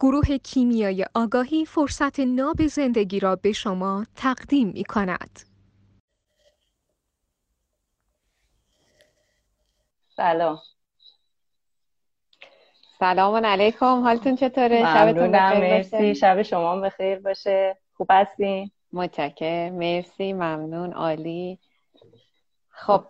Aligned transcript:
گروه 0.00 0.38
کیمیای 0.38 1.06
آگاهی 1.14 1.64
فرصت 1.64 2.20
ناب 2.20 2.66
زندگی 2.66 3.20
را 3.20 3.36
به 3.36 3.52
شما 3.52 4.06
تقدیم 4.16 4.68
می 4.68 4.84
کند. 4.84 5.40
سلام. 10.16 10.58
سلام 12.98 13.46
علیکم. 13.46 14.02
حالتون 14.02 14.36
چطوره؟ 14.36 14.94
شبتون 14.94 15.32
بخیر 15.32 15.60
مرسی. 15.60 16.14
شب 16.14 16.42
شما 16.42 16.76
بخیر 16.76 17.18
باشه. 17.18 17.78
خوب 17.94 18.06
هستین؟ 18.10 18.70
متشکرم. 18.92 19.72
مرسی. 19.72 20.32
ممنون. 20.32 20.92
عالی. 20.92 21.58
خب. 22.68 23.04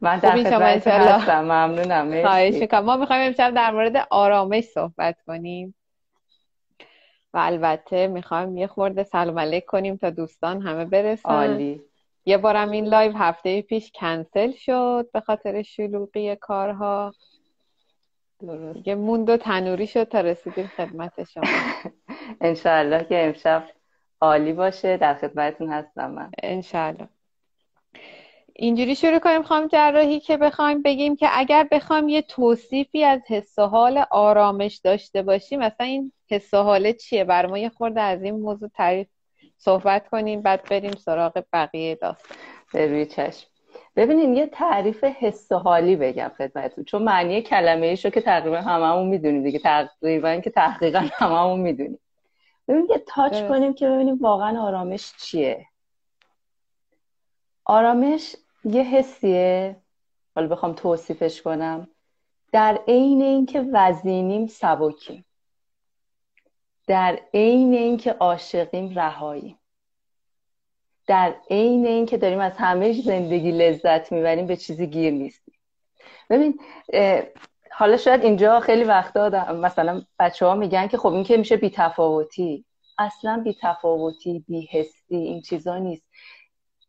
من 0.00 0.18
در 0.18 0.30
خدمت 0.36 0.86
هستم. 0.86 1.40
ممنونم. 1.40 2.06
مرسی. 2.06 2.68
ما 2.72 2.96
می‌خوایم 2.96 3.26
امشب 3.26 3.54
در 3.54 3.70
مورد 3.70 4.06
آرامش 4.10 4.64
صحبت 4.64 5.16
کنیم. 5.26 5.74
و 7.34 7.38
البته 7.38 8.06
می‌خوایم 8.06 8.56
یه 8.56 8.66
خورده 8.66 9.02
سلام 9.02 9.38
علیک 9.38 9.64
کنیم 9.64 9.96
تا 9.96 10.10
دوستان 10.10 10.62
همه 10.62 10.84
برسن. 10.84 11.30
عالی. 11.30 11.80
یه 12.26 12.38
بارم 12.38 12.70
این 12.70 12.84
live 12.84 13.12
هفته 13.12 13.62
پیش 13.62 13.92
کنسل 13.94 14.52
شد 14.52 15.08
به 15.12 15.20
خاطر 15.20 15.62
شلوغی 15.62 16.36
کارها. 16.36 17.12
درست. 18.40 18.88
یه 18.88 18.94
موند 18.94 19.30
و 19.30 19.36
تنوری 19.36 19.86
شد 19.86 20.04
تا 20.04 20.20
رسیدیم 20.20 20.66
خدمت 20.76 21.24
شما. 21.24 21.44
انشاءالله 22.40 23.04
که 23.04 23.26
امشب 23.26 23.64
عالی 24.20 24.52
باشه. 24.52 24.96
در 24.96 25.14
خدمتتون 25.14 25.72
هستم 25.72 26.10
من. 26.10 26.30
انشاءالله. 26.42 27.08
اینجوری 28.60 28.94
شروع 28.94 29.18
کنیم 29.18 29.42
خواهم 29.42 29.66
جراحی 29.66 30.20
که 30.20 30.36
بخوایم 30.36 30.82
بگیم 30.82 31.16
که 31.16 31.28
اگر 31.32 31.68
بخوایم 31.72 32.08
یه 32.08 32.22
توصیفی 32.22 33.04
از 33.04 33.20
حس 33.28 33.58
و 33.58 33.62
حال 33.66 34.04
آرامش 34.10 34.76
داشته 34.76 35.22
باشیم 35.22 35.58
مثلا 35.58 35.86
این 35.86 36.12
حس 36.30 36.54
و 36.54 36.56
حال 36.56 36.92
چیه؟ 36.92 37.24
بر 37.24 37.46
ما 37.46 37.58
یه 37.58 37.68
خورده 37.68 38.00
از 38.00 38.22
این 38.22 38.34
موضوع 38.34 38.68
تعریف 38.68 39.08
صحبت 39.56 40.08
کنیم 40.08 40.42
بعد 40.42 40.68
بریم 40.70 40.92
سراغ 40.92 41.44
بقیه 41.52 41.94
داستان. 41.94 42.36
به 42.72 42.86
روی 42.86 43.06
چشم. 43.06 43.48
ببینین 43.96 44.36
یه 44.36 44.46
تعریف 44.46 45.04
حس 45.04 45.52
و 45.52 45.58
حالی 45.58 45.96
بگم 45.96 46.32
خدمتتون. 46.38 46.84
چون 46.84 47.02
معنی 47.02 47.42
کلمه 47.42 47.86
ایشو 47.86 48.10
که 48.10 48.20
تقریبا 48.20 48.56
هممون 48.56 49.08
می‌دونیم 49.08 49.42
دیگه. 49.42 49.58
تقریبا 49.58 50.36
که 50.36 50.50
تحقیقا 50.50 51.04
هممون 51.12 51.60
می‌دونیم. 51.60 51.98
ببینیم 52.68 52.86
یه 52.90 52.98
تاچ 52.98 53.42
کنیم 53.48 53.74
که 53.74 53.88
ببینیم 53.88 54.18
واقعا 54.20 54.62
آرامش 54.62 55.12
چیه. 55.18 55.66
آرامش 57.64 58.36
یه 58.64 58.82
حسیه. 58.82 59.76
حالا 60.34 60.48
بخوام 60.48 60.72
توصیفش 60.72 61.42
کنم. 61.42 61.88
در 62.52 62.78
عین 62.88 63.22
اینکه 63.22 63.64
وزینیم 63.72 64.46
سبکیم. 64.46 65.24
در 66.88 67.18
عین 67.34 67.74
اینکه 67.74 68.12
عاشقیم 68.12 68.92
رهاییم 68.94 69.58
در 71.06 71.34
عین 71.50 71.86
اینکه 71.86 72.16
داریم 72.16 72.38
از 72.38 72.52
همه 72.56 72.92
زندگی 72.92 73.50
لذت 73.50 74.12
می‌بریم 74.12 74.46
به 74.46 74.56
چیزی 74.56 74.86
گیر 74.86 75.12
نیستیم. 75.12 75.54
ببین 76.30 76.60
حالا 77.70 77.96
شاید 77.96 78.24
اینجا 78.24 78.60
خیلی 78.60 78.84
وقتا 78.84 79.52
مثلا 79.52 80.02
بچه 80.18 80.46
ها 80.46 80.54
میگن 80.54 80.86
که 80.88 80.96
خب 80.96 81.12
این 81.12 81.24
که 81.24 81.36
میشه 81.36 81.56
بیتفاوتی. 81.56 82.64
اصلا 82.98 83.40
بیتفاوتی 83.44 84.44
بیهستی 84.48 85.16
این 85.16 85.42
چیزا 85.42 85.78
نیست. 85.78 86.04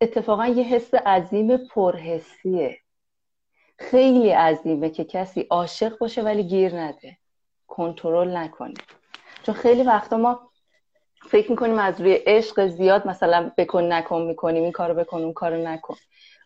اتفاقا 0.00 0.46
یه 0.46 0.64
حس 0.64 0.94
عظیم 0.94 1.56
پرحسیه. 1.56 2.78
خیلی 3.78 4.30
عظیمه 4.30 4.90
که 4.90 5.04
کسی 5.04 5.46
عاشق 5.50 5.98
باشه 5.98 6.22
ولی 6.22 6.42
گیر 6.42 6.80
نده. 6.80 7.16
کنترل 7.66 8.36
نکنه. 8.36 8.74
چون 9.42 9.54
خیلی 9.54 9.82
وقتا 9.82 10.16
ما 10.16 10.50
فکر 11.28 11.50
می‌کنیم 11.50 11.78
از 11.78 12.00
روی 12.00 12.14
عشق 12.14 12.66
زیاد 12.66 13.06
مثلا 13.06 13.52
بکن 13.56 13.92
نکن 13.92 14.22
می‌کنیم 14.22 14.62
این 14.62 14.72
کارو 14.72 14.94
بکن 14.94 15.20
اون 15.20 15.32
کارو 15.32 15.56
نکن. 15.56 15.96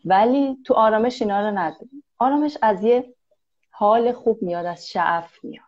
ولی 0.04 0.56
تو 0.66 0.74
آرامش 0.74 1.22
اینا 1.22 1.40
رو 1.40 1.58
نداریم. 1.58 2.04
آرامش 2.18 2.58
از 2.62 2.84
یه 2.84 3.14
حال 3.70 4.12
خوب 4.12 4.42
میاد 4.42 4.66
از 4.66 4.88
شعف 4.88 5.44
میاد. 5.44 5.64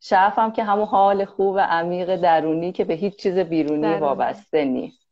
شعف 0.00 0.38
هم 0.38 0.52
که 0.52 0.64
همون 0.64 0.84
حال 0.84 1.24
خوب 1.24 1.54
و 1.54 1.58
عمیق 1.58 2.16
درونی 2.16 2.72
که 2.72 2.84
به 2.84 2.94
هیچ 2.94 3.16
چیز 3.16 3.38
بیرونی 3.38 3.94
وابسته 3.94 4.64
نیست. 4.64 5.08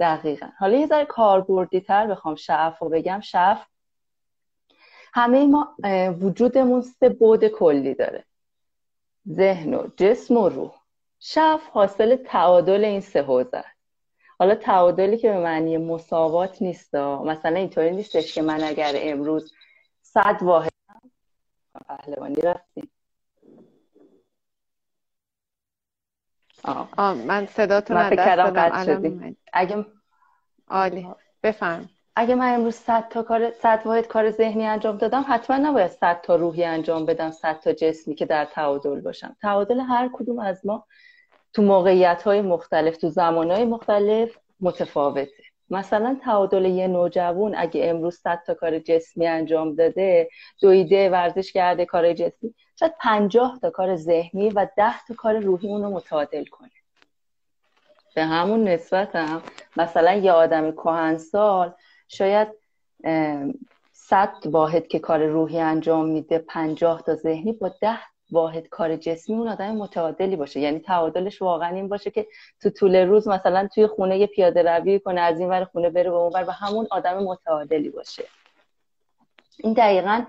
دقیقا. 0.00 0.48
حالا 0.58 0.78
یه 0.78 0.86
ذره 0.86 1.04
کاربردی 1.04 1.80
تر 1.80 2.06
بخوام 2.06 2.34
شعف 2.34 2.78
رو 2.78 2.88
بگم. 2.88 3.20
شعف 3.20 3.66
همه 5.14 5.46
ما 5.46 5.76
وجودمون 6.20 6.80
سه 6.80 7.08
بود 7.08 7.48
کلی 7.48 7.94
داره. 7.94 8.24
ذهن 9.28 9.74
و 9.74 9.88
جسم 9.96 10.36
و 10.36 10.48
روح. 10.48 10.77
شف 11.20 11.62
حاصل 11.72 12.16
تعادل 12.16 12.84
این 12.84 13.00
سه 13.00 13.22
حوزه 13.22 13.64
حالا 14.38 14.54
تعادلی 14.54 15.18
که 15.18 15.28
به 15.28 15.38
معنی 15.38 15.76
مساوات 15.76 16.62
نیست 16.62 16.94
مثلا 16.94 17.56
اینطوری 17.56 17.90
نیستش 17.90 18.34
که 18.34 18.42
من 18.42 18.62
اگر 18.62 18.92
امروز 18.94 19.52
صد 20.02 20.38
واحد 20.42 20.72
پهلوانی 21.88 22.40
رفتیم. 22.42 22.90
آه. 26.64 27.14
من 27.14 27.46
صداتون 27.46 27.96
من 27.96 28.10
فکر 28.10 28.40
اگه 29.52 29.86
عالی. 30.68 31.08
بفهم. 31.42 31.88
اگه 32.20 32.34
من 32.34 32.54
امروز 32.54 32.74
100 32.74 33.08
تا 33.08 33.22
کار 33.22 33.50
100 33.50 33.82
واحد 33.84 34.06
کار 34.06 34.30
ذهنی 34.30 34.66
انجام 34.66 34.96
دادم 34.96 35.24
حتما 35.28 35.56
نباید 35.56 35.90
100 35.90 36.20
تا 36.20 36.36
روحی 36.36 36.64
انجام 36.64 37.06
بدم 37.06 37.30
100 37.30 37.60
تا 37.60 37.72
جسمی 37.72 38.14
که 38.14 38.26
در 38.26 38.44
تعادل 38.44 39.00
باشم. 39.00 39.36
تعادل 39.42 39.80
هر 39.80 40.10
کدوم 40.12 40.38
از 40.38 40.66
ما 40.66 40.86
تو 41.52 41.62
موقعیت 41.62 42.22
های 42.22 42.40
مختلف 42.40 42.96
تو 42.96 43.08
زمان 43.08 43.50
های 43.50 43.64
مختلف 43.64 44.36
متفاوته. 44.60 45.42
مثلا 45.70 46.16
تعادل 46.24 46.64
یه 46.64 46.88
نوجوان 46.88 47.54
اگه 47.56 47.90
امروز 47.90 48.14
100 48.14 48.42
تا 48.46 48.54
کار 48.54 48.78
جسمی 48.78 49.26
انجام 49.26 49.74
داده 49.74 50.28
دویده 50.60 51.10
ورزش 51.10 51.52
کرده 51.52 51.84
کار 51.84 52.12
جسمی 52.12 52.54
شاید 52.80 52.92
50 53.00 53.58
تا 53.62 53.70
کار 53.70 53.96
ذهنی 53.96 54.50
و 54.50 54.66
10 54.76 55.04
تا 55.08 55.14
کار 55.14 55.38
روحی 55.38 55.68
اونو 55.68 55.90
متعادل 55.90 56.44
کنه. 56.44 56.70
به 58.14 58.24
همون 58.24 58.68
نسبت 58.68 59.16
هم 59.16 59.42
مثلا 59.76 60.12
یه 60.12 60.32
آدم 60.32 60.72
کهنسال 60.72 61.74
شاید 62.08 62.48
صد 63.92 64.34
واحد 64.44 64.86
که 64.86 64.98
کار 64.98 65.26
روحی 65.26 65.58
انجام 65.58 66.08
میده 66.08 66.38
پنجاه 66.38 67.02
تا 67.02 67.14
ذهنی 67.14 67.52
با 67.52 67.68
ده 67.80 67.98
واحد 68.30 68.68
کار 68.68 68.96
جسمی 68.96 69.36
اون 69.36 69.48
آدم 69.48 69.76
متعادلی 69.76 70.36
باشه. 70.36 70.60
یعنی 70.60 70.78
تعادلش 70.78 71.42
واقعا 71.42 71.74
این 71.74 71.88
باشه 71.88 72.10
که 72.10 72.26
تو 72.60 72.70
طول 72.70 72.96
روز 72.96 73.28
مثلا 73.28 73.68
توی 73.74 73.86
خونه 73.86 74.18
یه 74.18 74.26
پیاده 74.26 74.62
روی 74.62 74.98
کنه 74.98 75.20
از 75.20 75.40
این 75.40 75.48
ور 75.48 75.64
خونه 75.64 75.90
بره 75.90 76.10
به 76.10 76.16
اون 76.16 76.32
ور 76.34 76.44
و 76.48 76.50
همون 76.50 76.86
آدم 76.90 77.22
متعادلی 77.22 77.88
باشه. 77.88 78.24
این 79.58 79.72
دقیقا 79.72 80.24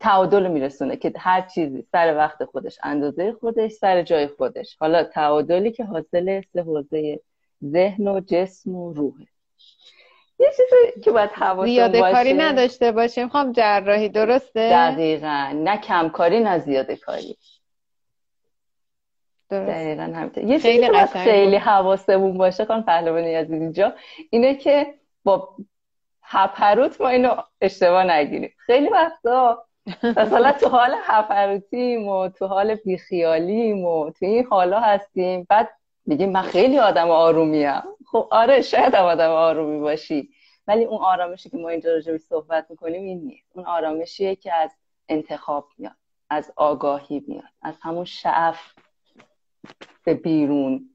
تعادل 0.00 0.50
میرسونه 0.50 0.96
که 0.96 1.12
هر 1.16 1.40
چیزی 1.40 1.86
سر 1.92 2.16
وقت 2.16 2.44
خودش 2.44 2.78
اندازه 2.82 3.32
خودش 3.32 3.70
سر 3.70 4.02
جای 4.02 4.26
خودش. 4.26 4.76
حالا 4.80 5.04
تعادلی 5.04 5.72
که 5.72 5.84
حاصل 5.84 6.42
حوزه 6.56 7.20
ذهن 7.64 8.08
و 8.08 8.20
جسم 8.20 8.74
و 8.74 8.92
روحه. 8.92 9.26
یه 10.42 10.48
چیزی 10.48 11.00
که 11.00 11.10
باید 11.10 11.30
حواسم 11.30 11.70
زیاده 11.70 12.00
کاری 12.00 12.32
نداشته 12.32 12.92
باشیم. 12.92 13.28
خواهم 13.28 13.52
جراحی 13.52 14.08
درسته؟ 14.08 14.68
دقیقا. 14.70 15.52
نه 15.54 15.76
کمکاری 15.76 16.40
نه 16.40 16.58
زیاده 16.58 16.96
کاری. 16.96 17.36
درست. 19.50 19.70
دقیقا 19.70 20.02
همینطور. 20.02 20.44
یه 20.44 20.58
خیلی 20.58 20.86
چیزی 20.86 20.98
که 20.98 21.06
خیلی 21.06 21.56
حواسمون 21.56 22.38
باشه 22.38 22.64
خانم 22.64 22.82
پهلوانی 22.82 23.34
از 23.34 23.50
اینجا 23.50 23.92
اینه 24.30 24.54
که 24.54 24.94
با 25.24 25.48
هپروت 26.22 27.00
ما 27.00 27.08
اینو 27.08 27.36
اشتباه 27.60 28.04
نگیریم. 28.04 28.52
خیلی 28.58 28.88
وقتا 28.88 29.64
مثلا 30.02 30.52
تو 30.52 30.68
حال 30.68 30.94
هپروتیم 31.02 32.08
و 32.08 32.28
تو 32.28 32.46
حال 32.46 32.74
بیخیالیم 32.74 33.84
و 33.84 34.10
تو 34.10 34.26
این 34.26 34.46
حالا 34.50 34.80
هستیم. 34.80 35.46
بعد 35.48 35.68
میگیم 36.06 36.32
من 36.32 36.42
خیلی 36.42 36.78
آدم 36.78 37.10
آرومیم. 37.10 37.82
خب 38.12 38.28
آره 38.30 38.62
شاید 38.62 38.94
هم 38.94 39.04
آدم 39.04 39.30
آرومی 39.30 39.80
باشی. 39.80 40.30
ولی 40.66 40.84
اون 40.84 40.98
آرامشی 41.04 41.50
که 41.50 41.56
ما 41.56 41.68
اینجا 41.68 41.92
راجع 41.92 42.16
صحبت 42.16 42.66
می‌کنیم 42.70 43.02
این 43.02 43.20
نیست. 43.20 43.50
اون 43.54 43.64
آرامشیه 43.64 44.36
که 44.36 44.54
از 44.54 44.70
انتخاب 45.08 45.68
میاد 45.78 45.96
از 46.30 46.52
آگاهی 46.56 47.24
میاد 47.28 47.44
از 47.62 47.74
همون 47.82 48.04
شعف 48.04 48.74
به 50.04 50.14
بیرون 50.14 50.90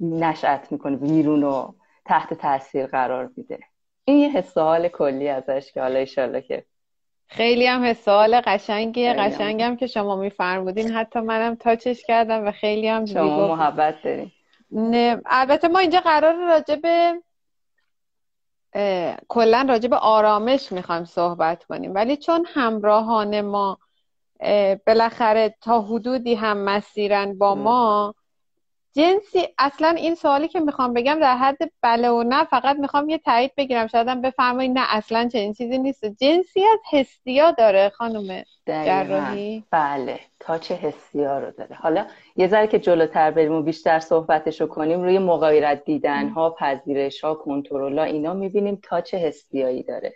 نشأت 0.00 0.72
می‌کنه 0.72 0.96
بیرون 0.96 1.42
رو 1.42 1.74
تحت 2.04 2.34
تاثیر 2.34 2.86
قرار 2.86 3.30
میده. 3.36 3.58
این 4.04 4.16
یه 4.16 4.30
حس 4.30 4.58
حال 4.58 4.88
کلی 4.88 5.28
ازش 5.28 5.72
که 5.72 5.80
حالا 5.80 5.98
ایشالله 5.98 6.40
که 6.40 6.64
خیلی 7.28 7.66
هم 7.66 7.84
حس 7.84 8.08
حال 8.08 8.40
قشنگیه. 8.40 9.12
قشنگم 9.12 9.76
که 9.76 9.86
شما 9.86 10.16
میفرمودین. 10.16 10.90
حتی 10.90 11.20
منم 11.20 11.54
تاچش 11.54 12.02
کردم 12.06 12.46
و 12.46 12.50
خیلی 12.50 12.88
هم 12.88 13.06
شما 13.06 13.48
محبت 13.48 14.30
دارین 14.72 15.22
البته 15.26 15.68
ما 15.68 15.78
اینجا 15.78 16.00
قرار 16.00 16.34
راجع 16.34 16.76
به 16.76 17.22
کلا 19.28 19.66
راجع 19.68 19.88
به 19.88 19.96
آرامش 19.96 20.72
می‌خوایم 20.72 21.04
صحبت 21.04 21.64
کنیم. 21.64 21.94
ولی 21.94 22.16
چون 22.16 22.46
همراهان 22.48 23.40
ما 23.40 23.78
بالاخره 24.86 25.54
تا 25.60 25.82
حدودی 25.82 26.34
هم 26.34 26.56
مسیرن 26.58 27.38
با 27.38 27.54
ما 27.54 28.14
جنسی 28.92 29.48
اصلا 29.58 29.88
این 29.88 30.14
سوالی 30.14 30.48
که 30.48 30.60
می‌خوام 30.60 30.94
بگم 30.94 31.18
در 31.20 31.36
حد 31.36 31.58
بله 31.82 32.08
و 32.10 32.22
نه 32.22 32.44
فقط 32.44 32.76
می‌خوام 32.76 33.08
یه 33.08 33.18
تایید 33.18 33.54
بگیرم. 33.56 33.86
شاید 33.86 34.22
بفرمایید 34.22 34.78
نه 34.78 34.84
اصلا 34.88 35.28
چنین 35.32 35.52
چیزی 35.52 35.78
نیست. 35.78 36.04
جنسیت 36.04 36.80
حسیا 36.90 37.50
داره 37.50 37.88
خانم 37.88 38.44
جراحی؟ 38.70 39.64
بله 39.70 40.20
تاچ 40.40 40.72
حسیا 40.72 41.38
رو 41.38 41.50
داره. 41.50 41.76
حالا 41.76 42.06
یه 42.36 42.48
ذره 42.48 42.66
که 42.66 42.78
جلوتر 42.78 43.30
بریم 43.30 43.52
و 43.52 43.62
بیشتر 43.62 43.98
صحبتشو 43.98 44.66
کنیم 44.66 45.02
روی 45.02 45.18
مغایرت 45.18 45.84
دیدن 45.84 46.28
ها 46.28 46.50
پذیرش 46.50 47.20
ها 47.24 47.34
کنترل 47.34 47.98
ها 47.98 48.04
اینا 48.04 48.34
می‌بینیم 48.34 48.80
touch 48.82 49.14
هستیایی 49.14 49.82
داره. 49.82 50.14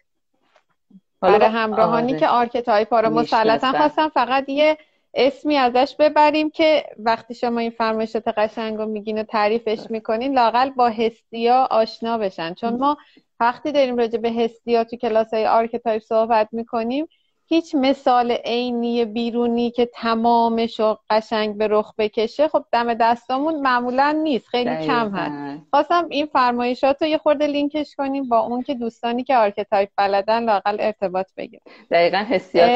حالا 1.20 1.38
برای 1.38 1.50
همراهانی 1.50 2.12
آره. 2.12 2.20
که 2.20 2.28
archetype 2.28 2.94
رو 2.94 3.10
مسلطن 3.10 3.72
خواستم 3.72 4.08
فقط 4.08 4.48
یه 4.48 4.78
اسمی 5.14 5.56
ازش 5.56 5.96
ببریم 5.98 6.50
که 6.50 6.84
وقتی 6.98 7.34
شما 7.34 7.60
این 7.60 7.70
فرمایشات 7.70 8.28
قشنگ 8.28 8.78
رو 8.78 8.86
میگین 8.86 9.18
و 9.18 9.22
تعریفش 9.22 9.90
می‌کنین 9.90 10.34
لاقل 10.34 10.70
با 10.70 10.88
هستیا 10.88 11.68
آشنا 11.70 12.18
بشن. 12.18 12.54
چون 12.54 12.76
ما 12.76 12.96
وقتی 13.40 13.72
داریم 13.72 13.96
راجع 13.96 14.18
به 14.18 14.32
هستیا 14.32 14.84
تو 14.84 14.96
کلاس 14.96 15.34
های 15.34 15.46
archetype 15.46 16.02
صحبت 16.02 16.48
می‌کنیم 16.52 17.08
هیچ 17.46 17.74
مثال 17.74 18.32
عینی 18.32 19.04
بیرونی 19.04 19.70
که 19.70 19.90
تمامش 19.94 20.80
رو 20.80 20.98
قشنگ 21.10 21.58
به 21.58 21.68
رخ 21.68 21.92
بکشه 21.98 22.48
خب 22.48 22.64
دم 22.72 22.94
دستامون 22.94 23.60
معمولا 23.60 24.20
نیست 24.22 24.48
خیلی 24.48 24.86
کم 24.86 25.10
هست. 25.14 25.62
خواستم 25.70 26.06
این 26.10 26.26
فرمایشات 26.26 27.02
رو 27.02 27.08
یه 27.08 27.18
خورده 27.18 27.46
لینکش 27.46 27.94
کنیم 27.94 28.28
با 28.28 28.38
اون 28.38 28.62
که 28.62 28.74
دوستانی 28.74 29.24
که 29.24 29.36
archetype 29.36 29.88
بلدن 29.96 30.44
لاقل 30.44 30.76
ارتباط 30.80 31.26
بگیر 31.36 31.60
دقیقا 31.90 32.18
هستیا 32.18 32.68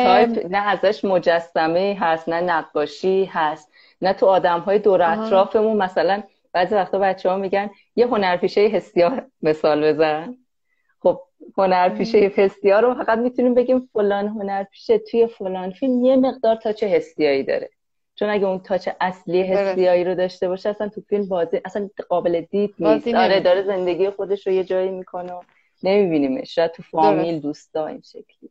نه 0.51 0.59
ازش 0.59 1.05
مجسمه 1.05 1.97
هست 2.01 2.29
نه 2.29 2.41
نقاشی 2.41 3.25
هست 3.25 3.73
نه 4.03 4.13
تو 4.13 4.27
آدم 4.27 4.61
های 4.61 4.79
دور 4.79 5.03
اطرافمون. 5.03 5.77
مثلا 5.77 6.23
بعضی 6.53 6.75
وقتا 6.75 6.99
بچه 6.99 7.31
ها 7.31 7.37
میگن 7.37 7.71
یه 7.97 8.07
هنرپیشه 8.07 8.61
هستیا 8.61 9.27
مثال 9.43 9.93
بزن. 9.93 10.37
خب 11.01 11.21
هنرپیشه 11.59 12.29
فستیا 12.29 12.81
رو 12.81 12.95
فقط 12.95 13.19
می‌تونیم 13.19 13.55
بگیم 13.55 13.91
فلان 13.93 14.29
هنرپیشه 14.29 14.99
توی 14.99 15.27
فلان 15.27 15.71
فیلم 15.71 16.05
یه 16.05 16.17
مقدار 16.17 16.57
تاچ 16.57 16.83
حسیایی 16.83 17.43
داره. 17.43 17.71
چون 18.15 18.29
اگه 18.29 18.47
اون 18.47 18.59
تاچ 18.59 18.89
اصلی 19.01 19.43
حسیایی 19.43 20.05
رو 20.05 20.15
داشته 20.15 20.49
باشه 20.49 20.69
اصلا 20.69 20.89
تو 20.89 21.01
فیلم 21.01 21.29
بازی 21.29 21.61
اصلا 21.65 21.91
قابل 22.09 22.41
دید 22.41 22.75
نیست. 22.79 23.09
آره 23.15 23.41
داره 23.41 23.63
زندگی 23.63 24.11
خودش 24.11 24.47
رو 24.47 24.53
یه 24.53 24.65
جایی 24.65 24.91
می‌کنه 24.91 25.33
نمیبینیمش. 25.83 26.55
شاید 26.55 26.71
تو 26.71 26.83
فامیل 26.83 27.41
دوستا 27.41 27.87
این 27.87 28.01
شکلی. 28.01 28.51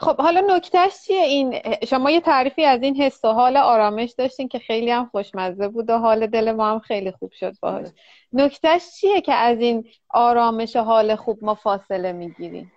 خب 0.00 0.16
حالا 0.16 0.56
نکتهش 0.56 1.02
چیه؟ 1.06 1.22
این 1.22 1.60
شما 1.86 2.10
یه 2.10 2.20
تعریفی 2.20 2.64
از 2.64 2.82
این 2.82 2.96
حس 2.96 3.24
و 3.24 3.28
حال 3.28 3.56
آرامش 3.56 4.10
داشتین 4.18 4.48
که 4.48 4.58
خیلی 4.58 4.90
هم 4.90 5.06
خوشمزه 5.06 5.68
بود 5.68 5.90
و 5.90 5.98
حال 5.98 6.26
دل 6.26 6.52
ما 6.52 6.70
هم 6.70 6.78
خیلی 6.78 7.12
خوب 7.12 7.32
شد 7.32 7.54
باهاش. 7.62 7.86
نکتهش 8.32 8.90
چیه 9.00 9.20
که 9.20 9.32
از 9.32 9.58
این 9.58 9.88
آرامش 10.10 10.76
و 10.76 10.80
حال 10.80 11.16
خوب 11.16 11.44
ما 11.44 11.54
فاصله 11.54 12.12
می‌گیریم؟ 12.12 12.72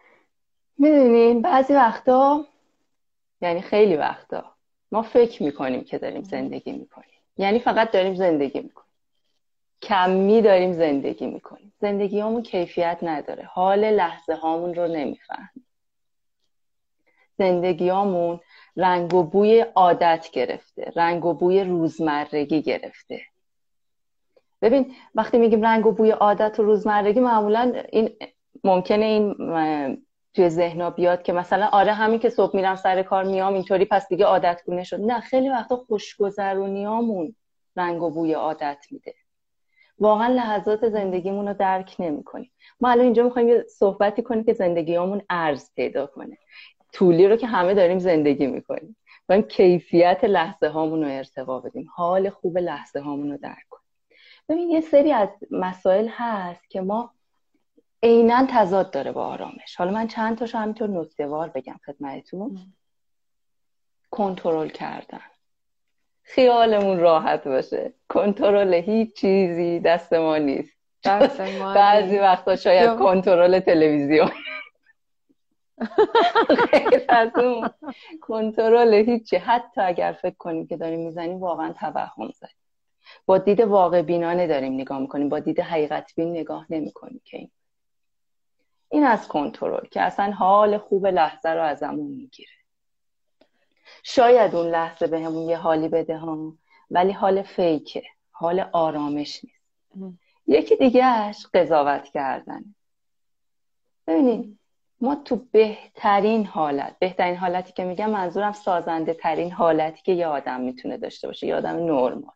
می‌دونین 0.78 1.42
بعضی 1.42 1.74
وقتا 1.74 2.46
یعنی 3.42 3.62
خیلی 3.62 3.96
وقتا 3.96 4.44
ما 4.92 5.02
فکر 5.02 5.44
می‌کنیم 5.44 5.84
که 5.84 5.98
داریم 5.98 6.24
زندگی 6.24 6.72
می‌کنیم. 6.72 7.08
یعنی 7.38 7.60
فقط 7.60 7.92
داریم 7.92 8.16
زندگی 8.16 8.60
می‌کنیم. 8.60 8.92
کمی 9.82 10.42
داریم 10.42 10.74
زندگی 10.74 11.28
می‌کنیم. 11.28 11.74
زندگی 11.82 12.20
همون 12.20 12.44
کیفیت 12.44 12.98
نداره. 13.02 13.44
حال 13.44 13.92
لحظه 13.92 14.34
هامون 14.34 14.74
رو 14.74 14.88
نمیفهم 14.88 15.50
زندگیامون 17.42 18.40
رنگ 18.76 19.14
و 19.14 19.24
بوی 19.24 19.66
عادت 19.76 20.28
گرفته 20.34 20.92
رنگ 20.96 21.26
و 21.26 21.34
بوی 21.34 21.64
روزمرگی 21.64 22.62
گرفته. 22.62 23.22
ببین 24.62 24.94
وقتی 25.16 25.38
میگیم 25.38 25.62
رنگ 25.62 25.86
و 25.86 25.92
بوی 25.92 26.12
عادت 26.12 26.60
و 26.60 26.64
روزمرگی 26.64 27.20
معمولا 27.20 27.74
این 27.92 28.10
ممکنه 28.64 29.06
این 29.06 29.36
توی 30.34 30.50
ذهنا 30.50 30.90
بیاد 30.90 31.24
که 31.24 31.34
مثلا 31.34 31.70
آره 31.72 31.94
همین 31.94 32.20
که 32.20 32.30
صبح 32.30 32.56
میرم 32.56 32.76
سر 32.76 33.04
کار 33.04 33.24
میام 33.24 33.54
اینطوری 33.54 33.86
پس 33.86 34.08
دیگه 34.08 34.26
عادت 34.26 34.62
گونه 34.66 34.84
شد. 34.84 35.00
نه 35.00 35.20
خیلی 35.20 35.50
وقتا 35.50 35.76
خوشگذرونیامون 35.76 37.36
رنگ 37.76 38.04
و 38.04 38.10
بوی 38.10 38.34
عادت 38.34 38.86
میده. 38.92 39.14
واقعا 40.00 40.28
لحظات 40.28 40.90
زندگیمون 40.90 41.48
رو 41.48 41.54
درک 41.54 41.96
نمی 42.00 42.24
کنیم 42.24 42.52
ما 42.82 42.90
الان 42.90 43.06
اینجا 43.06 43.24
می‌خوایم 43.24 43.50
یه 43.50 43.66
صحبتی 43.80 44.22
کنیم 44.22 44.44
که 44.44 44.54
زندگیامون 44.54 45.22
ارز 45.30 45.72
پیدا 45.76 46.06
کنه. 46.08 46.38
طولی 46.94 47.28
رو 47.28 47.36
که 47.36 47.48
همه 47.48 47.74
داریم 47.74 48.00
زندگی 48.00 48.48
می‌کنیم. 48.48 48.98
باید 49.30 49.48
کیفیت 49.48 50.24
لحظه 50.24 50.68
هامون 50.68 51.04
رو 51.04 51.10
ارتقا 51.10 51.60
بدیم. 51.60 51.90
حال 51.96 52.30
خوب 52.30 52.58
لحظه 52.58 53.00
هامون 53.00 53.32
رو 53.32 53.38
درک 53.38 53.66
کنیم. 53.70 53.86
ببین 54.50 54.70
یه 54.70 54.82
سری 54.82 55.12
از 55.12 55.30
مسائل 55.52 56.08
هست 56.12 56.70
که 56.70 56.82
ما 56.82 57.14
عینا 58.04 58.48
تضاد 58.50 58.92
داره 58.92 59.12
با 59.12 59.26
آرامش. 59.26 59.76
حالا 59.78 59.92
من 59.92 60.08
چند 60.08 60.38
تاشو 60.38 60.58
همینطور 60.58 60.90
نکتهوار 60.90 61.50
بگم 61.50 61.80
خدمتتون. 61.86 62.60
کنترل 64.12 64.70
کردن. 64.70 65.22
خیالمون 66.24 67.00
راحت 67.00 67.48
باشه. 67.48 67.94
کنترل 68.10 68.74
هیچ 68.74 69.16
چیزی 69.16 69.80
دست 69.80 70.14
ما 70.14 70.38
نیست. 70.38 70.78
بعضی 71.76 72.18
وقتا 72.18 72.56
شاید 72.56 73.00
کنترل 73.00 73.60
تلویزیون. 73.60 74.32
غیر 76.72 77.06
از 77.10 77.30
اون 77.36 77.70
کنترل 78.22 78.94
هیچی. 78.94 79.36
حتی 79.36 79.82
اگر 79.82 80.12
فکر 80.22 80.36
کنیم 80.38 80.68
که 80.68 80.78
داریم 80.78 81.00
می‌زنیم 81.00 81.40
واقعا 81.40 81.74
توهم 81.74 82.32
زنیم 82.32 82.56
با 83.26 83.38
دید 83.38 83.60
واقع 83.60 84.02
بینانه 84.02 84.48
داریم 84.48 84.74
نگاه 84.74 85.00
می‌کنیم. 85.00 85.30
با 85.30 85.40
دید 85.40 85.60
حقیقت 85.60 86.12
بین 86.16 86.32
نگاه 86.32 86.66
نمی‌کنیم 86.70 87.22
که 87.26 87.38
این 87.38 87.52
این 88.90 89.04
از 89.04 89.28
کنترل 89.28 89.86
که 89.86 90.02
اصلا 90.02 90.32
حال 90.32 90.78
خوب 90.78 91.08
لحظه 91.08 91.50
رو 91.50 91.64
ازمون 91.64 92.12
می‌گیره. 92.12 92.52
شاید 94.04 94.56
اون 94.56 94.68
لحظه 94.68 95.08
به 95.08 95.20
همون 95.20 95.50
یه 95.50 95.58
حالی 95.58 95.88
بده 95.88 96.18
هم 96.18 96.58
ولی 96.92 97.12
حال 97.12 97.42
فیکه. 97.42 98.04
حال 98.32 98.60
آرامش 98.74 99.42
نیست. 99.44 100.18
یکی 100.48 100.76
دیگهش 100.76 101.46
قضاوت 101.54 102.04
کردن 102.04 102.76
ببینید 104.08 104.60
ما 105.02 105.16
تو 105.16 105.36
بهترین 105.52 106.46
حالت 106.46 106.96
بهترین 107.00 107.36
حالتی 107.36 107.74
که 107.74 107.84
میگم 107.84 108.10
منظورم 108.10 108.52
سازنده 108.52 109.14
ترین 109.14 109.52
حالتی 109.52 110.02
که 110.04 110.12
یه 110.12 110.28
آدم 110.28 110.62
می‌تونه 110.62 110.98
داشته 110.98 111.28
باشه 111.28 111.48
یه 111.48 111.56
آدم 111.56 111.76
نرمال. 111.76 112.34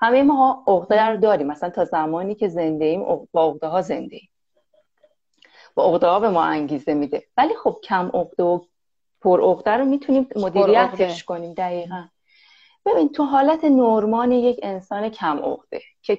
همه 0.00 0.22
ما 0.22 0.64
عقده 0.66 1.02
رو 1.02 1.16
داریم. 1.16 1.46
مثلا 1.46 1.70
تا 1.70 1.84
زمانی 1.84 2.34
که 2.34 2.48
زنده 2.48 2.84
ایم 2.84 3.04
با 3.32 3.48
عقده 3.48 3.66
ها 3.66 3.80
زنده 3.80 4.16
ایم. 4.16 4.28
با 5.74 5.84
عقده 5.84 6.06
ها 6.06 6.20
به 6.20 6.28
ما 6.28 6.42
انگیزه 6.42 6.94
میده. 6.94 7.26
ولی 7.36 7.54
خب 7.54 7.76
کم 7.84 8.10
عقده 8.14 8.42
و 8.42 8.60
پر 9.20 9.40
عقده 9.40 9.70
رو 9.70 9.84
می‌تونیم 9.84 10.28
مدیریتش 10.36 11.24
کنیم. 11.24 11.54
دقیقا. 11.54 12.04
ببین 12.86 13.08
تو 13.08 13.24
حالت 13.24 13.64
نرمان 13.64 14.32
یک 14.32 14.60
انسان 14.62 15.08
کم 15.08 15.38
عقده 15.38 15.80
که 16.02 16.16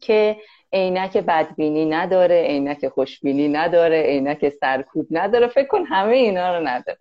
که 0.00 0.36
عینک 0.74 1.16
بدبینی 1.16 1.84
نداره 1.84 2.42
عینک 2.42 2.88
خوشبینی 2.88 3.48
نداره 3.48 4.02
عینک 4.02 4.48
سرکوب 4.48 5.06
نداره. 5.10 5.46
فکر 5.46 5.66
کن 5.66 5.84
همه 5.84 6.16
اینا 6.16 6.58
رو 6.58 6.68
نداره. 6.68 6.98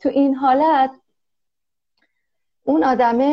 تو 0.00 0.08
این 0.08 0.34
حالت 0.34 0.90
اون 2.64 2.84
آدمه 2.84 3.28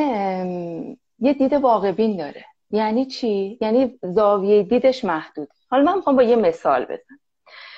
یه 1.20 1.34
دید 1.34 1.54
واقع 1.54 1.92
بین 1.92 2.18
داره. 2.18 2.46
یعنی 2.72 3.06
چی؟ 3.06 3.58
یعنی 3.62 4.00
زاویه 4.02 4.64
دیدش 4.64 5.06
محدود. 5.06 5.50
حالا 5.70 5.84
من 5.84 5.96
می‌خوام 5.96 6.16
با 6.16 6.24
یه 6.24 6.36
مثال 6.36 6.86
بزنم. 6.86 7.20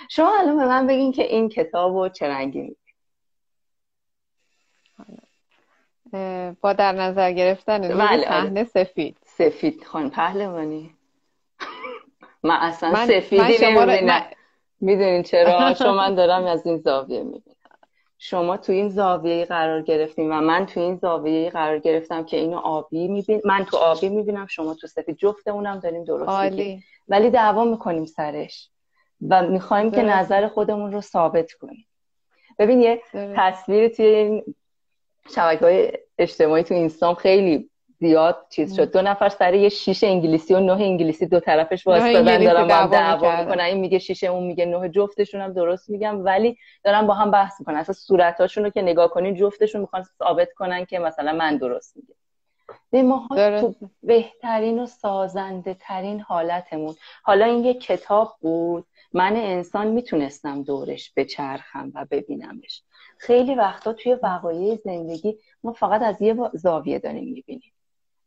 شما 0.10 0.38
الان 0.40 0.58
به 0.58 0.66
من 0.66 0.88
بگین 0.88 1.12
که 1.12 1.24
این 1.24 1.50
کتاب 1.50 1.98
رو 1.98 2.10
چه 2.10 2.28
رنگی 2.28 2.62
می‌دید 2.62 2.78
با 6.62 6.74
در 6.74 6.92
نظر 6.92 7.32
گرفتن 7.32 7.82
بله،. 7.82 8.24
صحنه 8.24 8.64
سفید. 8.64 9.18
سفید. 9.26 9.84
خان 9.84 10.10
پهلوانی. 10.10 10.96
من 12.44 12.56
اصلا 12.56 12.92
من 12.92 13.08
سفیدی 13.08 13.58
نمی‌بینم. 13.62 14.26
می‌دونین 14.82 15.24
چرا؟ 15.24 15.74
چون 15.80 15.96
من 15.96 16.16
دارم 16.16 16.46
از 16.46 16.66
این 16.66 16.78
زاویه 16.78 17.24
می‌بینم. 17.24 17.56
شما 18.18 18.58
تو 18.58 18.72
این 18.72 18.90
زاویه 18.90 19.46
قرار 19.46 19.82
گرفتیم 19.82 20.32
و 20.32 20.42
من 20.42 20.66
تو 20.66 20.80
این 20.80 20.96
زاویه 20.96 21.50
قرار 21.50 21.80
گرفتم 21.80 22.24
که 22.24 22.38
اینو 22.38 22.58
آبی 22.58 23.08
میبین 23.08 23.42
من 23.46 23.66
تو 23.66 23.78
آبی 23.78 24.10
می‌بینم 24.10 24.48
شما 24.48 24.74
تو 24.74 24.88
سفید. 24.88 25.18
جفتمونم 25.18 25.80
داریم 25.80 26.04
درست 26.04 26.30
عالی. 26.30 26.84
ولی 27.08 27.30
دعوا 27.30 27.64
می‌کنیم 27.64 28.06
سرش 28.06 28.70
و 29.30 29.48
می‌خوایم 29.48 29.92
که 29.92 30.02
نظر 30.02 30.48
خودمون 30.48 30.92
رو 30.92 31.02
ثابت 31.02 31.52
کنیم. 31.52 31.88
ببین 32.60 32.82
یه 32.82 33.02
تصویر 33.14 33.88
توی 33.88 34.06
این 34.06 34.56
شبکه 35.36 35.66
های 35.66 35.92
اجتماعی 36.18 36.64
تو 36.64 36.74
اینستام 36.74 37.16
خیلی 37.16 37.70
زیاد 38.00 38.46
چیز 38.50 38.76
شد. 38.76 38.92
دو 38.92 39.02
نفر 39.02 39.30
سر 39.30 39.54
یه 39.54 39.70
شیش 39.70 40.04
انگلیسی 40.04 40.54
و 40.54 40.60
نه 40.60 40.72
انگلیسی 40.72 41.26
دو 41.26 41.40
طرفش 41.40 41.88
واسطادن 41.88 42.44
دارن 42.44 42.68
با 42.68 42.74
هم 42.76 42.90
دعوا 42.90 43.44
می‌کنن. 43.44 43.64
این 43.64 43.78
میگه 43.78 44.00
شیشه 44.00 44.28
اون 44.28 44.44
میگه 44.44 44.66
نه 44.66 44.90
جفتشون 44.90 45.42
هم 45.42 45.54
درست 45.54 45.90
میگم 45.90 46.26
ولی 46.26 46.58
دارن 46.84 47.08
با 47.08 47.14
هم 47.14 47.32
بحث 47.32 47.60
می‌کنن. 47.60 47.76
اصلا 47.76 47.94
صورتاشون 47.94 48.64
رو 48.64 48.70
که 48.70 48.82
نگاه 48.82 49.10
کنین 49.10 49.36
جفتشون 49.36 49.82
می‌خوان 49.82 50.04
ثابت 50.20 50.54
کنن 50.54 50.86
که 50.86 51.00
مثلا 51.00 51.34
من 51.34 51.58
درست 51.58 51.96
میگم. 51.96 52.16
ما 53.08 53.28
تو 53.32 53.76
بهترین 54.04 54.80
و 54.80 54.86
سازنده 54.86 55.74
ترین 55.80 56.20
حالتمون. 56.20 56.96
حالا 57.24 57.46
این 57.46 57.66
یه 57.66 57.74
کتاب 57.74 58.36
بود. 58.42 58.86
من 59.14 59.36
انسان 59.36 59.88
می‌تونستم 59.88 60.64
دورش 60.64 61.14
بچرخم 61.16 61.92
و 61.96 62.06
ببینمش. 62.12 62.84
خیلی 63.18 63.56
وقتا 63.56 63.94
توی 63.94 64.14
وقایع 64.14 64.76
زندگی 64.76 65.38
ما 65.64 65.74
فقط 65.74 66.02
از 66.02 66.22
یه 66.22 66.36
زاویه 66.54 67.00
داریم 67.00 67.34
می‌بینیم. 67.34 67.72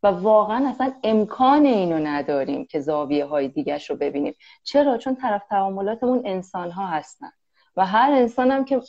و 0.02 0.06
واقعا 0.06 0.68
اصلا 0.68 0.92
امکان 1.04 1.66
اینو 1.66 1.98
نداریم 1.98 2.66
که 2.66 2.80
زاویه 2.80 3.24
های 3.24 3.48
دیگرش 3.48 3.90
رو 3.90 3.96
ببینیم. 3.96 4.34
چرا؟ 4.62 4.98
چون 4.98 5.16
طرف 5.16 5.42
تعاملاتمون 5.48 6.22
انسان 6.24 6.70
ها 6.70 6.86
هستن. 6.86 7.32
و 7.76 7.86
هر 7.86 8.12
انسان 8.12 8.50
هم 8.50 8.64
که 8.64 8.80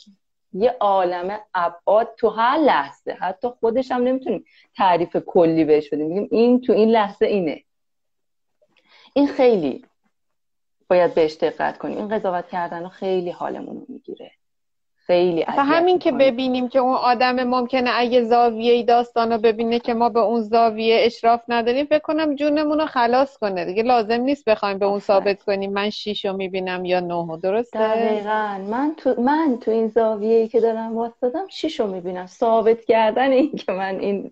یه 0.52 0.76
عالم 0.80 1.38
ابعاد 1.54 2.14
تو 2.18 2.28
هر 2.28 2.58
لحظه 2.58 3.16
حتی 3.20 3.48
خودش 3.48 3.90
هم 3.90 4.02
نمی‌تونیم 4.02 4.44
تعریف 4.76 5.16
کلی 5.16 5.64
بهش 5.64 5.88
بدیم. 5.88 6.06
میگیم 6.06 6.28
این 6.30 6.60
تو 6.60 6.72
این 6.72 6.88
لحظه 6.88 7.26
اینه. 7.26 7.64
این 9.14 9.26
خیلی 9.26 9.84
باید 10.88 11.14
بهش 11.14 11.34
دقت 11.34 11.78
کنیم. 11.78 11.98
این 11.98 12.08
قضاوت 12.08 12.48
کردن 12.48 12.82
رو 12.82 12.88
خیلی 12.88 13.30
حالمون 13.30 13.76
رو 13.76 13.84
می‌گیره. 13.88 14.30
خیلی 15.06 15.42
همین 15.48 15.98
که 15.98 16.12
ببینیم 16.12 16.68
که 16.68 16.78
اون 16.78 16.94
آدم 16.94 17.44
ممکنه 17.44 17.90
اگه 17.94 18.24
زاویه 18.24 18.82
داستان 18.82 19.32
رو 19.32 19.38
ببینه 19.38 19.78
که 19.78 19.94
ما 19.94 20.08
به 20.08 20.20
اون 20.20 20.40
زاویه 20.40 20.96
اشراف 21.00 21.40
نداریم 21.48 21.86
فکر 21.86 21.98
کنم 21.98 22.34
جونمون 22.34 22.80
رو 22.80 22.86
خلاص 22.86 23.38
کنه 23.38 23.64
دیگه. 23.64 23.82
لازم 23.82 24.20
نیست 24.20 24.44
بخوایم 24.44 24.78
به 24.78 24.86
اون 24.86 24.98
ثابت 24.98 25.42
کنیم 25.42 25.72
من 25.72 25.90
شیش 25.90 26.24
رو 26.24 26.36
می‌بینم 26.36 26.84
یا 26.84 27.00
نه 27.00 27.38
درسته؟ 27.42 27.78
دقیقا. 27.78 28.58
من 28.70 28.94
تو, 28.96 29.20
من 29.20 29.58
تو 29.60 29.70
این 29.70 29.88
زاویه 29.88 30.48
که 30.48 30.60
دارم 30.60 30.96
واسدادم 30.96 31.46
شیش 31.48 31.80
رو 31.80 31.86
می‌بینم. 31.86 32.26
ثابت 32.26 32.84
کردن 32.84 33.30
این 33.30 33.52
که 33.52 33.72
من 33.72 33.98
این 34.00 34.30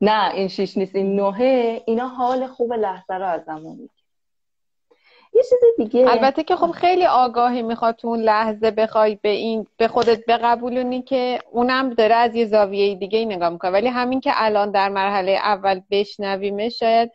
نه 0.00 0.34
این 0.34 0.48
شیش 0.48 0.76
نیست 0.76 0.96
این 0.96 1.20
نهه 1.20 1.82
اینا 1.86 2.08
حال 2.08 2.46
خوب 2.46 2.72
لحظه 2.72 3.14
رو 3.14 3.26
از 3.26 3.44
زمان 3.44 3.88
یه 5.34 5.42
چیز 5.42 5.58
دیگه. 5.78 6.10
البته 6.10 6.42
که 6.42 6.56
خب 6.56 6.70
خیلی 6.70 7.06
آگاهی 7.06 7.62
می‌خواد 7.62 7.96
تو 7.96 8.08
اون 8.08 8.20
لحظه 8.20 8.70
بخوای 8.70 9.18
به 9.22 9.28
این 9.28 9.66
به 9.76 9.88
خودت 9.88 10.20
بقبولونی 10.28 11.02
که 11.02 11.38
اونم 11.50 11.90
داره 11.90 12.14
از 12.14 12.34
یه 12.34 12.46
زاویه 12.46 12.94
دیگه 12.94 13.24
نگاه 13.24 13.48
می‌کنه. 13.48 13.70
ولی 13.70 13.88
همین 13.88 14.20
که 14.20 14.30
الان 14.34 14.70
در 14.70 14.88
مرحله 14.88 15.32
اول 15.32 15.80
بشنویمه 15.90 16.68
شاید 16.68 17.10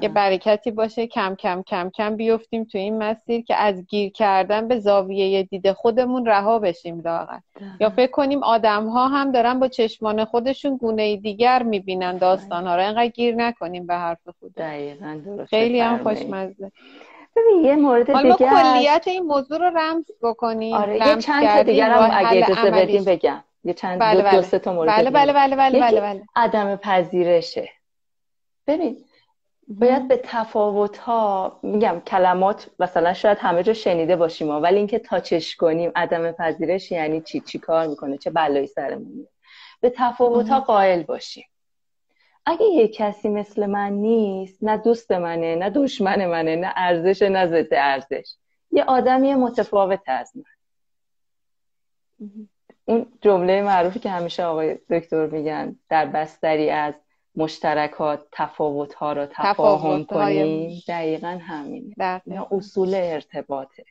یه 0.00 0.08
برکتی 0.08 0.70
باشه 0.70 1.06
کم 1.06 1.34
کم 1.34 1.62
کم 1.66 1.90
کم 1.90 2.16
بیفتیم 2.16 2.64
تو 2.64 2.78
این 2.78 2.98
مسیر 2.98 3.44
که 3.44 3.56
از 3.56 3.86
گیر 3.86 4.12
کردن 4.12 4.68
به 4.68 4.78
زاویه 4.78 5.42
دید 5.42 5.72
خودمون 5.72 6.26
رها 6.26 6.58
بشیم 6.58 7.00
لاغر 7.00 7.38
یا 7.80 7.90
فکر 7.90 8.10
کنیم 8.10 8.42
آدم 8.42 8.88
ها 8.88 9.08
هم 9.08 9.32
دارن 9.32 9.60
با 9.60 9.68
چشمان 9.68 10.24
خودشون 10.24 10.76
گونه 10.76 11.16
دیگر 11.16 11.62
می‌بینن 11.62 12.16
داستان 12.16 12.66
ها 12.66 12.76
رو 12.76 12.82
اینقدر 12.82 13.06
گیر 13.06 13.34
نکنیم 13.34 13.86
به 13.86 13.94
حرف 13.94 14.28
خود 14.40 14.52
خیلی 15.46 15.80
هم 15.80 15.98
خوشمزه. 15.98 16.72
ببین 17.36 17.64
یه 17.64 17.76
مورد 17.76 18.06
دیگه 18.22 18.34
کلیت 18.34 19.04
این 19.06 19.22
موضوع 19.22 19.58
رو 19.58 19.78
رمز 19.78 20.04
بکنیم 20.22 20.74
آره 20.74 20.96
یه 20.96 21.16
چند 21.16 21.46
تا 21.46 21.62
دیگر 21.62 21.90
هم 21.90 22.10
اگه 22.12 22.44
اجازه 22.44 22.70
بدیم 22.70 23.04
بگم. 23.04 23.44
یه 23.64 23.74
چند 23.74 24.00
بله 24.00 24.22
دو, 24.22 24.28
بله. 24.28 24.40
دو 24.50 24.58
تا 24.58 24.72
مورد 24.72 24.90
بله 24.90 25.10
بله 25.10 25.32
بله 25.32 25.56
بله 25.56 25.80
بله, 25.80 26.00
بله. 26.00 26.22
عدم 26.36 26.76
پذیرشه. 26.76 27.68
ببین 28.66 29.04
باید 29.68 30.08
به 30.08 30.20
تفاوت 30.24 30.98
ها 30.98 31.58
میگم 31.62 32.02
کلمات 32.06 32.70
مثلا 32.78 33.14
شاید 33.14 33.38
همه 33.38 33.62
جا 33.62 33.72
شنیده 33.72 34.16
باشیم 34.16 34.48
ولی 34.48 34.76
اینکه 34.76 34.98
تاچش 34.98 35.56
کنیم 35.56 35.92
عدم 35.96 36.32
پذیرش 36.32 36.92
یعنی 36.92 37.20
چی؟ 37.20 37.40
چی 37.40 37.58
کار 37.58 37.86
می‌کنه؟ 37.86 38.18
چه 38.18 38.30
بلایی 38.30 38.66
سرمون 38.66 39.28
به 39.80 39.90
تفاوت 39.96 40.48
ها 40.48 40.60
قائل 40.60 41.02
باشیم. 41.02 41.44
اگه 42.50 42.66
یه 42.66 42.88
کسی 42.88 43.28
مثل 43.28 43.66
من 43.66 43.92
نیست 43.92 44.64
نه 44.64 44.76
دوست 44.76 45.12
منه 45.12 45.56
نه 45.56 45.70
دشمن 45.70 46.26
منه 46.26 46.56
نه 46.56 46.72
ارزش 46.76 47.22
نه 47.22 47.46
ضد 47.46 47.74
ارزش 47.74 48.34
یه 48.70 48.84
آدمی 48.84 49.34
متفاوت 49.34 50.00
از 50.06 50.32
من. 50.36 50.44
اون 52.84 53.06
جمله 53.20 53.62
معروفی 53.62 53.98
که 53.98 54.10
همیشه 54.10 54.44
آقای 54.44 54.78
دکتر 54.90 55.26
میگن 55.26 55.76
در 55.88 56.06
بستری 56.06 56.70
از 56.70 56.94
مشترکات 57.36 58.26
تفاوت 58.32 58.94
ها 58.94 59.12
رو 59.12 59.26
تفاهم 59.26 60.04
کنیم. 60.04 60.82
دقیقا 60.88 61.38
همینه. 61.42 61.94
اصول 62.50 62.94
ارتباطه. 62.94 63.84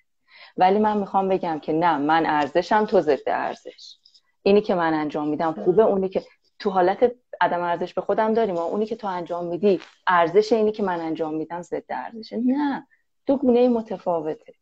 ولی 0.57 0.79
من 0.79 0.97
می‌خوام 0.97 1.29
بگم 1.29 1.59
که 1.59 1.73
نه 1.73 1.97
من 1.97 2.25
ارزشم 2.25 2.85
تو 2.85 3.01
ضد 3.01 3.29
ارزش. 3.29 3.97
اینی 4.43 4.61
که 4.61 4.75
من 4.75 4.93
انجام 4.93 5.27
میدم 5.27 5.53
خوبه 5.53 5.83
اونی 5.83 6.09
که 6.09 6.23
تو 6.59 6.69
حالت 6.69 7.11
عدم 7.41 7.61
ارزش 7.61 7.93
به 7.93 8.01
خودم 8.01 8.33
داریم. 8.33 8.55
و 8.55 8.59
اونی 8.59 8.85
که 8.85 8.95
تو 8.95 9.07
انجام 9.07 9.45
میدی 9.45 9.79
ارزش 10.07 10.53
اینی 10.53 10.71
که 10.71 10.83
من 10.83 10.99
انجام 10.99 11.33
میدم 11.33 11.61
ضد 11.61 11.83
ارزشه. 11.89 12.37
نه 12.37 12.87
دو 13.25 13.37
گونه 13.37 13.69
متفاوته. 13.69 14.53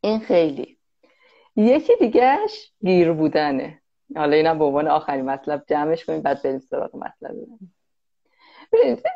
این 0.00 0.20
خیلی. 0.20 0.78
یکی 1.56 1.92
دیگهش 2.00 2.72
گیر 2.84 3.12
بودنه. 3.12 3.80
حالا 4.16 4.36
اینم 4.36 4.58
به 4.58 4.64
عنوان 4.64 4.88
آخرین 4.88 5.24
مطلب 5.24 5.64
جمعش 5.68 6.04
کنیم 6.04 6.22
بعد 6.22 6.42
بریم 6.42 6.58
سراغ 6.58 6.96
مطلب. 6.96 7.34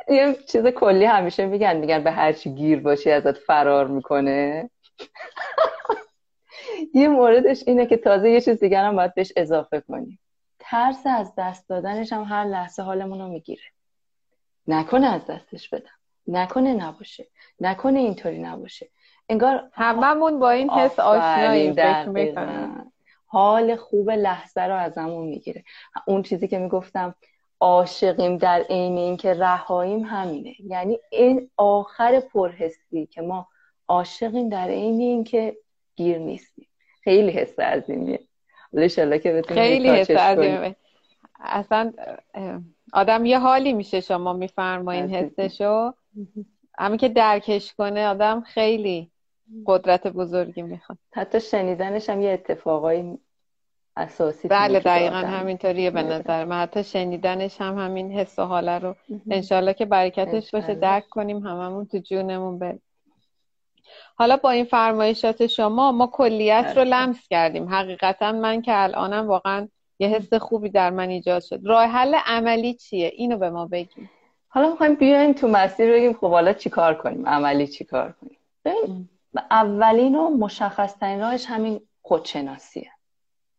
یه 0.09 0.37
چیز 0.49 0.67
کلی 0.67 1.05
همیشه 1.05 1.47
میگن 1.47 1.77
میگن 1.77 2.05
به 2.05 2.11
هر 2.11 2.33
چی 2.33 2.51
گیر 2.51 2.81
باشی 2.81 3.11
ازت 3.11 3.39
فرار 3.39 3.87
می‌کنه. 3.87 4.71
یه 6.95 7.09
موردش 7.09 7.63
اینه 7.67 7.87
که 7.87 7.97
تازه 7.97 8.31
یه 8.31 8.41
چیز 8.41 8.61
دیگر 8.61 8.85
هم 8.85 8.97
باید 8.97 9.15
بهش 9.15 9.33
اضافه 9.37 9.81
کنیم. 9.81 10.19
ترس 10.71 11.07
از 11.07 11.33
دست 11.39 11.69
دادنش 11.69 12.13
هم 12.13 12.23
هر 12.23 12.45
لحظه 12.45 12.83
حالمون 12.83 13.19
رو 13.19 13.29
می‌گیره. 13.29 13.63
نکنه 14.67 15.07
از 15.07 15.27
دستش 15.27 15.69
بدم. 15.69 15.91
نکنه 16.27 16.75
نباشه. 16.75 17.27
نکنه 17.61 17.99
اینطوری 17.99 18.39
نباشه. 18.39 18.89
انگار 19.29 19.71
هممون 19.73 20.39
با 20.39 20.51
این 20.51 20.71
حس 20.71 20.99
آشنایی 20.99 21.73
فکر 21.73 22.85
حال 23.27 23.77
خوب 23.77 24.11
لحظه 24.11 24.61
رو 24.61 24.77
ازمون 24.77 25.27
می‌گیره. 25.27 25.65
اون 26.07 26.23
چیزی 26.23 26.49
که 26.49 26.59
می‌گفتم 26.59 27.15
عاشقیم 27.61 28.37
در 28.37 28.61
عین 28.61 28.99
اینکه 28.99 29.35
رهاییم 29.35 30.05
همینه. 30.05 30.55
یعنی 30.61 30.99
این 31.11 31.51
آخر 31.57 32.21
پرحسی 32.21 33.07
که 33.07 33.23
ما 33.23 33.49
عاشقیم 33.89 34.49
در 34.49 34.69
عین 34.69 35.01
اینکه 35.01 35.57
گیر 35.97 36.19
نیستیم. 36.19 36.69
خیلی 37.03 37.31
حس 37.31 37.59
عظیمیه. 37.59 38.28
که 39.19 39.43
خیلی 39.49 39.89
حس 39.89 40.11
اصلا 41.41 41.93
آدم 42.93 43.25
یه 43.25 43.39
حالی 43.39 43.73
میشه 43.73 44.01
شما 44.01 44.33
میفرمایین 44.33 45.15
حسشو. 45.15 45.93
همین 46.79 46.99
که 46.99 47.09
درکش 47.09 47.75
کنه 47.75 48.09
آدم 48.09 48.41
خیلی 48.41 49.11
قدرت 49.67 50.07
بزرگی 50.07 50.63
می‌خواد. 50.63 50.99
حتی 51.13 51.41
شنیدنش 51.41 52.11
هم 52.11 52.21
یه 52.21 52.31
اتفاقای 52.31 53.19
اساسی 53.97 54.49
بله 54.49 54.81
دقیقا 54.81 55.17
همینطوریه 55.17 55.91
به 55.91 56.03
نظر 56.03 56.45
من. 56.45 56.63
حتی 56.63 56.85
شنیدنش 56.85 57.61
هم 57.61 57.79
همین 57.79 58.13
حس 58.13 58.39
و 58.39 58.43
حاله 58.43 58.79
رو. 58.79 58.97
انشالله 59.31 59.75
که 59.75 59.85
برکتش 59.85 60.51
باشه. 60.51 60.75
درک 60.75 61.09
کنیم 61.09 61.39
هممون 61.39 61.87
تو 61.87 61.99
جونمون 61.99 62.59
بریم. 62.59 62.83
حالا 64.19 64.37
با 64.37 64.51
این 64.51 64.65
فرمایشات 64.65 65.47
شما 65.47 65.93
ما 65.93 66.07
کلیت 66.07 66.73
رو 66.77 66.85
بله. 66.85 66.85
لمس 66.85 67.29
کردیم. 67.29 67.69
حقیقتا 67.69 68.33
من 68.33 68.63
که 68.63 68.83
الانم 68.83 69.29
واقعا 69.29 69.69
یه 69.99 70.09
حس 70.09 70.35
خوبی 70.35 70.69
در 70.69 70.91
من 70.91 71.09
ایجاد 71.09 71.43
شد. 71.43 71.61
راه 71.65 71.85
حل 71.85 72.15
عملی 72.27 72.75
چیه؟ 72.75 73.13
اینو 73.17 73.39
به 73.39 73.51
ما 73.51 73.67
بگیم 73.67 74.11
حالا 74.49 74.71
می‌خوایم 74.71 74.95
بیایم 74.95 75.33
تو 75.33 75.49
مسیر 75.49 75.93
بگیم 75.93 76.13
خب 76.13 76.31
حالا 76.31 76.53
چیکار 76.53 76.95
کنیم؟ 76.95 77.29
عملی 77.29 77.67
چیکار 77.67 78.15
کنیم؟ 78.21 78.39
اولین 79.51 80.15
و 80.15 80.31
مشخص 80.31 80.97
ترین 80.97 81.21
راهش 81.21 81.47
همین 81.47 81.81
خودشناسیه. 82.03 82.91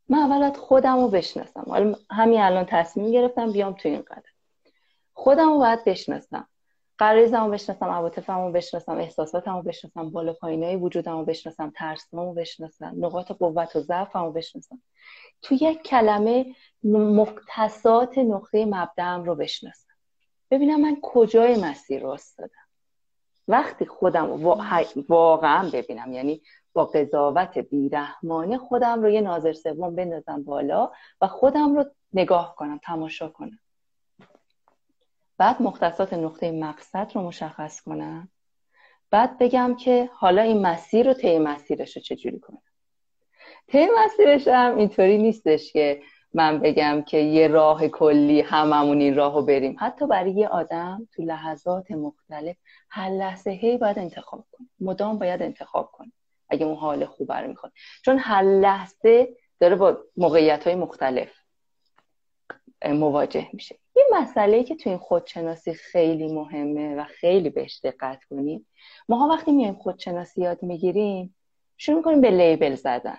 من 0.10 0.18
اولت 0.18 0.58
خودم 0.58 1.00
رو 1.00 1.08
بشناسم. 1.08 1.64
حالا 1.68 1.96
همین 2.12 2.40
الان 2.40 2.66
تصمیم 2.66 3.12
گرفتم 3.12 3.52
بیام 3.52 3.74
تو 3.74 3.90
این 3.90 4.02
قدم 4.02 4.24
خودم 5.14 5.50
رو 5.50 5.58
باید 5.58 5.84
بشناسم. 5.84 6.48
قرار 7.00 7.26
رو 7.26 7.52
بشناسم 7.52 7.86
عواطفم 7.86 8.46
رو 8.46 8.52
بشناسم 8.52 8.98
احساساتم 8.98 9.56
رو 9.56 9.62
بشناسم 9.62 10.10
بالا 10.10 10.34
پایینای 10.34 10.76
وجودم 10.76 11.18
رو 11.18 11.26
بشناسم 11.26 11.72
ترسم 11.76 12.20
رو 12.20 12.34
بشناسم 12.34 12.94
نقاط 12.98 13.32
قوت 13.32 13.76
و 13.76 13.80
ضعفم 13.80 14.24
رو 14.24 14.32
بشناسم. 14.32 14.82
تو 15.42 15.56
یک 15.56 15.84
کلمه 15.84 16.56
مختصات 16.84 18.18
نقطه 18.18 18.66
مبدعم 18.66 19.24
رو 19.24 19.36
بشناسم. 19.36 19.94
ببینم 20.52 20.82
من 20.82 20.98
کجای 21.02 21.62
مسیر 21.62 22.02
رو 22.02 22.18
دادم 22.38 22.52
وقتی 23.48 23.86
خودم 23.86 24.46
واقعا 25.10 25.70
ببینم 25.74 26.14
یعنی 26.14 26.42
با 26.74 26.86
قضاوت 26.86 27.58
بیرحمانه 27.58 28.58
خودم 28.58 29.02
رو 29.02 29.10
یه 29.10 29.22
ناظر 29.22 29.54
سوم 29.54 29.96
بندازم 29.96 30.44
بالا 30.44 30.92
و 31.22 31.28
خودم 31.28 31.76
رو 31.76 31.86
نگاه 32.14 32.56
کنم 32.56 32.80
تماشا 32.84 33.30
کنم. 33.30 33.60
بعد 35.40 35.62
مختصات 35.62 36.14
نقطه 36.14 36.52
مقصد 36.52 37.12
رو 37.16 37.22
مشخص 37.22 37.82
کنم. 37.82 38.30
بعد 39.12 39.38
بگم 39.38 39.76
که 39.76 40.10
حالا 40.14 40.42
این 40.42 40.62
مسیر 40.62 41.08
رو 41.08 41.14
طی 41.14 41.40
مسیرش 41.40 41.96
رو 41.98 42.02
چجوری 42.02 42.40
کنم. 42.40 42.62
طی 43.68 43.88
مسیرش 43.98 44.48
هم 44.48 44.78
اینطوری 44.78 45.18
نیستش 45.18 45.74
که 45.74 46.02
من 46.34 46.60
بگم 46.60 47.02
که 47.02 47.18
یه 47.18 47.48
راه 47.48 47.88
کلی 47.88 48.42
هممون 48.42 49.02
این 49.02 49.16
راه 49.16 49.36
رو 49.36 49.42
بریم. 49.42 49.76
حتی 49.80 50.08
برای 50.08 50.32
یه 50.32 50.48
آدم 50.48 51.08
تو 51.16 51.24
لحظات 51.24 51.92
مختلف 51.92 52.56
هر 52.90 53.10
لحظه 53.10 53.52
هی 53.52 53.78
باید 53.78 54.00
انتخاب 54.00 54.46
کنه. 54.52 54.68
مدام 54.80 55.20
باید 55.20 55.42
انتخاب 55.42 55.92
کنه. 55.92 56.12
اگه 56.50 56.66
اون 56.66 56.76
حال 56.76 57.06
خوب 57.06 57.32
رو 57.32 57.48
می‌خواد 57.48 57.72
چون 58.06 58.18
هر 58.20 58.42
لحظه 58.42 59.30
داره 59.60 59.76
با 59.76 59.98
موقعیت 60.18 60.68
های 60.68 60.76
مختلف 60.76 61.39
مواجه 62.86 63.48
میشه. 63.54 63.76
یه 63.96 64.04
مسئله 64.12 64.64
که 64.64 64.76
تو 64.76 64.90
این 64.90 65.00
خودشناسی 65.00 65.74
خیلی 65.74 66.34
مهمه 66.34 66.96
و 66.96 67.04
خیلی 67.04 67.50
بهش 67.50 67.80
دقت 67.84 68.24
کنیم. 68.24 68.68
ماها 69.10 69.28
وقتی 69.28 69.52
میایم 69.52 69.74
خودشناسی 69.74 70.42
یاد 70.42 70.64
می‌گیریم 70.64 71.36
شروع 71.78 72.02
کنیم 72.02 72.22
به 72.22 72.32
لیبل 72.32 72.76
زدن. 72.76 73.18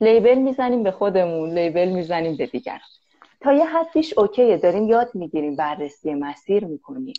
لیبل 0.00 0.38
می‌زنیم 0.38 0.82
به 0.82 0.90
خودمون 0.90 1.58
لیبل 1.58 1.88
می‌زنیم 1.88 2.36
به 2.36 2.46
دیگران. 2.46 2.80
تا 3.40 3.52
یه 3.52 3.64
حدیش 3.64 4.18
اوکیه 4.18 4.56
داریم 4.56 4.88
یاد 4.88 5.10
می‌گیریم 5.14 5.56
بررسی 5.56 6.14
مسیر 6.14 6.64
می‌کنیم. 6.64 7.14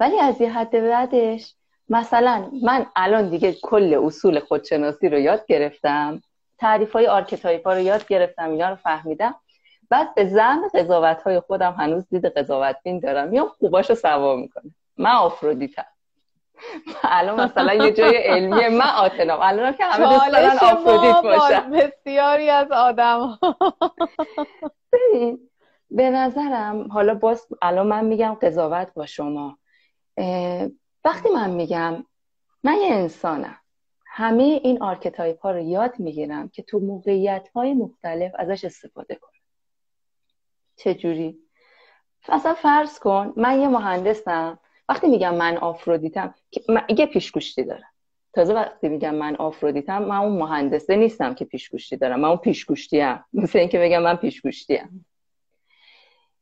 ولی 0.00 0.18
از 0.18 0.40
یه 0.40 0.52
حد 0.52 0.70
بعدش 0.70 1.54
مثلا 1.88 2.50
من 2.62 2.86
الان 2.96 3.30
دیگه 3.30 3.52
کل 3.62 4.00
اصول 4.04 4.40
خودشناسی 4.40 5.08
رو 5.08 5.18
یاد 5.18 5.46
گرفتم 5.46 6.22
تعریف 6.58 6.92
های 6.92 7.06
archetype 7.06 7.66
ها 7.66 7.72
رو 7.72 7.80
یاد 7.80 8.06
گرفتم 8.06 8.50
اینا 8.50 8.68
رو 8.68 8.76
فهمیدم. 8.76 9.34
بعد 9.90 10.14
به 10.14 10.24
زن 10.24 10.62
قضاوت 10.74 11.22
های 11.22 11.40
خودم 11.40 11.72
هنوز 11.72 12.08
دید 12.10 12.26
قضاوت 12.26 12.76
بین 12.84 13.00
دارم. 13.00 13.34
یا 13.34 13.46
خوباشو 13.46 13.94
سوا 13.94 14.36
می‌کنه. 14.36 14.74
من 14.96 15.10
آفرودیتم 15.10 15.86
الان 17.02 17.40
مثلا 17.40 17.74
یه 17.74 17.92
جای 17.92 18.16
علمی 18.16 18.68
من 18.68 18.90
آتنام. 18.98 19.40
الان 19.42 19.72
که 19.72 19.84
همه 19.84 20.06
دوست 20.06 20.32
دارن 20.32 20.58
آفرودیت 20.72 21.22
باشن. 21.22 21.70
بسیاری 21.70 22.50
از 22.50 22.72
آدم 22.72 23.38
به 25.90 26.10
نظرم 26.10 26.88
حالا 26.92 27.14
باز 27.14 27.46
الان 27.62 27.86
من 27.86 28.04
میگم 28.04 28.34
قضاوت 28.42 28.94
با 28.94 29.06
شما. 29.06 29.58
وقتی 31.04 31.28
من 31.34 31.50
میگم 31.50 32.04
من 32.64 32.74
یه 32.74 32.94
انسانم 32.94 33.58
همه 34.06 34.42
این 34.42 34.82
archetype 34.82 35.40
ها 35.40 35.50
رو 35.50 35.58
یاد 35.58 35.98
می‌گیرم 35.98 36.48
که 36.48 36.62
تو 36.62 36.78
موقعیت 36.78 37.48
های 37.54 37.74
مختلف 37.74 38.32
ازش 38.38 38.64
استفاده 38.64 39.14
کنم. 39.14 39.35
چجوری؟ 40.76 41.38
مثلا 42.28 42.54
فرض 42.54 42.98
کن 42.98 43.32
من 43.36 43.60
یه 43.60 43.68
مهندسم. 43.68 44.58
وقتی 44.88 45.06
میگم 45.08 45.34
من 45.34 45.56
آفرودیتم 45.56 46.34
یه 46.98 47.06
پیچ‌گوشتی 47.06 47.64
دارم. 47.64 47.92
تازه 48.32 48.54
وقتی 48.54 48.88
میگم 48.88 49.14
من 49.14 49.36
آفرودیتم 49.36 50.02
من 50.02 50.16
اون 50.16 50.38
مهندسه 50.38 50.96
نیستم 50.96 51.34
که 51.34 51.44
پیچ‌گوشتی 51.44 51.96
دارم. 51.96 52.20
من 52.20 52.28
اون 52.28 52.36
پیچ‌گوشتی 52.36 53.00
هم 53.00 53.24
مثل 53.32 53.58
اینکه 53.58 53.78
بگم 53.78 54.02
من 54.02 54.16
پیچ‌گوشتی 54.16 54.76
هم. 54.76 55.04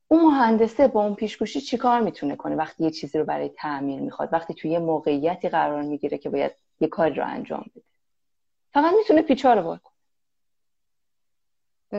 اون 0.09 0.25
مهندسه 0.25 0.89
با 0.89 1.05
اون 1.05 1.15
پیشگوشی 1.15 1.61
چیکار 1.61 2.01
می‌تونه 2.01 2.37
کنه 2.37 2.57
وقتی 2.57 2.85
یه 2.85 2.91
چیزی 2.91 3.19
رو 3.19 3.25
برای 3.25 3.49
تعمیر 3.49 4.01
می‌خواد؟ 4.01 4.33
وقتی 4.33 4.55
توی 4.55 4.71
یه 4.71 4.79
موقعیتی 4.79 5.49
قرار 5.49 5.83
می‌گیره 5.83 6.19
که 6.19 6.31
باید 6.31 6.53
یه 6.81 6.89
کاری 6.89 7.15
رو 7.15 7.27
انجام 7.27 7.65
بده. 7.75 7.85
فقط 8.75 8.95
می‌تونه 8.99 9.23
پیچا 9.23 9.55
رو 9.55 9.79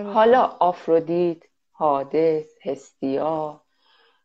حالا 0.03 0.41
آفرودیت 0.41 1.43
حادث 1.77 2.45
هستیا. 2.61 3.61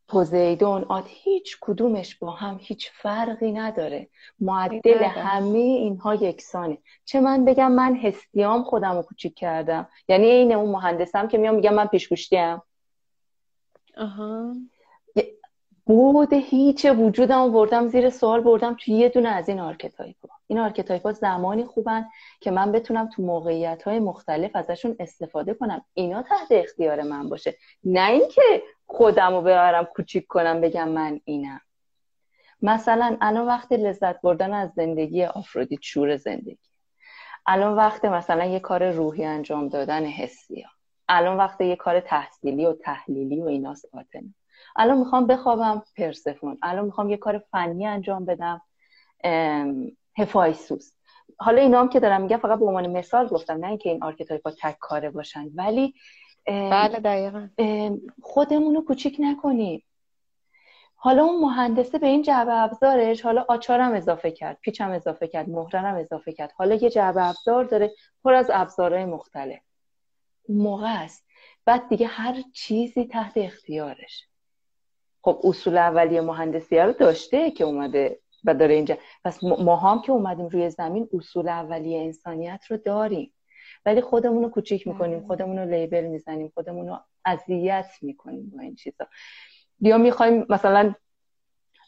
پوزیدون 0.09 0.85
آد 0.85 1.05
هیچ 1.09 1.57
کدومش 1.61 2.15
با 2.17 2.31
هم 2.31 2.59
هیچ 2.61 2.91
فرقی 2.95 3.53
نداره. 3.53 4.09
معدل 4.41 5.03
همه 5.03 5.59
اینها 5.59 6.15
یکسانه. 6.15 6.79
چه 7.05 7.21
من 7.21 7.45
بگم 7.45 7.73
من 7.73 7.97
هستیام 7.97 8.63
خودم 8.63 8.97
رو 8.97 9.03
کوچیک 9.03 9.35
کردم. 9.35 9.89
یعنی 10.09 10.27
این 10.27 10.53
اون 10.53 10.71
مهندسم 10.71 11.29
که 11.29 11.39
میام 11.39 11.55
میگم 11.55 11.75
من 11.75 11.87
پیشگوشتیم. 11.87 12.63
آها. 13.97 14.55
بود 15.91 16.33
هیچ 16.33 16.87
وجودم 16.87 17.53
بردم 17.53 17.89
زیر 17.89 18.11
سوال 18.11 18.41
بردم 18.41 18.75
توی 18.75 18.95
یه 18.95 19.09
دونه 19.09 19.29
از 19.29 19.49
این 19.49 19.61
archetype 19.61 20.17
ها. 20.23 20.37
این 20.47 20.59
archetype 20.59 21.07
ها 21.07 21.13
زمانی 21.13 21.65
خوبن 21.65 22.09
که 22.41 22.51
من 22.51 22.73
بتونم 22.73 23.09
تو 23.09 23.23
موقعیت 23.23 23.83
های 23.83 23.99
مختلف 23.99 24.51
ازشون 24.55 24.97
استفاده 25.01 25.55
کنم. 25.55 25.85
اینا 25.95 26.23
تحت 26.23 26.47
اختیار 26.51 27.03
من 27.03 27.29
باشه. 27.29 27.57
نه 27.85 28.11
اینکه 28.11 28.63
خودم 28.87 29.35
رو 29.35 29.41
ببرم 29.41 29.85
کوچیک 29.85 30.27
کنم 30.27 30.61
بگم 30.61 30.89
من 30.89 31.21
اینم. 31.25 31.61
مثلا 32.63 33.17
الان 33.21 33.47
وقت 33.47 33.73
لذت 33.73 34.21
بردن 34.21 34.55
از 34.55 34.71
زندگی 34.77 35.25
آفرودیت 35.25 35.83
شور 35.83 36.17
زندگی. 36.17 36.59
الان 37.47 37.77
وقت 37.77 38.05
مثلا 38.05 38.45
یه 38.45 38.61
کار 38.61 38.91
روحی 38.91 39.25
انجام 39.25 39.69
دادن 39.69 40.05
هستیا. 40.05 40.71
الان 41.09 41.37
وقت 41.37 41.61
یه 41.61 41.77
کار 41.77 42.01
تحصیلی 42.01 42.67
و 42.67 42.73
تحلیلی 42.73 43.41
و 43.41 43.45
ایناست 43.45 43.89
آتنه 43.93 44.35
الان 44.77 44.99
می‌خوام 44.99 45.27
بخوابم. 45.27 45.83
پرسفون. 45.97 46.59
الان 46.63 46.85
می‌خوام 46.85 47.11
یه 47.11 47.17
کار 47.17 47.39
فنی 47.39 47.87
انجام 47.87 48.25
بدم. 48.25 48.63
هفایستوس 50.19 50.93
حالا 51.39 51.63
اینا 51.63 51.81
هم 51.81 51.89
که 51.89 52.01
دارم 52.01 52.23
میگم 52.23 52.37
فقط 52.37 52.59
به 52.59 52.65
عنوان 52.65 52.87
مثال 52.87 53.27
گفتم 53.29 53.59
نه 53.59 53.69
اینکه 53.69 53.91
این 53.91 54.03
archetype 54.03 54.49
ها 54.49 54.55
تک 54.63 54.77
کاره 54.81 55.11
باشن. 55.11 55.49
ولی 55.55 55.95
بله 56.47 57.01
دقیقا. 57.01 57.49
خودمون 58.23 58.75
رو 58.75 58.85
کوچیک 58.85 59.17
نکنیم. 59.21 59.83
حالا 60.95 61.25
اون 61.25 61.41
مهندسه 61.41 61.99
به 61.99 62.07
این 62.07 62.23
جعبه 62.23 62.53
ابزارش 62.53 63.23
حالا 63.23 63.45
آچارم 63.49 63.93
اضافه 63.93 64.31
کرد 64.31 64.59
پیچم 64.61 64.91
اضافه 64.91 65.29
کرد 65.29 65.49
مهرنم 65.49 65.95
اضافه 65.95 66.33
کرد. 66.33 66.53
حالا 66.57 66.75
یه 66.75 66.91
جعبه 66.91 67.29
ابزار 67.29 67.65
داره 67.65 67.91
پر 68.25 68.35
از 68.35 68.51
ابزارهای 68.55 69.05
مختلف. 69.05 69.61
موقع 70.49 71.03
است. 71.03 71.27
بعد 71.65 71.89
دیگه 71.89 72.07
هر 72.07 72.43
چیزی 72.55 73.05
تحت 73.05 73.33
اختیارش. 73.37 74.30
خب 75.23 75.41
اصول 75.45 75.79
اولیه 75.79 76.21
مهندسی 76.21 76.79
رو 76.79 76.93
داشته 76.93 77.51
که 77.51 77.65
اومده 77.65 78.19
و 78.45 78.55
داره 78.55 78.75
اینجا. 78.75 78.97
پس 79.25 79.45
ما 79.45 79.77
هم 79.77 80.03
که 80.03 80.13
اومدیم 80.13 80.49
روی 80.49 80.71
زمین 80.71 81.09
اصول 81.13 81.49
اولیه 81.49 82.01
انسانیت 82.01 82.65
رو 82.69 82.77
داریم. 82.77 83.33
ولی 83.87 84.01
خودمون 84.01 84.43
رو 84.43 84.49
کوچیک 84.49 84.87
می‌کنیم 84.87 85.27
خودمون 85.27 85.59
رو 85.59 85.71
لیبل 85.71 86.05
می‌زنیم 86.05 86.53
خودمون 86.55 86.89
رو 86.89 86.99
اذیت 87.25 87.91
می‌کنیم 88.03 88.53
با 88.57 88.61
این 88.63 88.75
چیزا. 88.75 89.07
یا 89.81 89.99
می‌خوایم 89.99 90.47
مثلا 90.49 90.95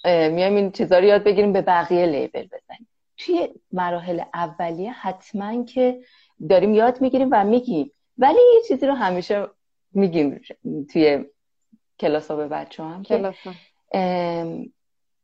میایم 0.04 0.56
این 0.56 0.70
چیزا 0.70 0.98
رو 0.98 1.04
یاد 1.04 1.24
بگیریم 1.24 1.52
به 1.52 1.62
بقیه 1.62 2.06
لیبل 2.06 2.46
بزنیم. 2.46 2.88
توی 3.16 3.48
مراحل 3.72 4.22
اولیه 4.34 4.92
حتما 4.92 5.64
که 5.64 6.00
داریم 6.48 6.74
یاد 6.74 7.00
می‌گیریم 7.00 7.28
و 7.32 7.44
میگیم. 7.44 7.92
ولی 8.18 8.38
یه 8.54 8.60
چیزی 8.68 8.86
رو 8.86 8.94
همیشه 8.94 9.46
میگیم 9.92 10.40
توی 10.92 11.24
کلاس 12.02 12.30
ها 12.30 12.36
به 12.36 12.48
بچه 12.48 12.82
هم 12.82 13.02
که 13.02 13.34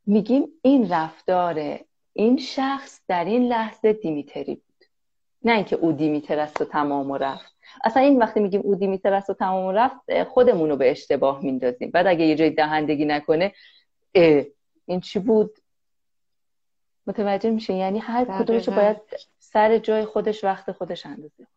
میگیم 0.05 0.47
این 0.61 0.91
رفتار 0.91 1.79
این 2.13 2.37
شخص 2.37 3.01
در 3.07 3.25
این 3.25 3.47
لحظه 3.47 3.93
دیمیتری 3.93 4.55
بود. 4.55 4.85
نه 5.43 5.51
اینکه 5.51 5.75
او 5.75 5.91
دیمیتر 5.91 6.39
است 6.39 6.61
و 6.61 6.65
تمام 6.65 7.11
و 7.11 7.17
رفت. 7.17 7.55
اصلا 7.83 8.03
این 8.03 8.17
وقتی 8.17 8.39
میگیم 8.39 8.61
او 8.61 8.75
دیمیتر 8.75 9.13
است 9.13 9.29
و 9.29 9.33
تمام 9.33 9.65
و 9.65 9.71
رفت 9.71 10.23
خودمون 10.23 10.69
رو 10.69 10.75
به 10.75 10.91
اشتباه 10.91 11.43
میندازیم. 11.43 11.91
بعد 11.91 12.07
اگه 12.07 12.25
یه 12.25 12.35
جای 12.35 12.49
دهندگی 12.49 13.05
نکنه 13.05 13.53
این 14.85 14.99
چی 15.03 15.19
بود؟ 15.19 15.59
متوجه 17.07 17.49
میشه 17.49 17.73
یعنی 17.73 17.99
هر 17.99 18.25
کدومش 18.25 18.69
باید 18.69 18.97
سر 19.39 19.77
جای 19.77 20.05
خودش 20.05 20.43
وقت 20.43 20.71
خودش 20.71 21.05
اندازه 21.05 21.47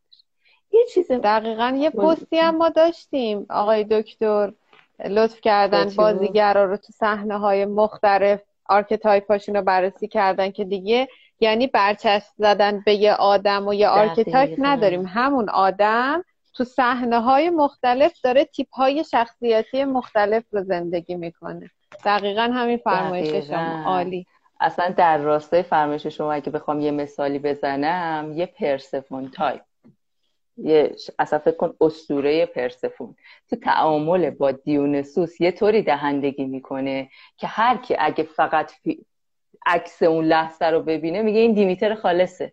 یه 0.72 0.84
چیز 0.94 1.10
دقیقا 1.10 1.76
یه 1.78 1.90
پستی 1.90 2.38
هم 2.38 2.56
ما 2.56 2.68
داشتیم 2.68 3.46
آقای 3.50 3.84
دکتر. 3.84 4.52
لطف 5.04 5.40
کردن 5.40 5.88
بازیگرا 5.96 6.64
رو 6.64 6.76
تو 6.76 6.92
صحنه 6.92 7.38
های 7.38 7.64
مختلف 7.64 8.40
archetype 8.66 9.29
اشون 9.29 9.56
رو 9.56 9.62
بررسی 9.62 10.08
کردن 10.08 10.50
که 10.50 10.64
دیگه 10.64 11.08
یعنی 11.40 11.66
برچسب 11.66 12.32
زدن 12.36 12.82
به 12.86 12.94
یه 12.94 13.12
آدم 13.12 13.68
و 13.68 13.74
یه 13.74 13.88
archetype 13.88 14.54
نداریم. 14.58 15.06
همون 15.06 15.48
آدم 15.48 16.24
تو 16.54 16.64
صحنه 16.64 17.20
های 17.20 17.50
مختلف 17.50 18.20
داره 18.24 18.44
تیپ 18.44 18.74
های 18.74 19.04
شخصیتی 19.04 19.84
مختلف 19.84 20.44
رو 20.50 20.62
زندگی 20.62 21.14
می‌کنه. 21.14 21.70
دقیقا 22.04 22.50
همین 22.54 22.76
فرمایش 22.76 23.48
شما 23.48 23.82
عالی. 23.86 24.26
اصلا 24.60 24.94
در 24.96 25.18
راستای 25.18 25.62
فرمایش 25.62 26.06
شما 26.06 26.32
اگه 26.32 26.50
بخوام 26.50 26.80
یه 26.80 26.90
مثالی 26.90 27.38
بزنم 27.38 28.32
یه 28.36 28.46
پرسفون 28.46 29.30
تایپ. 29.30 29.60
یه 30.62 30.96
اصلا 31.18 31.38
فکر 31.38 31.56
کن 31.56 31.74
اسطوره 31.80 32.46
پرسفون 32.46 33.16
تو 33.50 33.56
تعامل 33.56 34.30
با 34.30 34.52
دیونسوس 34.52 35.40
یه 35.40 35.52
طوری 35.52 35.82
زندگی 35.82 36.44
می‌کنه 36.44 37.08
که 37.36 37.46
هر 37.46 37.76
کی 37.76 37.96
اگه 37.98 38.24
فقط 38.24 38.72
عکس 39.66 40.02
اون 40.02 40.24
لحظه 40.24 40.64
رو 40.64 40.80
ببینه 40.80 41.22
میگه 41.22 41.40
این 41.40 41.52
دیمیتر 41.54 41.94
خالصه. 41.94 42.52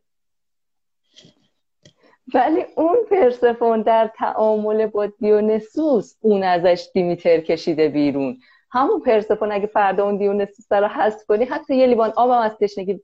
ولی 2.33 2.65
اون 2.75 2.97
پرسفون 3.09 3.81
در 3.81 4.11
تعامل 4.15 4.85
با 4.85 5.05
دیونسوس 5.05 6.15
اون 6.21 6.43
ازش 6.43 6.89
دیمیتر 6.93 7.39
کشیده 7.39 7.89
بیرون. 7.89 8.37
همون 8.71 8.99
پرسفون 8.99 9.51
اگه 9.51 9.67
فردا 9.67 10.05
اون 10.05 10.17
دیونسوس 10.17 10.71
رو 10.71 10.87
حذف 10.87 11.25
کنی 11.25 11.45
حتی 11.45 11.75
یه 11.75 11.87
لیوان 11.87 12.13
آب 12.15 12.31
هم 12.31 12.37
از 12.37 12.57
تشنگی 12.57 13.01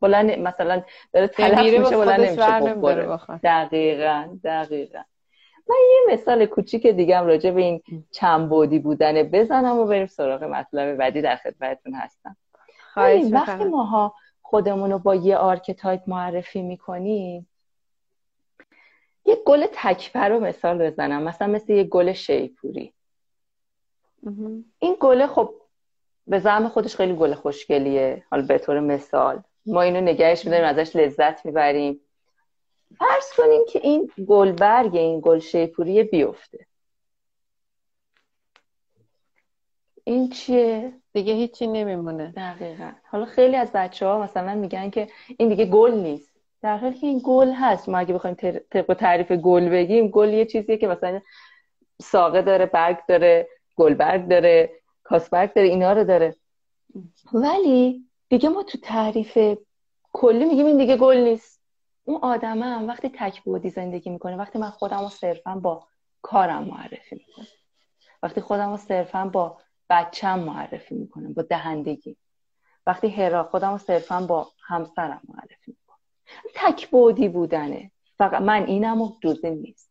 بلند 0.00 0.38
مثلا 0.38 0.82
داره 1.12 1.28
تلف 1.28 1.78
میشه 1.78 1.96
بلند 1.96 2.20
نمیشه 2.20 3.38
دقیقا 3.42 4.38
دقیقا. 4.44 5.02
من 5.68 5.76
یه 5.90 6.14
مثال 6.14 6.46
کوچیک 6.46 6.86
دیگه 6.86 7.18
هم 7.18 7.26
راجع 7.26 7.50
به 7.50 7.60
این 7.60 7.82
چند 8.10 8.48
بعدی 8.48 8.78
بودن 8.78 9.22
بزنم 9.22 9.78
و 9.78 9.84
بریم 9.84 10.06
سراغ 10.06 10.44
مطلب 10.44 10.96
بعدی 10.96 11.22
در 11.22 11.36
خدمتتون 11.36 11.94
هستم. 11.94 12.36
وقتی 13.32 13.64
ماها 13.64 14.14
خودمون 14.42 14.92
رو 14.92 14.98
با 14.98 15.14
یه 15.14 15.36
archetype 15.36 16.00
معرفی 16.06 16.62
می‌کنیم 16.62 17.48
یه 19.24 19.36
گل 19.46 19.66
تکپر 19.72 20.28
رو 20.28 20.40
مثال 20.40 20.78
بزنم. 20.78 21.22
مثلا 21.22 21.48
مثل 21.48 21.72
یه 21.72 21.84
گل 21.84 22.12
شیپوری. 22.12 22.94
این 24.78 24.96
گله 25.00 25.26
خب 25.26 25.54
به 26.26 26.38
زعم 26.38 26.68
خودش 26.68 26.96
خیلی 26.96 27.16
گل 27.16 27.34
خوشگلیه. 27.34 28.24
حالا 28.30 28.46
به 28.46 28.58
طور 28.58 28.80
مثال. 28.80 29.42
ما 29.70 29.82
اینو 29.82 30.00
نگهش 30.00 30.44
میداریم 30.44 30.66
ازش 30.66 30.96
لذت 30.96 31.46
می‌بریم. 31.46 32.00
فرض 32.98 33.32
کنیم 33.36 33.60
که 33.68 33.80
این 33.82 34.10
گلبرگ 34.26 34.96
این 34.96 35.20
گل 35.20 35.38
شیپوری 35.38 36.02
بیفته. 36.02 36.66
این 40.04 40.30
چیه؟ 40.30 40.92
دیگه 41.12 41.32
هیچی 41.32 41.66
نمیمونه. 41.66 42.32
دقیقا. 42.36 42.92
حالا 43.10 43.24
خیلی 43.24 43.56
از 43.56 43.72
بچه 43.72 44.06
ها 44.06 44.22
مثلا 44.22 44.54
میگن 44.54 44.90
که 44.90 45.08
این 45.38 45.48
دیگه 45.48 45.64
گل 45.64 45.94
نیست. 45.94 46.30
در 46.62 46.76
حالی 46.76 46.98
که 46.98 47.06
این 47.06 47.20
گل 47.24 47.52
هست. 47.52 47.88
ما 47.88 47.98
اگه 47.98 48.14
بخوایم 48.14 48.36
طبق 48.70 48.94
تعریف 48.94 49.32
گل 49.32 49.68
بگیم 49.68 50.08
گل 50.08 50.28
یه 50.28 50.44
چیزیه 50.44 50.76
که 50.76 50.88
مثلا 50.88 51.20
ساقه 52.00 52.42
داره 52.42 52.66
برگ 52.66 52.98
داره 53.08 53.48
گلبرگ 53.76 54.28
داره 54.28 54.70
کاسبرگ 55.02 55.52
داره 55.52 55.68
اینا 55.68 55.92
رو 55.92 56.04
داره. 56.04 56.36
ولی 57.32 58.04
دیگه 58.30 58.48
ما 58.48 58.62
تو 58.62 58.78
تعریف 58.78 59.38
کلی 60.12 60.44
میگیم 60.44 60.66
این 60.66 60.76
دیگه 60.76 60.96
گل 60.96 61.16
نیست. 61.16 61.60
اون 62.04 62.20
آدمه 62.22 62.66
هم 62.66 62.88
وقتی 62.88 63.08
تک 63.08 63.42
بودی 63.42 63.70
زندگی 63.70 64.10
می‌کنه 64.10 64.36
وقتی 64.36 64.58
من 64.58 64.70
خودم 64.70 65.00
رو 65.00 65.08
صرفا 65.08 65.54
با 65.54 65.86
کارم 66.22 66.64
معرفی 66.64 67.14
می‌کنم. 67.14 67.46
وقتی 68.22 68.40
خودم 68.40 68.70
رو 68.70 68.76
صرفا 68.76 69.24
با 69.24 69.58
بچم 69.90 70.38
معرفی 70.38 70.94
می‌کنم 70.94 71.32
با 71.34 71.42
دهندگی. 71.42 72.16
وقتی 72.86 73.08
هرا 73.08 73.44
خودم 73.44 73.72
رو 73.72 73.78
صرفا 73.78 74.20
با 74.20 74.48
همسرم 74.66 75.20
معرفی 75.28 75.70
می‌کنم. 75.70 75.98
تک 76.54 76.88
بودی 76.88 77.28
بودنه. 77.28 77.90
فقط 78.18 78.42
من 78.42 78.66
اینم 78.66 79.02
و 79.02 79.12
جزی 79.22 79.50
نیست. 79.50 79.90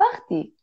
وقتی 0.00 0.56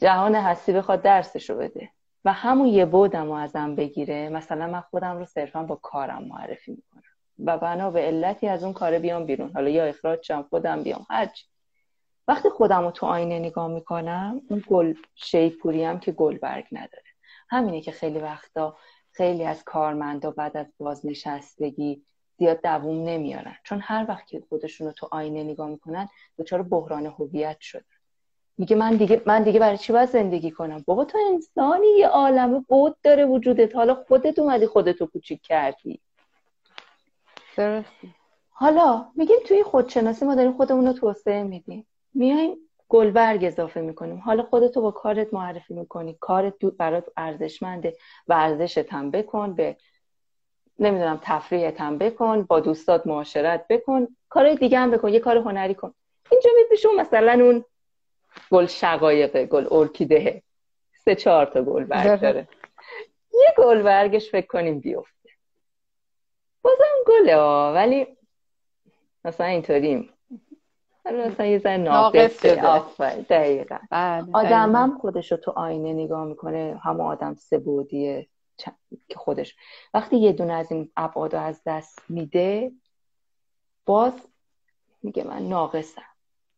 جهان 0.00 0.34
هستی 0.34 0.72
بخواد 0.72 1.02
درسشو 1.02 1.56
بده. 1.56 1.90
و 2.24 2.32
همون 2.32 2.66
یه 2.66 2.84
بودم 2.84 3.26
رو 3.26 3.32
ازم 3.32 3.74
بگیره. 3.74 4.28
مثلا 4.28 4.66
من 4.66 4.80
خودم 4.80 5.18
رو 5.18 5.24
صرفا 5.24 5.62
با 5.62 5.76
کارم 5.76 6.24
معرفی 6.24 6.70
می‌کنم. 6.70 7.02
و 7.44 7.58
بنا 7.58 7.90
به 7.90 8.00
علتی 8.00 8.48
از 8.48 8.64
اون 8.64 8.72
کار 8.72 8.98
بیام 8.98 9.26
بیرون. 9.26 9.50
حالا 9.54 9.70
یا 9.70 9.84
اخراج 9.84 10.22
شم 10.22 10.42
خودم 10.50 10.82
بیام 10.82 11.06
هرچی 11.10 11.44
وقتی 12.28 12.48
خودم 12.48 12.84
رو 12.84 12.90
تو 12.90 13.06
آینه 13.06 13.38
نگاه 13.38 13.68
می‌کنم 13.68 14.40
اون 14.50 14.64
گل 14.68 14.94
شیپوری 15.14 15.84
هم 15.84 16.00
که 16.00 16.12
گل 16.12 16.38
برگ 16.38 16.66
نداره. 16.72 17.04
همینه 17.50 17.80
که 17.80 17.92
خیلی 17.92 18.18
وقتا 18.18 18.76
خیلی 19.12 19.44
از 19.44 19.64
کارمندا 19.64 20.30
بعد 20.30 20.56
از 20.56 20.66
بازنشستگی 20.78 22.02
زیاد 22.38 22.62
دووم 22.62 23.04
نمیارن. 23.04 23.56
چون 23.64 23.80
هر 23.82 24.06
وقت 24.08 24.26
که 24.26 24.42
خودشون 24.48 24.86
رو 24.86 24.92
تو 24.92 25.08
آینه 25.12 25.42
نگاه 25.42 25.68
می‌کنن 25.68 26.08
دچار 26.38 26.62
بحران 26.62 27.06
هویت 27.06 27.60
شدن. 27.60 27.97
میگه 28.58 28.76
من 28.76 28.96
دیگه 28.96 29.22
من 29.26 29.42
دیگه 29.42 29.60
برای 29.60 29.78
چی 29.78 29.92
باید 29.92 30.08
زندگی 30.08 30.50
کنم؟ 30.50 30.84
بابا 30.86 31.04
تو 31.04 31.18
انسانی 31.32 31.86
یه 31.86 32.08
عالمه 32.08 32.64
بود 32.68 32.96
داره 33.02 33.24
وجودت. 33.24 33.76
حالا 33.76 33.94
خودت 33.94 34.38
اومدی 34.38 34.66
خودتو 34.66 35.06
کوچیک 35.06 35.42
کردی. 35.42 36.00
درسته. 37.56 38.08
حالا 38.50 39.06
میگیم 39.14 39.36
توی 39.48 39.62
خودشناسی 39.62 40.24
ما 40.24 40.34
داریم 40.34 40.52
خودمون 40.52 40.86
رو 40.86 40.92
توسعه 40.92 41.42
میدیم. 41.42 41.86
میایم 42.14 42.56
گلبرگ 42.88 43.44
اضافه 43.44 43.80
می‌کنیم. 43.80 44.18
حالا 44.18 44.42
خودتو 44.42 44.80
با 44.82 44.90
کارت 44.90 45.34
معرفی 45.34 45.74
می‌کنی. 45.74 46.16
کارت 46.20 46.64
برات 46.64 47.04
ارزشمنده. 47.16 47.96
ورزشت 48.28 48.92
هم 48.92 49.10
بکن 49.10 49.54
به 49.54 49.76
نمی‌دونم 50.78 51.20
تفریحت 51.22 51.80
هم 51.80 51.98
بکن 51.98 52.42
با 52.42 52.60
دوستات 52.60 53.06
معاشرت 53.06 53.66
بکن. 53.68 54.08
کار 54.28 54.54
دیگه 54.54 54.78
هم 54.78 54.90
بکن. 54.90 55.08
یه 55.08 55.20
کار 55.20 55.36
هنری 55.36 55.74
کن. 55.74 55.94
اینجا 56.30 56.50
میپیشون 56.56 56.96
مثلا 56.96 57.32
اون 57.44 57.64
گل 58.50 58.66
شقایقه 58.66 59.46
گل 59.46 59.66
ارکیده. 59.70 60.42
سه 61.04 61.14
چهار 61.14 61.46
تا 61.46 61.62
گل 61.62 61.84
برگ 61.84 62.20
داره 62.20 62.48
یه 63.42 63.54
گل 63.58 63.82
برگش 63.82 64.30
فکر 64.30 64.46
کنیم 64.46 64.80
بیفته. 64.80 65.30
بازم 66.62 66.94
گله 67.06 67.36
ها 67.36 67.72
ولی 67.74 68.06
مثلا 69.24 69.46
اینطوریم 69.46 70.10
مثلا 71.04 71.46
یه 71.46 71.58
زن 71.58 71.80
ناقص 71.80 72.44
دقیقا. 73.28 73.78
بله، 73.90 74.26
آدم 74.34 74.76
هم 74.76 74.98
خودش 74.98 75.32
رو 75.32 75.38
تو 75.38 75.50
آینه 75.50 75.92
نگاه 75.92 76.24
می‌کنه 76.24 76.80
همه 76.84 77.04
آدم 77.04 77.34
سبودیه 77.34 78.28
که 79.08 79.16
خودش. 79.16 79.56
وقتی 79.94 80.16
یه 80.16 80.32
دونه 80.32 80.52
از 80.52 80.72
این 80.72 80.92
ابعاد 80.96 81.34
از 81.34 81.62
دست 81.66 82.02
میده 82.08 82.72
باز 83.86 84.12
میگه 85.02 85.24
من 85.24 85.48
ناقصم. 85.48 86.07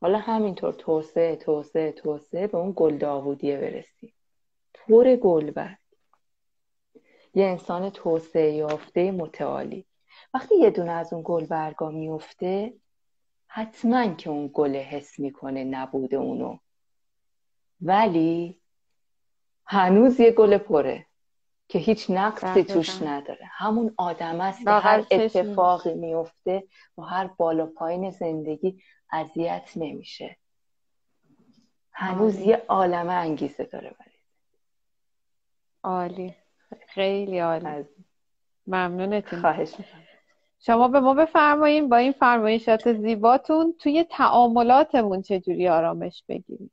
حالا 0.01 0.19
همینطور 0.19 0.73
توسعه 0.73 1.37
توسعه 1.37 1.93
توسعه 1.93 2.47
به 2.47 2.59
اون 2.59 2.73
گل 2.77 2.97
داوودیه 2.99 3.57
برسیم. 3.59 4.13
پر 4.75 5.17
گل 5.17 5.51
برد 5.51 5.79
یه 7.35 7.45
انسان 7.45 7.91
توسعه 7.91 8.53
یافته 8.53 9.11
متعالی. 9.11 9.87
وقتی 10.35 10.57
یه 10.57 10.71
دونه 10.71 10.93
از 10.93 11.13
اون 11.13 11.23
گل 11.25 11.47
برگا 11.47 11.91
میفته 11.91 12.75
حتما 13.47 14.15
که 14.15 14.31
اون 14.31 14.51
گل 14.55 14.77
حس 14.77 15.19
می‌کنه 15.19 15.65
نبوده 15.65 16.17
اونو. 16.17 16.59
ولی 17.81 18.61
هنوز 19.67 20.21
یه 20.21 20.31
گل 20.31 20.59
پره. 20.59 21.07
که 21.71 21.79
هیچ 21.79 22.11
نقصی 22.11 22.65
توش 22.65 23.03
نداره. 23.03 23.51
همون 23.51 23.95
آدم 23.97 24.41
است 24.41 24.65
که 24.65 24.71
هر 24.71 25.05
اتفاقی 25.11 25.95
میفته 25.95 26.65
و 26.99 27.03
هر 27.03 27.27
بالا 27.27 27.67
پایین 27.67 28.11
زندگی 28.11 28.83
اذیت 29.13 29.71
نمیشه. 29.77 30.37
هنوز 31.93 32.39
یه 32.39 32.63
عالمه 32.69 33.13
انگیزه 33.13 33.65
داره 33.65 33.91
برای. 33.99 34.13
عالی. 35.83 36.35
خیلی 36.89 37.39
عالی. 37.39 37.85
ممنونتون. 38.67 39.41
خواهش 39.41 39.75
شما 40.61 40.89
به 40.89 41.01
ما 41.01 41.15
بفرمایین 41.15 41.89
با 41.89 41.97
این 41.97 42.13
فرمایشات 42.13 42.93
زیباتون 42.93 43.75
توی 43.79 44.05
تعاملاتمون 44.05 45.23
چجوری 45.23 45.69
آرامش 45.69 46.25
بگیریم 46.29 46.71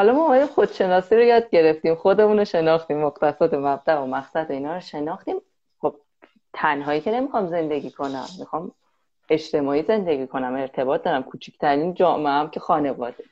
حالا 0.00 0.12
ما 0.12 0.28
باید 0.28 0.50
خودشناسی 0.50 1.16
رو 1.16 1.22
یاد 1.22 1.50
گرفتیم 1.50 1.94
خودمون 1.94 2.38
رو 2.38 2.44
شناختیم 2.44 2.98
مقصد 2.98 3.54
مبدأ 3.54 3.98
و 3.98 4.06
مقصد 4.06 4.46
اینا 4.50 4.74
رو 4.74 4.80
شناختیم. 4.80 5.36
خب 5.80 5.96
تنهایی 6.52 7.00
که 7.00 7.10
نمی‌خوام 7.10 7.46
زندگی 7.46 7.90
کنم 7.90 8.26
می‌خوام 8.38 8.72
اجتماعی 9.30 9.82
زندگی 9.82 10.26
کنم 10.26 10.54
ارتباط 10.54 11.02
دارم 11.02 11.22
کوچکترین 11.22 11.94
جامعه 11.94 12.32
هم 12.32 12.50
که 12.50 12.60
خانواده. 12.60 13.24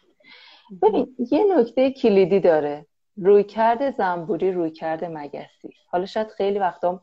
ببین 0.83 1.17
یه 1.31 1.45
نکته 1.57 1.91
کلیدی 1.91 2.41
داره. 2.41 2.87
رویکرد 3.17 3.91
زنبوری 3.91 4.53
رویکرد 4.53 5.09
مگسی. 5.09 5.75
حالا 5.87 6.07
شاید 6.07 6.29
خیلی 6.29 6.59
وقتا 6.59 7.01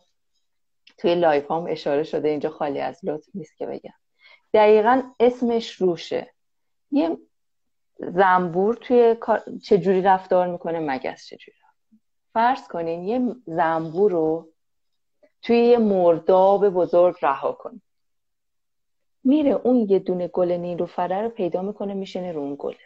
توی 0.97 1.15
live 1.15 1.51
هم 1.51 1.65
اشاره 1.69 2.03
شده 2.03 2.29
اینجا 2.29 2.49
خالی 2.49 2.79
از 2.79 2.99
لطف 3.03 3.27
نیست 3.33 3.57
که 3.57 3.65
بگم. 3.65 3.93
دقیقا 4.53 5.01
اسمش 5.19 5.71
روشه. 5.71 6.33
یه 6.91 7.17
زنبور 7.97 8.75
توی 8.75 9.15
چجوری 9.63 10.01
رفتار 10.01 10.47
می‌کنه 10.47 10.79
مگس 10.79 11.25
چجوری 11.25 11.57
فرض 12.33 12.67
کنین 12.67 13.03
یه 13.03 13.35
زنبور 13.45 14.11
رو 14.11 14.49
توی 15.41 15.57
یه 15.57 15.77
مرداب 15.77 16.69
بزرگ 16.69 17.15
رها 17.21 17.51
کن 17.51 17.81
میره 19.23 19.51
اون 19.51 19.75
یه 19.89 19.99
دونه 19.99 20.27
گل 20.27 20.51
نیلوفره 20.51 21.21
رو 21.21 21.29
پیدا 21.29 21.61
می‌کنه 21.61 21.93
میشینه 21.93 22.31
رو 22.31 22.41
اون 22.41 22.55
گله 22.59 22.77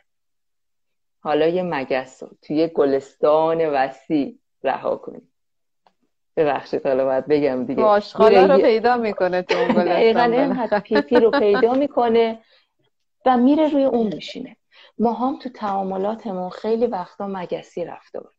حالا 1.20 1.48
یه 1.48 1.64
مگس 1.64 2.24
رو 2.24 2.30
توی 2.42 2.56
یه 2.56 2.68
گلستان 2.68 3.66
وسیع 3.70 4.40
رها 4.64 4.96
کنی. 4.96 5.22
ببخشید 6.38 6.88
حالا 6.88 7.06
باید 7.06 7.28
بگم 7.28 7.66
دیگه. 7.66 7.84
آشغالا 7.84 8.46
رو 8.46 8.62
پیدا 8.62 8.98
می‌کنه 8.98 9.42
تو 9.42 9.58
اون 9.58 9.68
گلستان. 9.86 10.80
پیپی 10.80 11.16
رو 11.16 11.32
پیدا 11.32 11.74
می‌کنه 11.74 12.40
و 13.26 13.38
میره 13.38 13.70
روی 13.70 13.84
اون 13.84 14.08
میشینه. 14.16 14.56
ما 15.00 15.14
هم 15.14 15.40
تو 15.40 15.50
تعاملاتمون 15.50 16.50
خیلی 16.50 16.88
وقتا 16.88 17.28
مگسی 17.28 17.86
کنیم 17.86 18.34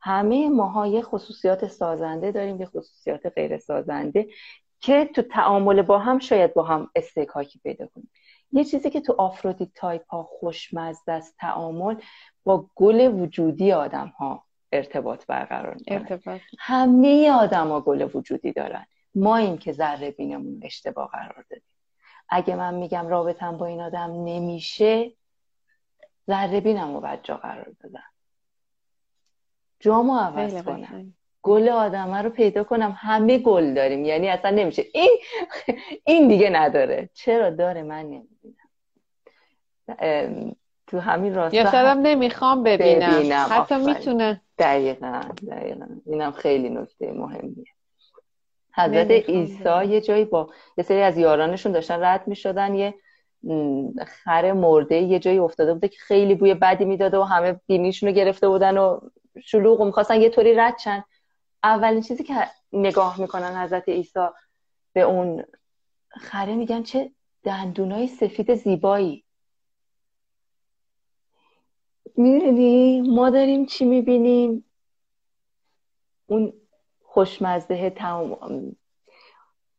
همه 0.00 0.48
ماها 0.48 0.86
یه 0.86 1.02
خصوصیات 1.02 1.68
سازنده 1.68 2.32
داریم 2.32 2.60
یه 2.60 2.66
خصوصیات 2.66 3.26
غیر 3.26 3.58
سازنده 3.58 4.28
که 4.80 5.04
تو 5.04 5.22
تعامل 5.22 5.82
با 5.82 5.98
هم 5.98 6.18
شاید 6.18 6.54
با 6.54 6.62
هم 6.62 6.90
اصطکاکی 6.94 7.58
پیدا 7.58 7.86
کنیم. 7.86 8.10
یه 8.52 8.64
چیزی 8.64 8.90
که 8.90 9.00
تو 9.00 9.14
آفرودیت 9.18 9.68
تایپ 9.74 10.08
ها 10.08 10.22
خوشمزه 10.22 11.12
است 11.12 11.36
تعامل 11.38 11.94
با 12.44 12.70
گل 12.74 13.20
وجودی 13.20 13.72
آدم 13.72 14.08
ها 14.08 14.44
ارتباط 14.72 15.26
برقرار 15.26 15.74
می‌کنه. 15.74 15.96
ارتباط. 15.98 16.40
همه 16.58 17.30
آدما 17.30 17.80
گل 17.80 18.08
وجودی 18.14 18.52
دارن. 18.52 18.86
ما 19.14 19.36
این 19.36 19.58
که 19.58 19.72
ذره 19.72 20.10
بینمون 20.10 20.60
اشتباه 20.62 21.10
قرار 21.12 21.44
دادیم. 21.50 21.68
اگه 22.28 22.56
من 22.56 22.74
میگم 22.74 23.08
رابطم 23.08 23.56
با 23.56 23.66
این 23.66 23.80
آدم 23.80 24.10
نمیشه 24.24 25.12
ذره 26.28 26.60
بینم 26.60 26.94
رو 26.94 27.00
باید 27.00 27.22
جا 27.22 27.36
قرار 27.36 27.72
بدم 27.84 28.02
جامو 29.80 30.16
عوض 30.18 30.62
کنم. 30.62 31.14
گل 31.42 31.68
آدمه 31.68 32.22
رو 32.22 32.30
پیدا 32.30 32.64
کنم. 32.64 32.96
همه 32.98 33.38
گل 33.38 33.74
داریم. 33.74 34.04
یعنی 34.04 34.28
اصلا 34.28 34.50
نمیشه. 34.50 34.84
این 34.94 35.18
این 36.06 36.28
دیگه 36.28 36.50
نداره. 36.50 37.10
چرا؟ 37.14 37.50
داره 37.50 37.82
من 37.82 38.02
نمی‌بینم. 38.02 38.66
تو 40.86 40.98
همین 40.98 41.34
راستا 41.34 41.56
یا 41.56 41.70
شاید 41.70 41.98
نمی‌خوام 41.98 42.62
ببینم, 42.62 43.10
ببینم، 43.10 43.46
حتی 43.50 43.74
آفرین. 43.74 43.86
می‌تونه. 43.86 44.40
دقیقا 44.58 45.20
دقیقا. 45.50 45.86
اینم 46.06 46.30
خیلی 46.30 46.68
نکته 46.68 47.12
مهمیه. 47.12 47.66
حضرت 48.74 49.10
عیسی. 49.10 49.84
یه 49.88 50.00
جایی 50.00 50.24
با 50.24 50.50
یه 50.78 50.84
سری 50.84 51.02
از 51.02 51.18
یارانشون 51.18 51.72
داشتن 51.72 52.04
رد 52.04 52.28
می‌شدن. 52.28 52.74
یه 52.74 52.94
خر 54.06 54.52
مرده 54.52 54.96
یه 54.96 55.18
جایی 55.18 55.38
افتاده 55.38 55.74
بوده 55.74 55.88
که 55.88 55.98
خیلی 55.98 56.34
بوی 56.34 56.54
بدی 56.54 56.84
می‌داده 56.84 57.18
و 57.18 57.22
همه 57.22 57.60
بینیشون 57.66 58.08
رو 58.08 58.14
گرفته 58.14 58.48
بودن 58.48 58.78
و 58.78 59.00
شلوغ 59.44 59.80
و 59.80 59.84
می‌خواستن 59.84 60.20
یه 60.20 60.28
طوری 60.28 60.54
رد 60.54 60.78
شن. 60.78 61.04
اولین 61.62 62.00
چیزی 62.00 62.24
که 62.24 62.34
نگاه 62.72 63.20
می‌کنن 63.20 63.62
حضرت 63.62 63.88
عیسی 63.88 64.26
به 64.92 65.00
اون 65.00 65.44
خره 66.08 66.54
میگن 66.54 66.82
چه 66.82 67.10
دندونای 67.42 68.06
سفید 68.06 68.54
زیبایی. 68.54 69.24
می‌دونی 72.16 73.00
ما 73.00 73.30
داریم 73.30 73.66
چی 73.66 73.84
می‌بینیم؟ 73.84 74.64
اون 76.26 76.52
خوشمزه 77.02 77.90
تمام 77.90 78.76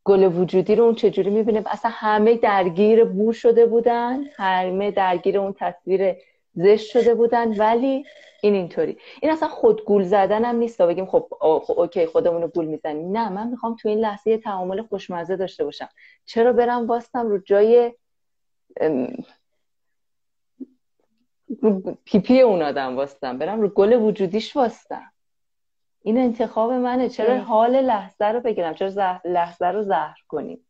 گل 0.07 0.23
وجودی 0.23 0.75
رو 0.75 0.83
اون 0.83 0.95
چجوری 0.95 1.29
می‌بینه؟ 1.29 1.63
اصلا 1.65 1.91
همه 1.93 2.35
درگیر 2.35 3.03
بو 3.03 3.33
شده 3.33 3.65
بودن 3.65 4.23
همه 4.35 4.91
درگیر 4.91 5.39
اون 5.39 5.55
تصویر 5.59 6.15
زشت 6.55 6.89
شده 6.89 7.15
بودن 7.15 7.57
ولی 7.57 8.05
این 8.41 8.53
اینطوری. 8.53 8.97
این 9.21 9.31
اصلا 9.31 9.47
خود 9.47 9.85
گول 9.85 10.03
زدن 10.03 10.45
هم 10.45 10.55
نیست 10.55 10.77
تا 10.77 10.87
بگیم 10.87 11.05
خب 11.05 11.27
خب 11.39 11.79
اوکی 11.79 12.05
خودمون 12.05 12.41
رو 12.41 12.47
گول 12.47 12.65
می‌زنیم. 12.65 13.17
نه 13.17 13.29
من 13.29 13.47
می‌خوام 13.47 13.75
تو 13.75 13.89
این 13.89 13.99
لحظه 13.99 14.29
یه 14.31 14.37
تعامل 14.37 14.81
خوشمزه 14.81 15.35
داشته 15.35 15.63
باشم. 15.63 15.89
چرا 16.25 16.53
برم 16.53 16.87
واستم 16.87 17.27
رو 17.27 17.37
جای 17.37 17.93
پیپی 22.05 22.41
اون 22.41 22.61
آدم 22.61 22.95
واستم؟ 22.95 23.37
برم 23.37 23.61
رو 23.61 23.67
گل 23.69 23.93
وجودیش 23.93 24.55
واستم. 24.55 25.11
این 26.07 26.17
انتخاب 26.17 26.71
منه. 26.71 27.09
چرا. 27.09 27.37
حال 27.37 27.81
لحظه 27.81 28.25
رو 28.25 28.39
بگیرم؟ 28.39 28.73
چرا 28.73 28.89
زه- 28.89 29.21
لحظه 29.25 29.65
رو 29.65 29.83
زهر 29.83 30.17
کنیم؟ 30.27 30.67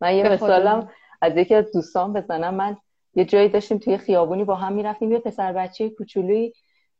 من 0.00 0.16
یه 0.16 0.28
مثالم. 0.28 0.90
از 1.22 1.36
یکی 1.36 1.54
از 1.54 1.72
دوستان 1.72 2.12
بزنم. 2.12 2.54
من 2.54 2.76
یه 3.14 3.24
جایی 3.24 3.48
داشتیم 3.48 3.78
توی 3.78 3.96
خیابونی 3.98 4.44
با 4.44 4.54
هم 4.54 4.72
می‌رفتیم. 4.72 5.12
یه 5.12 5.18
پسر 5.18 5.52
بچه 5.52 5.90
کوچولویی 5.90 6.52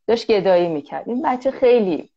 داشت 0.07 0.27
گدایی 0.31 0.69
می‌کرد. 0.69 1.09
این 1.09 1.23
بچه 1.23 1.51
خیلی 1.51 2.11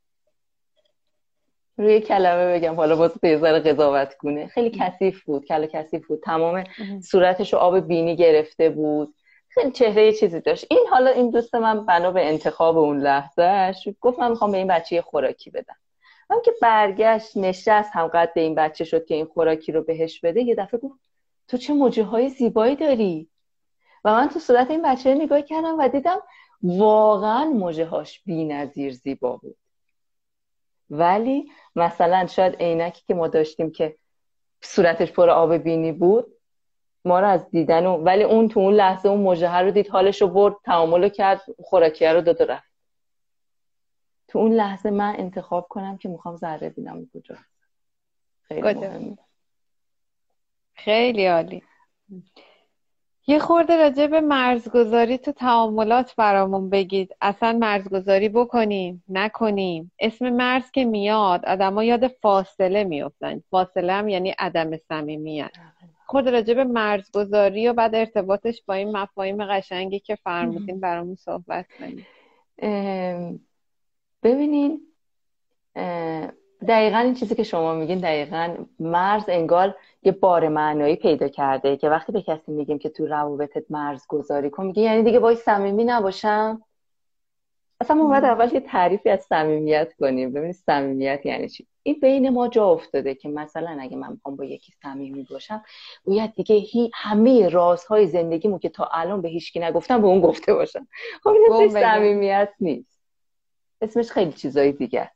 روی 1.78 2.02
کلمه 2.02 2.54
بگم 2.54 2.76
حالا 2.76 2.96
باز 2.96 3.12
یه 3.24 3.38
ذره 3.38 3.60
قضاوت 3.60 4.14
کنه. 4.14 4.48
خیلی 4.48 4.70
کثیف 4.80 5.24
بود 5.24 5.46
کل 5.46 5.66
کثیف 5.66 6.08
بود. 6.08 6.22
تمام 6.24 6.64
صورتش 7.04 7.54
رو 7.54 7.60
آب 7.60 7.80
بینی 7.80 8.16
گرفته 8.16 8.70
بود. 8.70 9.16
خیلی 9.58 9.72
چهره 9.72 10.06
یه 10.06 10.14
چیزی 10.14 10.40
داشت. 10.40 10.66
این 10.70 10.86
حالا 10.92 11.10
این 11.10 11.30
دوست 11.30 11.56
من 11.56 11.86
بنا 11.86 12.12
به 12.12 12.28
انتخاب 12.28 12.78
اون 12.78 13.00
لحظهش 13.00 13.88
گفت 14.02 14.20
من 14.20 14.30
می‌خوام 14.30 14.52
به 14.52 14.58
این 14.58 14.68
بچه 14.68 15.02
خوراکی 15.02 15.50
بدم. 15.50 15.76
هم 16.30 16.42
که 16.46 16.54
برگشت 16.62 17.38
نشست 17.38 17.90
هم 17.94 18.08
قد 18.08 18.32
این 18.36 18.56
بچه 18.56 18.84
شد 18.84 19.06
که 19.06 19.16
این 19.16 19.26
خوراکی 19.26 19.72
رو 19.72 19.84
بهش 19.84 20.20
بده 20.20 20.42
یه 20.42 20.56
دفعه 20.56 20.80
گفت 20.80 21.00
تو 21.48 21.58
چه 21.58 21.74
موجه 21.74 22.04
های 22.04 22.30
زیبایی 22.30 22.76
داری؟ 22.76 23.30
و 24.06 24.12
من 24.12 24.30
تو 24.30 24.40
صورت 24.40 24.72
این 24.72 24.82
بچه 24.82 25.16
نگاه 25.16 25.42
کردم 25.42 25.80
و 25.80 25.88
دیدم 25.88 26.20
واقعا 26.64 27.46
موجه 27.46 27.86
هاش 27.86 28.22
بی 28.26 28.46
نظیر 28.46 28.94
زیبا 28.94 29.38
بود. 29.38 29.58
ولی 30.90 31.52
مثلا 31.76 32.28
شاید 32.28 32.56
عینکی 32.56 33.04
که 33.08 33.14
ما 33.14 33.28
داشتیم 33.28 33.72
که 33.72 33.96
صورتش 34.62 35.12
پر 35.12 35.30
آب 35.30 35.54
بینی 35.54 35.92
بود 35.92 36.37
ما 37.06 37.20
رو 37.20 37.28
از 37.28 37.50
دیدن 37.50 37.86
و... 37.86 37.98
ولی 37.98 38.24
اون 38.24 38.48
تو 38.48 38.60
اون 38.60 38.74
لحظه 38.74 39.10
اون 39.10 39.22
موجه 39.22 39.58
رو 39.58 39.72
دید 39.72 39.88
حالش 39.88 40.22
رو 40.22 40.28
برد 40.28 40.56
تعامل 40.66 41.04
رو 41.04 41.10
کرد 41.10 41.42
خوراکیه 41.64 42.14
رو 42.14 42.22
داد 42.22 42.42
و 42.42 42.44
رفت. 42.44 42.72
تو 44.28 44.40
اون 44.40 44.52
لحظه 44.52 44.92
من 44.92 45.16
انتخاب 45.18 45.68
کنم 45.70 45.98
که 45.98 46.10
می‌خوام 46.10 46.36
ذره 46.36 46.70
بینم 46.70 47.10
کجا. 47.14 47.36
خیلی؟ 48.42 48.62
مهمه. 48.62 49.18
خیلی 50.74 51.26
عالی. 51.26 51.64
یه 53.30 53.40
خورده 53.40 53.78
راجع 53.78 54.08
به 54.08 54.22
مرزگذاری 54.22 55.18
تو 55.18 55.32
تعاملات 55.32 56.16
برامون 56.16 56.70
بگید. 56.70 57.16
اصلا 57.22 57.54
مرزگذاری 57.54 58.30
بکنیم 58.30 59.04
نکنیم. 59.10 59.92
اسم 60.00 60.30
مرز 60.30 60.72
که 60.72 60.86
میاد 60.86 61.46
آدما 61.46 61.84
یاد 61.84 62.08
فاصله 62.08 62.84
میفتن 62.84 63.44
فاصله 63.50 63.94
هم 63.94 64.10
یعنی 64.10 64.30
عدم 64.40 64.78
صمیمیت. 64.78 65.52
خورده 66.08 66.32
راجع 66.32 66.54
به 66.54 66.64
مرزگذاری 66.64 67.68
و 67.68 67.74
بعد 67.74 67.96
ارتباطش 67.96 68.64
با 68.66 68.74
این 68.74 68.98
مفاهیم 68.98 69.46
قشنگی 69.46 70.00
که 70.00 70.16
فرمودین 70.16 70.80
برامون 70.80 71.16
صحبت 71.16 71.66
کنیم. 71.80 72.08
ام، 72.60 73.40
ببینین 74.24 74.82
دقیقا 76.68 76.98
این 76.98 77.14
چیزی 77.14 77.36
که 77.36 77.44
شما 77.44 77.74
میگین 77.74 77.98
دقیقا 77.98 78.56
مرز 78.80 79.24
انگار 79.28 79.76
یه 80.04 80.12
بار 80.12 80.48
معنایی 80.48 80.96
پیدا 80.96 81.28
کرده 81.28 81.78
که 81.78 81.90
وقتی 81.90 82.12
به 82.12 82.22
کسی 82.22 82.52
میگیم 82.52 82.80
که 82.80 82.90
تو 82.90 83.06
روابطت 83.06 83.64
مرز 83.70 84.08
گذاری 84.08 84.50
کن 84.50 84.66
میگه 84.66 84.82
یعنی 84.82 85.04
دیگه 85.04 85.20
باید 85.20 85.38
صمیمی 85.38 85.84
نباشم؟ 85.84 86.62
اصلا 87.82 87.96
ما 87.96 88.08
باید 88.08 88.24
اول 88.24 88.54
یه 88.54 88.60
تعریفی 88.60 89.10
از 89.10 89.22
صمیمیت 89.22 89.94
کنیم. 90.00 90.34
ببینید 90.34 90.56
صمیمیت 90.56 91.26
یعنی 91.26 91.50
چی؟ 91.50 91.68
این 91.84 92.00
بین 92.02 92.30
ما 92.30 92.48
جا 92.48 92.70
افتاده 92.70 93.16
که 93.16 93.30
مثلا 93.30 93.78
اگه 93.82 93.98
من 93.98 94.12
می‌خوام 94.12 94.36
با 94.36 94.46
یکی 94.46 94.74
صمیمی 94.82 95.28
باشم 95.30 95.64
باید 96.06 96.34
دیگه 96.34 96.56
هی 96.56 96.92
همه 96.94 97.50
رازهای 97.50 98.08
زندگیمو 98.08 98.60
که 98.60 98.70
تا 98.70 98.90
الان 98.94 99.22
به 99.22 99.30
هیچکی 99.30 99.60
نگفتم 99.60 100.02
به 100.02 100.08
اون 100.08 100.22
گفته 100.22 100.54
باشم. 100.54 100.88
خب 101.24 101.30
این. 101.30 101.70
صمیمیت 101.70 102.50
نیست. 102.60 103.02
اسمش 103.82 104.12
خیلی 104.12 104.32
چیزای 104.32 104.72
دیگه 104.72 105.12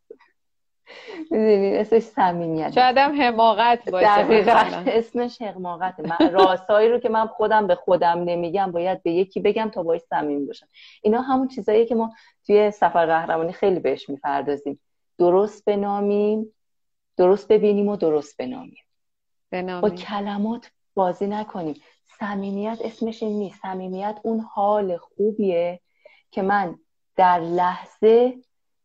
می‌دونی 1.31 1.77
اسمش 1.77 2.01
صمیمیت. 2.01 2.71
شاید 2.71 2.97
هم 2.97 3.21
حماقت 3.21 3.89
باشه 3.89 4.23
دقیقا. 4.23 4.83
اسمش 4.87 5.41
حقماقته 5.41 6.03
من 6.03 6.33
رو 6.69 6.99
که 6.99 7.09
من 7.09 7.27
خودم 7.27 7.67
به 7.67 7.75
خودم 7.75 8.23
نمیگم 8.23 8.71
باید 8.71 9.03
به 9.03 9.11
یکی 9.11 9.39
بگم 9.39 9.69
تا 9.73 9.83
باش 9.83 10.01
صمیمی 10.01 10.45
باشم. 10.45 10.67
اینا 11.01 11.21
همون 11.21 11.47
چیزایی 11.47 11.85
که 11.85 11.95
ما 11.95 12.13
توی 12.45 12.71
سفر 12.71 13.05
قهرمانی 13.05 13.53
خیلی 13.53 13.79
بهش 13.79 14.09
می‌پردازیم. 14.09 14.79
درست 15.17 15.65
بنامیم 15.65 16.53
درست 17.17 17.47
ببینیم 17.47 17.87
و 17.87 17.95
درست 17.95 18.37
بنامیم. 18.37 18.83
با 19.51 19.57
بنامین 19.57 19.95
کلمات 19.95 20.71
بازی 20.93 21.27
نکنیم. 21.27 21.75
صمیمیت 22.19 22.77
اسمش 22.83 23.23
این 23.23 23.39
نیست. 23.39 23.61
صمیمیت 23.61 24.19
اون 24.23 24.39
حال 24.39 24.97
خوبیه 24.97 25.79
که 26.31 26.41
من 26.41 26.75
در 27.15 27.39
لحظه 27.39 28.33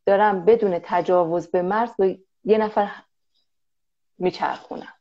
دارم 0.06 0.44
بدون 0.44 0.80
تجاوز 0.82 1.50
به 1.50 1.62
مرز 1.62 1.90
با 1.98 2.14
یه 2.44 2.58
نفر 2.58 2.90
میچرخونم 4.18 4.94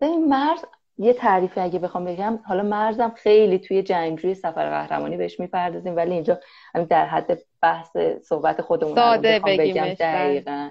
ببین 0.00 0.28
مرز 0.28 0.64
یه 0.98 1.12
تعریفی 1.12 1.60
اگه 1.60 1.78
بخوام 1.78 2.04
بگم 2.04 2.38
حالا 2.46 2.62
مرزم 2.62 3.10
خیلی 3.16 3.58
توی 3.58 3.82
جنگجوی 3.82 4.34
سفر 4.34 4.70
قهرمانی 4.70 5.16
بهش 5.16 5.40
می‌پردازیم 5.40 5.96
ولی 5.96 6.12
اینجا 6.12 6.40
در 6.88 7.06
حد 7.06 7.38
بحث 7.62 7.96
صحبت 8.22 8.62
خودمون 8.62 8.94
ساده 8.94 9.38
بگم 9.38 9.82
بله. 9.82 9.94
دقیقا 9.94 10.70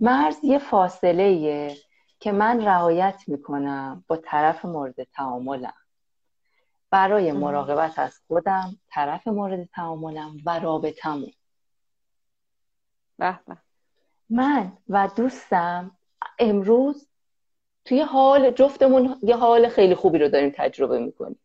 مرز 0.00 0.36
یه 0.42 0.58
فاصله 0.58 1.22
ایه 1.22 1.76
که 2.20 2.32
من 2.32 2.64
رعایت 2.66 3.22
می‌کنم 3.26 4.04
با 4.08 4.16
طرف 4.16 4.64
مورد 4.64 5.02
تعاملم 5.02 5.74
برای. 6.90 7.32
مراقبت 7.32 7.98
از 7.98 8.20
خودم 8.26 8.76
طرف 8.88 9.28
مورد 9.28 9.64
تعاملم 9.64 10.36
و 10.46 10.58
رابطمون 10.58 11.32
به 13.20 13.38
به. 13.46 13.56
من 14.30 14.72
و 14.88 15.08
دوستم 15.16 15.98
امروز 16.38 17.08
توی 17.84 18.00
حال 18.00 18.50
جفتمون 18.50 19.18
یه 19.22 19.36
حال 19.36 19.68
خیلی 19.68 19.94
خوبی 19.94 20.18
رو 20.18 20.28
داریم 20.28 20.52
تجربه 20.56 20.98
می‌کنیم. 20.98 21.40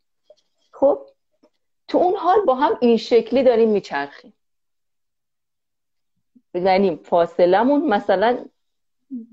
خب؟ 0.72 1.10
تو 1.88 1.98
اون 1.98 2.16
حال 2.16 2.46
با 2.46 2.56
هم 2.56 2.78
این 2.82 2.98
شکلی 2.98 3.44
داریم 3.44 3.70
میچرخیم. 3.70 4.34
یعنی 6.54 6.96
فاصلمون 6.96 7.88
مثلا 7.88 8.46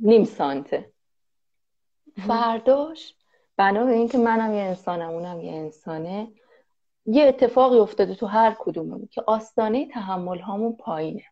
نیم 0.01 0.25
سانته. 0.25 0.93
فرداش 2.27 3.15
بنا 3.57 3.85
به 3.85 3.93
اینکه 3.93 4.19
منم 4.19 4.55
یه 4.55 4.63
انسانم 4.63 5.11
اونم 5.11 5.41
یه 5.41 5.53
انسانه 5.53 6.33
یه 7.07 7.25
اتفاقی 7.25 7.79
افتاده 7.79 8.15
تو 8.15 8.27
هر 8.27 8.57
کدومون 8.59 9.09
که 9.11 9.23
آستانه 9.27 9.89
تحمل 9.89 10.39
هامون 10.39 10.77
پایینه. 10.77 11.25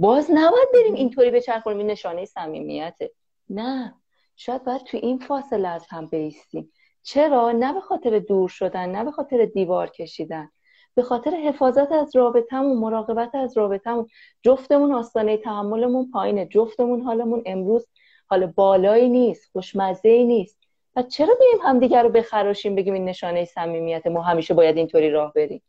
باز 0.00 0.30
نباید 0.30 0.68
بریم 0.74 0.94
اینطوری 0.94 1.30
بچرخونیم 1.30 1.78
این 1.78 1.90
نشانه 1.90 2.24
صمیمیته 2.24 3.10
نه. 3.50 3.94
شاید 4.36 4.64
باید 4.64 4.82
تو 4.82 4.96
این 4.96 5.18
فاصله 5.18 5.68
از 5.68 5.86
هم 5.88 6.06
بیستیم. 6.06 6.72
چرا؟ 7.02 7.52
نه 7.52 7.72
به 7.72 7.80
خاطر 7.80 8.18
دور 8.18 8.48
شدن 8.48 8.88
نه 8.90 9.04
به 9.04 9.10
خاطر 9.10 9.44
دیوار 9.44 9.90
کشیدن. 9.90 10.50
به 10.94 11.02
خاطر 11.02 11.30
حفاظت 11.30 11.92
از 11.92 12.16
رابطمون 12.16 12.76
مراقبت 12.78 13.34
از 13.34 13.56
رابطمون 13.56 14.06
جفتمون 14.42 14.92
آستانه 14.92 15.36
تحملمون 15.36 16.10
پایینه. 16.10 16.46
جفتمون 16.46 17.00
حالمون 17.00 17.42
امروز 17.46 17.86
حال 18.26 18.46
بالایی 18.46 19.08
نیست 19.08 19.50
خوشمزه 19.52 20.08
ای 20.08 20.24
نیست. 20.24 20.58
و 20.96 21.02
چرا 21.02 21.34
بیم 21.34 21.60
همدیگر 21.62 22.02
رو 22.02 22.08
بخراشیم 22.08 22.74
بگیم 22.74 22.94
این 22.94 23.04
نشانه 23.04 23.44
صمیمیت؟ 23.44 24.06
ما 24.06 24.22
همیشه 24.22 24.54
باید 24.54 24.76
اینطوری 24.76 25.10
راه 25.10 25.32
بریم. 25.32 25.62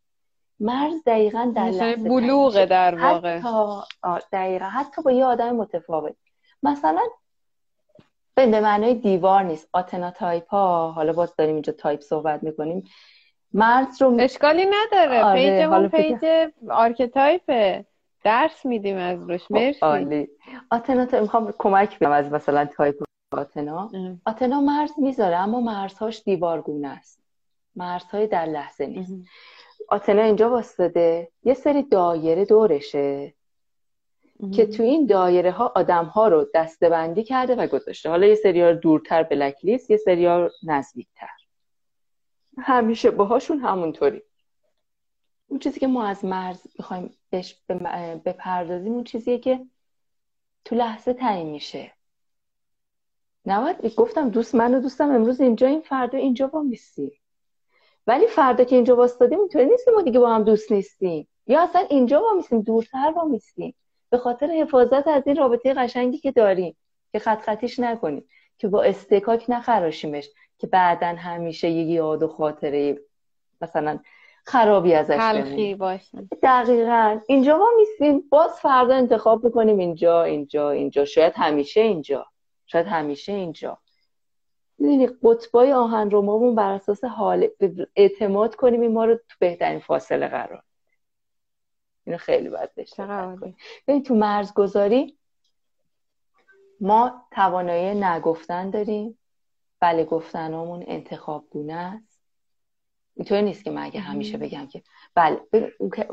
مرز 0.62 1.04
دقیقا 1.06 1.52
در 1.56 1.63
نشانه 1.63 1.95
بلوغه 1.95 2.65
در 2.65 2.95
واقع. 2.95 3.39
حتی 3.39 4.28
دقیقا. 4.32 4.65
حتی 4.65 5.02
با 5.02 5.12
یه 5.12 5.26
آدم 5.26 5.56
متفاوت. 5.56 6.15
مثلا 6.63 7.02
به 8.36 8.45
معنای 8.45 8.93
دیوار 8.93 9.43
نیست. 9.43 9.69
آتنا 9.74 10.12
تایپ 10.12 10.47
ها 10.50 10.91
حالا 10.91 11.13
باز 11.13 11.36
داریم 11.36 11.54
اینجا 11.54 11.74
تایپ 11.74 12.02
صحبت 12.02 12.43
می‌کنیم. 12.43 12.84
مرز 13.54 14.02
رو 14.02 14.17
اشکالی 14.19 14.65
نداره. 14.65 15.24
آره، 15.24 15.60
page 15.60 15.75
مون 15.75 15.88
page 15.89 16.49
archetype 16.69 17.74
ه 17.74 17.86
درس 18.24 18.65
میدیم 18.65 18.97
از 18.97 19.30
روش. 19.30 19.43
خب، 19.43 19.54
مرسی. 19.54 19.80
عالی. 19.82 20.28
آتنا 20.71 21.06
تا 21.06 21.21
می‌خوام 21.21 21.54
کمک 21.58 22.00
بدم 22.00 22.12
از 22.12 22.32
مثلا 22.32 22.65
تایپ 22.65 23.04
آتنا. 23.32 23.89
آتنا 24.26 24.62
مرز 24.62 24.91
می‌ذاره 24.97 25.36
اما 25.36 25.60
مرزهاش 25.60 26.24
دیوارگونه 26.24 26.88
است. 26.88 27.21
مرزهای 27.76 28.28
در 28.28 28.45
لحظه 28.45 28.86
نیست. 28.86 29.13
آتنا 29.91 30.21
اینجا 30.21 30.49
واسطه. 30.49 31.32
یه 31.43 31.54
سری 31.54 31.84
دایره 31.84 32.45
دورشه 32.45 33.34
که 34.54 34.65
تو 34.65 34.84
این 34.84 35.06
دایره 35.06 35.51
ها 35.51 35.71
آدم 35.75 36.06
ها 36.06 36.27
رو 36.27 36.47
دسته 36.54 36.89
بندی 36.89 37.23
کرده 37.23 37.56
و 37.56 37.67
گذاشته. 37.67 38.10
حالا 38.10 38.27
یه 38.27 38.36
سری 38.36 38.62
ها 38.62 38.73
دورتر 38.73 39.23
بلک 39.23 39.56
لیست 39.63 39.91
یه 39.91 39.97
سری 39.97 40.25
ها 40.25 40.49
نزدیکتر. 40.63 41.27
همیشه 42.58 43.12
باهاشون 43.12 43.60
همونطوری. 43.60 44.21
اون 45.47 45.60
چیزی 45.60 45.80
که 45.80 45.88
ما 45.88 46.06
از 46.06 46.25
مرز 46.25 46.67
بخوایم 46.80 47.13
بهش 47.30 47.62
بپردازیم 48.25 48.93
اون 48.93 49.04
چیزیه 49.04 49.38
که 49.39 49.65
تو 50.65 50.75
لحظه 50.75 51.13
تعیین 51.13 51.49
میشه. 51.49 51.91
نباید 53.45 53.95
گفتم 53.95 54.30
دوست 54.30 54.56
من 54.56 54.73
و 54.75 54.80
دوستم 54.80 55.10
امروز 55.10 55.41
اینجا 55.41 55.67
این 55.67 55.82
فردا 55.82 56.17
اینجا 56.17 56.47
با 56.47 56.62
میستیم 56.62 57.20
ولی 58.07 58.27
فردا 58.27 58.63
که 58.63 58.75
اینجا 58.75 58.95
باستادیم 58.95 59.39
اینطوری 59.39 59.65
نیستیم 59.65 59.93
ما 59.93 60.01
دیگه 60.01 60.19
با 60.19 60.29
هم 60.35 60.43
دوست 60.43 60.71
نیستیم. 60.71 61.27
یا 61.47 61.61
اصلا 61.63 61.81
اینجا 61.89 62.19
با 62.21 62.33
میستیم 62.35 62.61
دورتر 62.61 63.11
با 63.11 63.23
میستیم 63.23 63.75
به 64.09 64.17
خاطر 64.17 64.45
حفاظت 64.45 65.07
از 65.07 65.23
این 65.25 65.35
رابطه 65.35 65.73
قشنگی 65.73 66.17
که 66.17 66.31
داریم 66.31 66.77
که 67.11 67.19
خط 67.19 67.41
خطیش 67.41 67.79
نکنیم 67.79 68.25
که 68.57 68.67
با 68.67 68.83
استکاک 68.83 69.45
نخراشیمش 69.49 70.29
که 70.57 70.67
بعدا 70.67 71.07
همیشه 71.07 71.69
یه 71.69 71.83
یاد 71.83 72.23
و 72.23 72.27
خاطره 72.27 72.97
مثلا 73.61 73.99
خرابی 74.45 74.93
ازش 74.93 75.15
تلخی 75.15 75.75
باشه 75.75 76.17
دقیقا. 76.43 77.19
اینجا 77.27 77.57
ما 77.57 77.67
میسیم 77.77 78.23
باز 78.29 78.59
فردا 78.59 78.95
انتخاب 78.95 79.43
می‌کنیم 79.43 79.77
اینجا 79.77 80.23
اینجا 80.23 80.69
اینجا. 80.69 81.05
شاید 81.05 81.33
همیشه 81.35 81.81
اینجا. 81.81 82.25
شاید 82.65 82.87
همیشه 82.87 83.33
اینجا. 83.33 83.77
می‌دونی 84.82 85.10
قطبای 85.24 85.74
آهن 85.74 86.12
رو 86.12 86.22
ما 86.22 86.52
بر 86.52 86.72
اساس 86.72 87.04
حال 87.04 87.48
اعتماد 87.96 88.56
کنیم 88.56 88.82
این 88.82 88.94
ما 88.94 89.06
رو 89.06 89.15
تو 89.15 89.36
بهترین 89.39 89.80
فاصله 89.80 90.28
قرار 90.28 90.63
اینو 92.06 92.17
خیلی 92.17 92.50
باید 92.50 92.76
بهش 92.76 92.94
ببین 93.88 94.04
تو 94.04 94.15
مرزگذاری 94.15 95.17
ما 96.80 97.28
توانایی 97.32 98.00
نگفتن 98.00 98.70
داریم. 98.70 99.17
بله 99.80 100.04
گفتنامون 100.04 100.84
انتخاب 100.88 101.46
گونه 101.50 101.74
است. 101.74 102.22
اینطور 103.15 103.41
نیست 103.41 103.63
که 103.63 103.72
من 103.72 103.84
اگه 103.84 104.00
همیشه 104.00 104.38
بگم 104.38 104.67
که 104.67 104.84
بله 105.15 105.41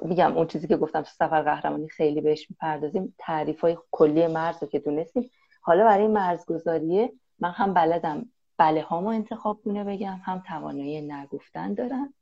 میگم 0.03 0.37
اون 0.37 0.47
چیزی 0.47 0.69
که 0.69 0.77
گفتم 0.77 1.03
تو 1.03 1.11
سفر 1.11 1.43
قهرمانی 1.43 1.89
خیلی 1.89 2.21
بهش 2.21 2.51
می‌پردازیم. 2.51 3.15
تعریف 3.19 3.61
های 3.61 3.79
کلی 3.91 4.27
مرز 4.27 4.63
رو 4.63 4.69
که 4.69 4.79
دونستیم. 4.79 5.31
حالا 5.61 5.85
برای 5.85 6.07
مرزگذاریه 6.07 7.13
من 7.39 7.51
هم 7.51 7.75
بلدم 7.75 8.27
بله 8.59 8.83
هامو 8.83 9.09
انتخاب 9.09 9.61
گونه 9.65 9.85
بگم. 9.85 10.21
هم 10.25 10.43
توانایی 10.49 11.01
نگفتن 11.01 11.75
دارم 11.75 12.15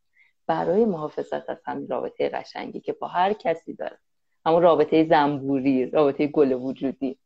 برای 0.47 0.85
محافظت 0.85 1.51
از 1.51 1.59
همین 1.67 1.89
رابطه 1.89 2.29
قشنگی 2.29 2.81
که 2.81 2.93
با 2.93 3.07
هر 3.07 3.33
کسی 3.33 3.75
دارم 3.75 3.99
همون 4.47 4.63
رابطه 4.63 5.05
زنبوری 5.05 5.91
رابطه 5.91 6.27
گل 6.27 6.53
وجودی. 6.53 7.19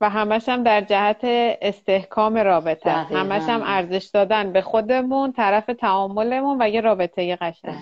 و 0.00 0.10
همش 0.10 0.48
هم 0.48 0.62
در 0.62 0.80
جهت 0.80 1.20
استحکام 1.62 2.36
رابطه. 2.36 2.90
همش 2.90 3.42
هم 3.42 3.62
ارزش 3.64 4.10
دادن 4.14 4.52
به 4.52 4.60
خودمون 4.60 5.32
طرف 5.32 5.66
تعاملمون 5.66 6.62
و 6.62 6.68
یه 6.68 6.80
رابطه 6.80 7.36
قشنگ. 7.36 7.74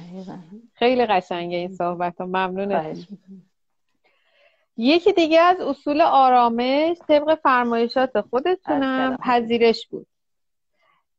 خیلی 0.74 1.06
قشنگه 1.06 1.56
این 1.56 1.72
صحبت 1.72 2.20
ممنون 2.20 2.94
یکی 4.80 5.12
دیگه 5.12 5.40
از 5.40 5.60
اصول 5.60 6.00
آرامش 6.00 6.96
طبق 7.08 7.38
فرمایشات 7.42 8.20
خودتونم 8.20 9.16
پذیرش 9.16 9.86
بود. 9.86 10.06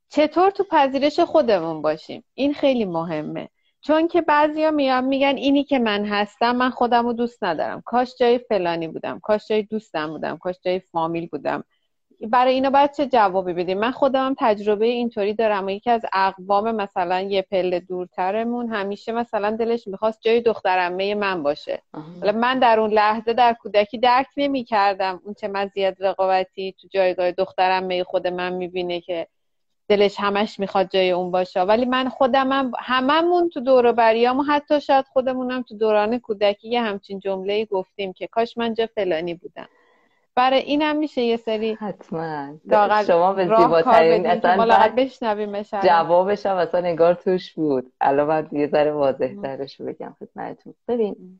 چطور 0.09 0.49
تو 0.49 0.63
پذیرش 0.63 1.19
خودمون 1.19 1.81
باشیم؟ 1.81 2.23
این 2.33 2.53
خیلی 2.53 2.85
مهمه. 2.85 3.49
چون 3.81 4.07
که 4.07 4.21
بعضیا 4.21 4.71
میان 4.71 5.05
میگن 5.05 5.35
اینی 5.37 5.63
که 5.63 5.79
من 5.79 6.05
هستم 6.05 6.55
من 6.55 6.69
خودم 6.69 7.05
رو 7.05 7.13
دوست 7.13 7.43
ندارم. 7.43 7.81
کاش 7.85 8.15
جای 8.19 8.39
فلانی 8.39 8.87
بودم 8.87 9.19
کاش 9.19 9.47
جای 9.47 9.63
دوستم 9.63 10.07
بودم 10.07 10.37
کاش 10.37 10.55
جای 10.65 10.79
فامیل 10.79 11.27
بودم. 11.27 11.63
برای 12.21 12.53
اینا 12.53 12.69
باید 12.69 12.91
چه 12.91 13.05
جوابی 13.05 13.53
بدیم؟ 13.53 13.79
من 13.79 13.91
خودم 13.91 14.35
تجربه 14.39 14.85
اینطوری 14.85 15.33
دارم. 15.33 15.65
و 15.65 15.69
یکی 15.69 15.89
از 15.89 16.01
اقوام 16.13 16.71
مثلا 16.71 17.21
یه 17.21 17.41
پله 17.41 17.79
دورترمون 17.79 18.69
همیشه 18.69 19.11
مثلا 19.11 19.51
دلش 19.51 19.87
می‌خواست 19.87 20.21
جای 20.21 20.41
دخترمه 20.41 21.15
من 21.15 21.43
باشه. 21.43 21.81
حالا 22.21 22.31
من 22.31 22.59
در 22.59 22.79
اون 22.79 22.91
لحظه 22.91 23.33
در 23.33 23.53
کودکی 23.53 23.97
درک 23.97 24.27
نمی 24.37 24.63
کردم 24.63 25.21
اون 25.25 25.33
چه 25.33 25.47
مزیت 25.47 25.95
رقابتی 25.99 26.75
تو 26.81 26.87
جایگاه 26.91 27.31
دخترمه 27.31 28.03
خود 28.03 28.27
من 28.27 28.53
می‌بینه 28.53 29.01
که 29.01 29.27
دلش 29.87 30.15
همش 30.19 30.59
می‌خواد 30.59 30.89
جای 30.89 31.11
اون 31.11 31.31
باشه. 31.31 31.61
ولی 31.61 31.85
من 31.85 32.09
خودم 32.09 32.71
هممون 32.79 33.49
تو 33.49 33.59
دور 33.59 33.85
و 33.85 34.43
حتی 34.43 34.81
شاید 34.81 35.05
خودمونم 35.05 35.61
تو 35.61 35.77
دوران 35.77 36.19
کودکی 36.19 36.69
یه 36.69 36.81
همچین 36.81 37.19
جمله 37.19 37.65
گفتیم 37.65 38.13
که 38.13 38.27
کاش 38.27 38.57
من 38.57 38.73
جا 38.73 38.87
فلانی 38.95 39.33
بودم. 39.33 39.69
برای 40.39 40.61
اینم 40.61 40.97
میشه 40.97 41.21
یه 41.21 41.37
سری 41.37 41.73
حتما. 41.73 42.53
شما 43.07 43.33
به 43.33 43.43
زیباترین 43.43 44.25
اصلا 44.27 44.93
بشنویم 44.97 45.61
جوابش 45.61 46.45
هم 46.45 46.55
اصلا 46.55 46.81
نگار 46.81 47.13
توش 47.13 47.53
بود. 47.53 47.93
الان 48.01 48.27
من 48.27 48.47
یه 48.51 48.67
ذره 48.67 48.91
واضح 48.91 49.41
ترش 49.41 49.81
بگم 49.81 50.15
خدمتتون. 50.19 50.73
ببین 50.87 51.39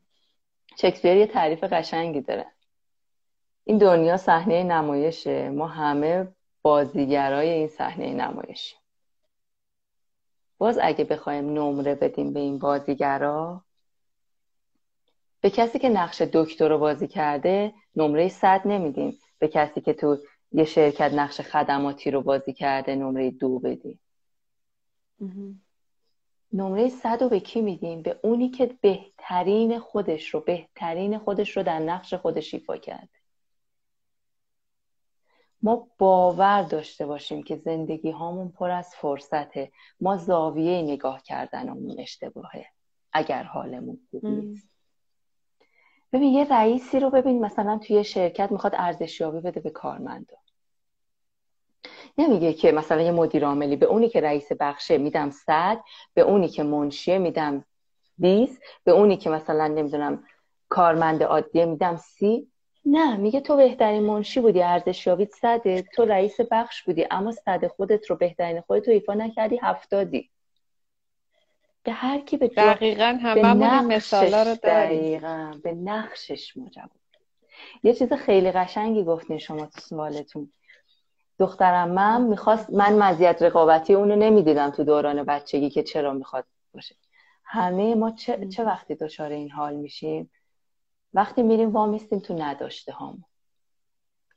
شکسپیر 0.76 1.16
یه 1.16 1.26
تعریف 1.26 1.64
قشنگی 1.64 2.20
داره. 2.20 2.46
این 3.64 3.78
دنیا 3.78 4.16
صحنه 4.16 4.62
نمایشه. 4.62 5.48
ما 5.48 5.66
همه 5.66 6.28
بازیگرای 6.62 7.48
این 7.48 7.68
صحنه 7.68 8.14
نمایشی 8.14 8.76
باز 10.58 10.78
اگه 10.82 11.04
بخوایم 11.04 11.52
نمره 11.52 11.94
بدیم 11.94 12.32
به 12.32 12.40
این 12.40 12.58
بازیگرا 12.58 13.64
به 15.40 15.50
کسی 15.50 15.78
که 15.78 15.88
نقش 15.88 16.22
دکتر 16.22 16.68
رو 16.68 16.78
بازی 16.78 17.08
کرده 17.08 17.74
نمره 17.96 18.28
صد 18.28 18.62
نمیدیم. 18.64 19.18
به 19.38 19.48
کسی 19.48 19.80
که 19.80 19.92
تو 19.92 20.18
یه 20.52 20.64
شرکت 20.64 21.12
نقش 21.12 21.40
خدماتی 21.40 22.10
رو 22.10 22.22
بازی 22.22 22.52
کرده 22.52 22.94
نمره 22.94 23.30
دو 23.30 23.58
بدیم. 23.58 24.00
نمره 26.52 26.88
صد 26.88 27.22
رو 27.22 27.28
به 27.28 27.40
کی 27.40 27.60
میدیم؟ 27.60 28.02
به 28.02 28.20
اونی 28.22 28.48
که 28.48 28.76
بهترین 28.80 29.78
خودش 29.78 30.34
رو 30.34 30.40
بهترین 30.40 31.18
خودش 31.18 31.56
رو 31.56 31.62
در 31.62 31.78
نقش 31.78 32.14
خودش 32.14 32.54
ایفا 32.54 32.76
کرده. 32.76 33.08
ما 35.62 35.88
باور 35.98 36.62
داشته 36.62 37.06
باشیم 37.06 37.42
که 37.42 37.56
زندگی 37.56 38.10
هامون 38.10 38.48
پر 38.48 38.70
از 38.70 38.94
فرصته. 38.94 39.72
ما 40.00 40.16
زاویه 40.16 40.82
نگاه 40.82 41.22
کردنمون 41.22 42.00
اشتباهه. 42.00 42.66
اگر 43.12 43.42
حالمون 43.42 43.98
خوب 44.10 44.26
نیست. 44.26 44.68
ببین 46.12 46.32
یه 46.32 46.44
رئیسی 46.44 47.00
رو 47.00 47.10
ببین 47.10 47.40
مثلا 47.44 47.78
توی 47.78 48.04
شرکت 48.04 48.52
می‌خواد 48.52 48.74
ارزشیابی 48.76 49.40
بده 49.40 49.60
به 49.60 49.70
کارمندا. 49.70 50.36
نمیگه 52.18 52.52
که 52.52 52.72
مثلا 52.72 53.02
یه 53.02 53.12
مدیر 53.12 53.44
عاملی 53.46 53.76
به 53.76 53.86
اونی 53.86 54.08
که 54.08 54.20
رئیس 54.20 54.52
بخشه 54.60 54.98
میدم 54.98 55.30
صد 55.30 55.80
به 56.14 56.22
اونی 56.22 56.48
که 56.48 56.62
منشیه 56.62 57.18
میدم 57.18 57.64
20 58.18 58.62
به 58.84 58.92
اونی 58.92 59.16
که 59.16 59.30
مثلا 59.30 59.66
نمی‌دونم 59.66 60.24
کارمند 60.68 61.22
عادیه 61.22 61.66
میدم 61.66 61.96
سی. 61.96 62.48
نه 62.84 63.16
میگه 63.16 63.40
تو 63.40 63.56
بهترین 63.56 64.02
منشی 64.02 64.40
بودی 64.40 64.62
ارزشیابیت 64.62 65.30
صده. 65.30 65.82
تو 65.82 66.04
رئیس 66.04 66.40
بخش 66.50 66.82
بودی 66.82 67.06
اما 67.10 67.32
صد 67.32 67.66
خودت 67.66 68.10
رو 68.10 68.16
بهترین 68.16 68.60
خودت 68.60 68.88
رو 68.88 68.94
ایفا 68.94 69.14
نکردی 69.14 69.58
هفتادی. 69.62 70.30
به 71.82 71.92
هر 71.92 72.20
کی 72.20 72.36
به 72.36 72.48
دقیقا 72.48 73.18
این 73.34 73.52
مثالا 73.80 74.42
رو 74.42 74.54
دقیقا 74.62 75.60
به 75.62 75.72
نقشش 75.72 76.56
مجاب 76.56 76.90
یه 77.82 77.94
چیز 77.94 78.12
خیلی 78.12 78.50
قشنگی 78.50 79.04
گفتین 79.04 79.38
شما 79.38 79.66
تو 79.66 79.80
سوالتون. 79.80 80.52
دخترم 81.38 81.90
من 81.90 82.22
می‌خواست 82.22 82.70
من 82.70 82.98
مزیت 82.98 83.42
رقابتی 83.42 83.94
اونو 83.94 84.16
نمی‌دیدم 84.16 84.70
تو 84.70 84.84
دوران 84.84 85.22
بچگی 85.24 85.70
که 85.70 85.82
چرا 85.82 86.12
می‌خواد 86.12 86.44
باشه. 86.74 86.96
همه 87.44 87.94
ما 87.94 88.10
چه, 88.10 88.48
چه 88.48 88.64
وقتی 88.64 88.94
دچار 88.94 89.30
این 89.30 89.50
حال 89.50 89.74
میشیم؟ 89.74 90.30
وقتی 91.14 91.42
میریم 91.42 91.70
وامیستیم 91.70 92.18
تو 92.18 92.34
نداشته 92.34 92.92
هامون. 92.92 93.24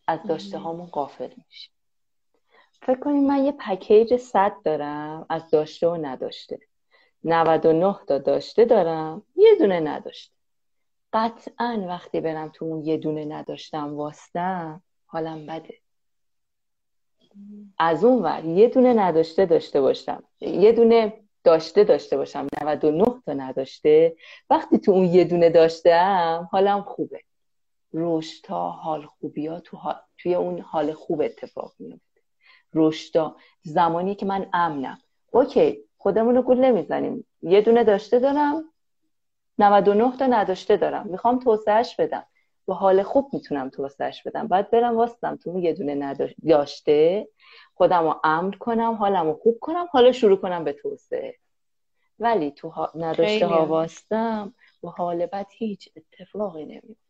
از 0.07 0.23
داشته 0.23 0.57
هامون 0.57 0.85
قافل 0.85 1.29
میشیم. 1.47 1.71
فکر 2.71 2.99
کنیم 2.99 3.27
من 3.27 3.45
یه 3.45 3.51
پکیج 3.51 4.17
صد 4.17 4.53
دارم 4.65 5.25
از 5.29 5.49
داشته 5.49 5.87
و 5.87 6.05
نداشته. 6.05 6.59
99 7.23 7.95
تا 8.07 8.17
داشته 8.17 8.65
دارم. 8.65 9.23
یه 9.35 9.55
دونه 9.59 9.79
نداشته 9.79 10.33
قطعا 11.13 11.85
وقتی 11.87 12.21
برم 12.21 12.49
تو 12.49 12.65
اون 12.65 12.85
یه 12.85 12.97
دونه 12.97 13.25
نداشتم 13.25 13.93
واستم 13.93 14.83
حالم 15.05 15.45
بده. 15.45 15.77
از 17.79 18.03
اون 18.03 18.23
ور 18.23 18.45
یه 18.45 18.67
دونه 18.67 18.93
نداشته 18.93 19.45
داشته 19.45 19.81
باشم. 19.81 20.23
یه 20.41 20.71
دونه 20.71 21.13
داشته 21.43 21.83
داشته 21.83 22.17
باشم. 22.17 22.47
99 22.61 23.05
تا 23.25 23.33
نداشته. 23.33 24.15
وقتی 24.49 24.77
تو 24.77 24.91
اون 24.91 25.05
یه 25.05 25.23
دونه 25.23 25.49
داشتم 25.49 26.49
حالم 26.51 26.81
خوبه. 26.81 27.21
رشتا 27.93 28.69
حال 28.69 29.05
خوبی 29.05 29.47
ها 29.47 29.59
تو 29.59 29.77
توی 30.17 30.35
اون 30.35 30.59
حال 30.59 30.93
خوب 30.93 31.21
اتفاق 31.21 31.73
میفته 31.79 32.21
رشتا 32.73 33.35
زمانی 33.63 34.15
که 34.15 34.25
من 34.25 34.49
امنم. 34.53 34.97
اوکی. 35.31 35.83
خودمون 36.03 36.35
رو 36.35 36.41
گول 36.41 36.57
نمی‌زنیم. 36.57 37.25
یه 37.41 37.61
دونه 37.61 37.83
داشته 37.83 38.19
دارم 38.19 38.63
99 39.59 40.17
تا 40.17 40.25
نداشته 40.25 40.77
دارم. 40.77 41.07
می‌خوام 41.07 41.39
توسعهش 41.39 41.95
بدم. 41.95 42.25
با 42.65 42.73
حال 42.73 43.03
خوب 43.03 43.29
می‌تونم 43.33 43.69
توسعهش 43.69 44.23
بدم. 44.23 44.47
باید 44.47 44.69
برم 44.69 44.97
واسطم 44.97 45.35
تو 45.35 45.59
یه 45.59 45.73
دونه 45.73 45.95
نداشته 45.95 47.27
خودم 47.73 48.03
رو 48.03 48.19
امن 48.23 48.51
کنم 48.51 48.93
حالم 48.93 49.27
رو 49.27 49.33
خوب 49.33 49.57
کنم 49.61 49.87
حالا 49.91 50.11
شروع 50.11 50.37
کنم 50.37 50.63
به 50.63 50.73
توسعه. 50.73 51.35
ولی 52.19 52.51
تو 52.51 52.73
نداشته 52.95 53.47
ها 53.47 53.65
واستم 53.65 54.53
با 54.81 54.89
حال 54.89 55.25
بد 55.25 55.47
هیچ 55.57 55.89
اتفاقی 55.95 56.65
نمیفته. 56.65 57.02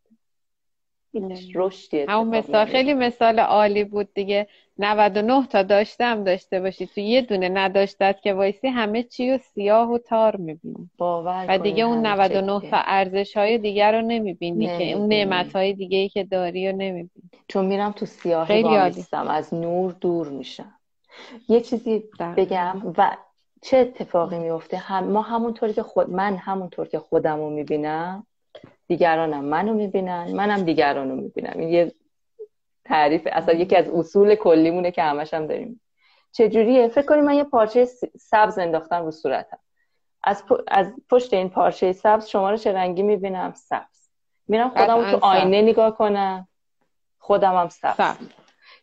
رشدی 1.54 2.00
همون 2.08 2.36
مثال 2.36 2.66
خیلی 2.66 2.94
مثال 2.94 3.38
عالی 3.38 3.84
بود 3.84 4.08
دیگه. 4.14 4.46
99 4.78 5.46
تا 5.46 5.62
داشتم 5.62 6.24
داشته 6.24 6.60
باشی. 6.60 6.86
تو 6.86 7.00
یه 7.00 7.20
دونه 7.20 7.48
نداشتت 7.48 8.20
که 8.22 8.34
وایسی 8.34 8.68
همه 8.68 9.02
چی 9.02 9.30
و 9.30 9.38
سیاه 9.38 9.92
و 9.92 9.98
تار 9.98 10.36
می‌بینی. 10.36 10.90
و 11.48 11.58
دیگه 11.58 11.84
اون 11.84 12.06
99 12.06 12.60
تا 12.70 12.76
ارزش 12.84 13.36
های 13.36 13.58
دیگر 13.58 14.00
رو 14.00 14.06
نمی‌بینی 14.06 14.66
که 14.66 14.92
اون 14.92 15.08
نعمت 15.08 15.56
های 15.56 15.72
دیگه 15.72 15.98
ای 15.98 16.08
که 16.08 16.24
داری 16.24 16.70
رو 16.70 16.76
نمی‌بینی. 16.76 17.30
چون 17.48 17.64
میرم 17.64 17.92
تو 17.92 18.06
سیاهی 18.06 18.62
وامیستم 18.62 19.28
از 19.28 19.54
نور 19.54 19.96
دور 20.00 20.28
میشم. 20.28 20.74
یه 21.48 21.60
چیزی 21.60 22.04
بگم 22.36 22.82
و 22.98 23.16
چه 23.62 23.76
اتفاقی 23.76 24.38
میفته 24.38 24.76
هم 24.76 25.04
ما 25.04 25.22
همونطوری 25.22 25.72
که 25.72 25.82
خود 25.82 26.10
من 26.10 26.36
همونطور 26.36 26.88
که 26.88 26.98
خودم 26.98 27.36
رو 27.36 27.50
می‌بینم 27.50 28.26
دیگرانم 28.86 29.44
منو 29.44 29.74
می‌بینن 29.74 30.32
منم 30.32 30.62
دیگران 30.62 31.10
رو 31.10 31.16
می‌بینم. 31.16 31.58
این 31.58 31.68
یه 31.68 31.92
تعریف 32.84 33.28
اصلا 33.32 33.54
یکی 33.54 33.76
از 33.76 33.88
اصول 33.88 34.34
کلیمونه 34.34 34.90
که 34.90 35.02
همش 35.02 35.34
هم 35.34 35.46
داریم. 35.46 35.80
چجوریه؟ 36.32 36.88
فکر 36.88 37.06
کنیم 37.06 37.24
من 37.24 37.34
یه 37.34 37.44
پارچه 37.44 37.84
سبز 38.18 38.58
انداختم 38.58 39.04
رو 39.04 39.10
صورتم. 39.10 39.58
از, 40.24 40.44
از 40.68 40.92
پشت 41.10 41.34
این 41.34 41.48
پارچه 41.48 41.92
سبز 41.92 42.26
شما 42.26 42.50
رو 42.50 42.56
چه 42.56 42.72
رنگی 42.72 43.02
می‌بینم؟ 43.02 43.52
سبز. 43.56 44.08
میرم 44.48 44.68
خودم 44.68 45.10
تو 45.10 45.18
آینه 45.22 45.62
نگاه 45.62 45.96
کنم 45.96 46.48
خودم 47.18 47.56
هم 47.56 47.68
سبز, 47.68 47.96
سبز. 47.96 48.28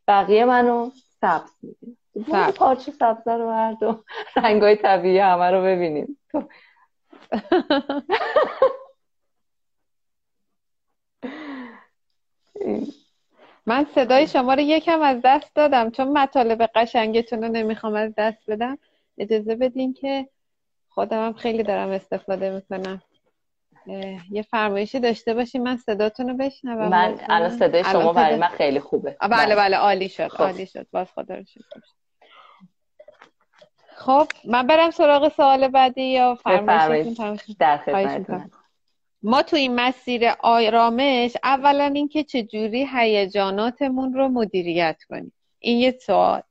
بقیه 0.08 0.45
منو 0.45 0.89
سبز 1.22 1.52
می‌بینم. 1.62 1.97
سبز. 2.32 2.54
پارچه 2.54 2.91
سبز 2.91 3.28
رو 3.28 3.47
بردو 3.47 4.04
رنگای 4.43 4.76
طبیعی 4.76 5.20
همه 5.20 5.52
رو 5.52 5.64
ببینیم. 5.64 6.18
من 13.65 13.86
صدای 13.95 14.28
شما 14.28 14.53
رو 14.53 14.59
یکم 14.59 15.01
از 15.01 15.17
دست 15.24 15.55
دادم 15.55 15.89
چون 15.89 16.07
مطالب 16.07 16.69
قشنگتون 16.76 17.43
رو 17.43 17.49
نمی‌خوام 17.49 17.93
از 17.93 18.13
دست 18.17 18.49
بدم. 18.51 18.78
اجازه 19.17 19.55
بدین 19.55 19.93
که 19.93 20.30
خودم 20.89 21.26
هم 21.26 21.34
خیلی 21.34 21.63
دارم 21.63 21.89
استفاده 21.89 22.49
می‌کنم. 22.55 23.01
یه 24.32 24.41
فرمایشی 24.41 24.99
داشته 24.99 25.34
باشیم 25.34 25.63
من 25.63 25.78
صداتون 25.78 26.30
رو 26.30 26.38
بشنوم. 26.38 26.88
من 26.88 27.19
الان 27.30 27.49
صدای 27.49 27.84
شما 27.84 28.13
برای 28.13 28.36
من 28.36 28.47
خیلی 28.47 28.80
خوبه. 28.80 29.17
بله 29.22 29.30
بله, 29.30 29.55
بله، 29.55 29.78
عالی 29.78 30.09
شد 30.09 30.28
خب. 30.28 30.43
عالی 30.43 30.65
شد. 30.65 30.88
باز 30.91 31.11
خدا 31.11 31.36
رو 31.36 31.43
خب 33.95 34.28
من 34.45 34.67
برم 34.67 34.91
سراغ 34.91 35.32
سوال 35.36 35.67
بعدی 35.67 36.03
یا 36.03 36.36
فرمایشتون 36.36 37.39
در 37.59 37.78
خدمتتون. 37.78 38.51
ما 39.24 39.41
تو 39.41 39.55
این 39.55 39.76
مسیر 39.76 40.30
آرامش 40.39 41.38
اولا 41.43 41.91
اینکه 41.95 42.24
چجوری 42.24 42.88
هیجاناتمون 42.93 44.13
رو 44.13 44.28
مدیریت 44.28 45.03
کنیم. 45.09 45.34
این 45.59 45.78
یه 45.78 45.91
سوال. 45.91 46.41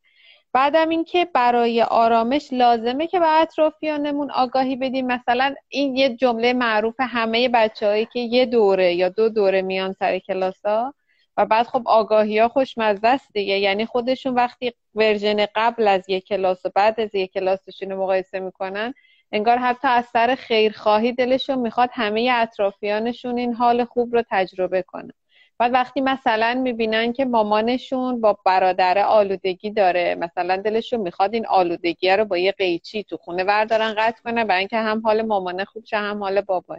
بعدم 0.52 0.88
اینکه 0.88 1.24
برای 1.24 1.82
آرامش 1.82 2.48
لازمه 2.52 3.06
که 3.06 3.20
به 3.20 3.40
اطرافیانمون 3.40 4.30
آگاهی 4.30 4.76
بدیم. 4.76 5.06
مثلا 5.06 5.54
این 5.68 5.96
یه 5.96 6.16
جمله 6.16 6.52
معروف 6.52 6.94
همه 6.98 7.48
بچههایی 7.48 8.08
که 8.12 8.20
یه 8.20 8.46
دوره 8.46 8.94
یا 8.94 9.08
دو 9.08 9.28
دوره 9.28 9.62
میان 9.62 9.92
سر 9.92 10.18
کلاس 10.18 10.66
ها 10.66 10.94
و 11.36 11.46
بعد 11.46 11.66
خب 11.66 11.82
آگاهی 11.86 12.38
ها 12.38 12.48
خوشمزه 12.48 13.08
است 13.08 13.32
دیگه. 13.32 13.58
یعنی 13.58 13.86
خودشون 13.86 14.34
وقتی 14.34 14.72
ورژن 14.94 15.46
قبل 15.54 15.88
از 15.88 16.08
یک 16.08 16.26
کلاس 16.26 16.66
و 16.66 16.70
بعد 16.74 17.00
از 17.00 17.14
یک 17.14 17.32
کلاسشون 17.32 17.90
رو 17.90 18.02
مقایسه 18.02 18.40
می‌کنن 18.40 18.94
انگار 19.32 19.58
حتی 19.58 19.88
از 19.88 20.04
سر 20.04 20.34
خیرخواهی 20.34 21.12
دلشون 21.12 21.58
می‌خواد 21.58 21.90
همه 21.92 22.30
اطرافیانشون 22.34 23.38
این 23.38 23.54
حال 23.54 23.84
خوب 23.84 24.14
رو 24.14 24.22
تجربه 24.30 24.82
کنن. 24.82 25.12
بعد 25.58 25.74
وقتی 25.74 26.00
مثلا 26.00 26.60
می‌بینن 26.62 27.12
که 27.12 27.24
مامانشون 27.24 28.20
با 28.20 28.38
برادر 28.44 28.98
آلودگی 28.98 29.70
داره 29.70 30.14
مثلا 30.14 30.56
دلشون 30.56 31.00
می‌خواد 31.00 31.34
این 31.34 31.46
آلودگی 31.46 32.10
رو 32.10 32.24
با 32.24 32.38
یه 32.38 32.52
قیچی 32.52 33.04
تو 33.04 33.16
خونه 33.16 33.44
بردارن 33.44 33.94
قطع 33.98 34.22
کنه 34.22 34.44
برای 34.44 34.58
اینکه 34.58 34.76
هم 34.76 35.00
حال 35.04 35.22
مامانه 35.22 35.64
خوب 35.64 35.84
شه 35.84 35.96
هم 35.96 36.22
حال 36.22 36.40
بابا. 36.40 36.76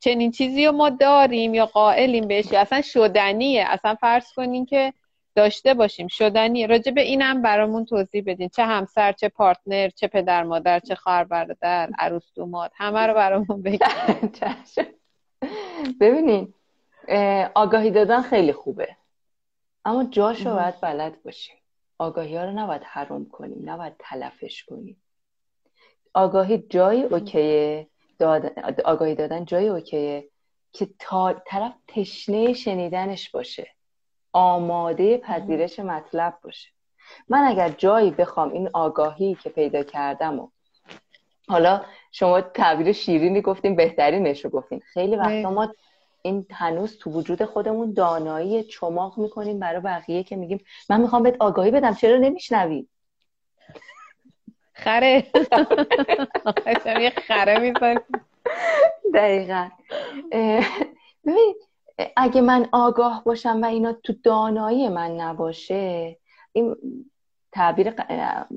چنین 0.00 0.30
چیزی 0.30 0.66
رو 0.66 0.72
ما 0.72 0.90
داریم 0.90 1.54
یا 1.54 1.66
قائلیم 1.66 2.28
بهش؟ 2.28 2.52
اصلا 2.52 2.82
شدنیه. 2.82 3.64
اصلا 3.68 3.94
فرض 3.94 4.32
کنین 4.32 4.66
که 4.66 4.92
داشته 5.38 5.74
باشیم. 5.74 6.08
شدنی. 6.08 6.66
راجع 6.66 6.92
به 6.92 7.00
اینم 7.00 7.42
برامون 7.42 7.84
توضیح 7.84 8.22
بدین. 8.26 8.48
چه 8.48 8.64
همسر 8.64 9.12
چه 9.12 9.28
پارتنر 9.28 9.88
چه 9.88 10.06
پدر 10.06 10.44
مادر 10.44 10.80
چه 10.80 10.94
خواهر 10.94 11.24
برادر 11.24 11.90
عروس 11.98 12.32
دوماد. 12.34 12.70
همه 12.74 13.06
رو 13.06 13.14
برامون 13.14 13.62
بگین. 13.62 13.80
ببینین 16.00 16.54
آگاهی 17.54 17.90
دادن 17.90 18.22
خیلی 18.22 18.52
خوبه. 18.52 18.96
اما 19.84 20.04
جاشو 20.04 20.54
باید 20.54 20.80
بلد 20.80 21.22
باشیم. 21.22 21.56
آگاهی 21.98 22.36
ها 22.36 22.44
رو 22.44 22.50
نباید 22.50 22.82
حروم 22.84 23.28
کنیم 23.28 23.70
نباید 23.70 23.94
تلفش 23.98 24.64
کنیم. 24.64 25.02
آگاهی 26.14 26.58
جای 26.58 27.02
اوکیه 27.02 27.86
آگاهی 28.84 29.14
دادن 29.14 29.44
جای 29.44 29.68
اوکیه 29.68 30.28
که 30.72 30.88
تا 30.98 31.42
طرف 31.46 31.72
تشنه 31.88 32.52
شنیدنش 32.52 33.30
باشه. 33.30 33.77
آماده 34.38 35.18
پذیرش 35.18 35.78
مطلب 35.78 36.38
باشه. 36.42 36.68
من 37.28 37.44
اگر 37.44 37.68
جایی 37.68 38.10
بخوام 38.10 38.52
این 38.52 38.70
آگاهی 38.72 39.34
که 39.34 39.50
پیدا 39.50 39.82
کردم 39.82 40.38
و 40.38 40.48
حالا 41.48 41.84
شما 42.12 42.40
تعبیر 42.40 42.92
شیرینی 42.92 43.40
گفتیم 43.40 43.76
بهترینش 43.76 44.44
رو 44.44 44.50
گفتیم 44.50 44.82
خیلی 44.92 45.16
وقتا 45.16 45.50
ما 45.50 45.74
این 46.22 46.46
هنوز 46.50 46.98
تو 46.98 47.10
وجود 47.10 47.44
خودمون 47.44 47.92
دانایی 47.92 48.64
چماق 48.64 49.18
می‌کنیم 49.18 49.58
برای 49.58 49.80
بقیه 49.80 50.22
که 50.22 50.36
میگیم 50.36 50.64
من 50.90 51.00
می‌خوام 51.00 51.22
بهت 51.22 51.36
آگاهی 51.40 51.70
بدم 51.70 51.94
چرا 51.94 52.18
نمیشنوی؟ 52.18 52.86
خره. 54.72 55.26
خره 57.28 57.58
میزن 57.58 57.94
دقیقا. 59.14 59.68
ببین 61.26 61.54
اگه 62.16 62.40
من 62.40 62.68
آگاه 62.72 63.24
باشم 63.24 63.62
و 63.62 63.64
اینا 63.64 63.92
تو 63.92 64.12
دانایی 64.22 64.88
من 64.88 65.20
نباشه 65.20 66.16
این 66.52 66.76
تعبیر 67.52 67.94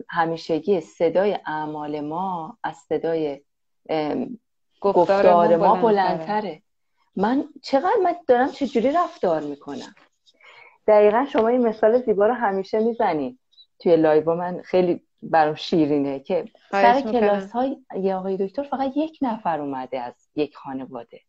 همیشگی 0.09 0.81
صدای 0.81 1.39
اعمال 1.45 2.01
ما 2.01 2.57
از 2.63 2.75
صدای 2.75 3.41
گفتار 4.81 5.57
ما 5.57 5.75
بلندتره. 5.75 6.61
من 7.15 7.45
چقدر 7.63 7.97
من 8.03 8.15
دارم 8.27 8.51
چجوری 8.51 8.91
رفتار 8.91 9.41
می‌کنم؟ 9.41 9.95
دقیقا 10.87 11.25
شما 11.25 11.47
این 11.47 11.67
مثال 11.67 12.01
زیبا 12.01 12.27
رو 12.27 12.33
همیشه 12.33 12.79
می‌زنی. 12.79 13.39
توی 13.79 13.95
live 13.95 14.36
من 14.35 14.61
خیلی 14.61 15.01
برام 15.23 15.55
شیرینه 15.55 16.19
که 16.19 16.45
سر. 16.71 17.01
کلاس 17.01 17.51
های 17.51 17.77
یه 18.01 18.15
آقای 18.15 18.47
دکتر 18.47 18.63
فقط 18.63 18.91
یک 18.95 19.19
نفر 19.21 19.59
اومده 19.59 19.99
از 19.99 20.13
یک 20.35 20.55
خانواده. 20.55 21.21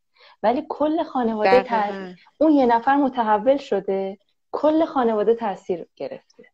ولی 0.43 0.67
کل 0.69 1.03
خانواده 1.03 1.63
دقیقاً. 1.63 2.15
اون 2.39 2.53
یه 2.53 2.67
نفر 2.67 2.97
متحول 2.97 3.57
شده. 3.57 4.19
کل 4.53 4.85
خانواده 4.85 5.35
تاثیر 5.35 5.87
گرفته. 5.97 6.45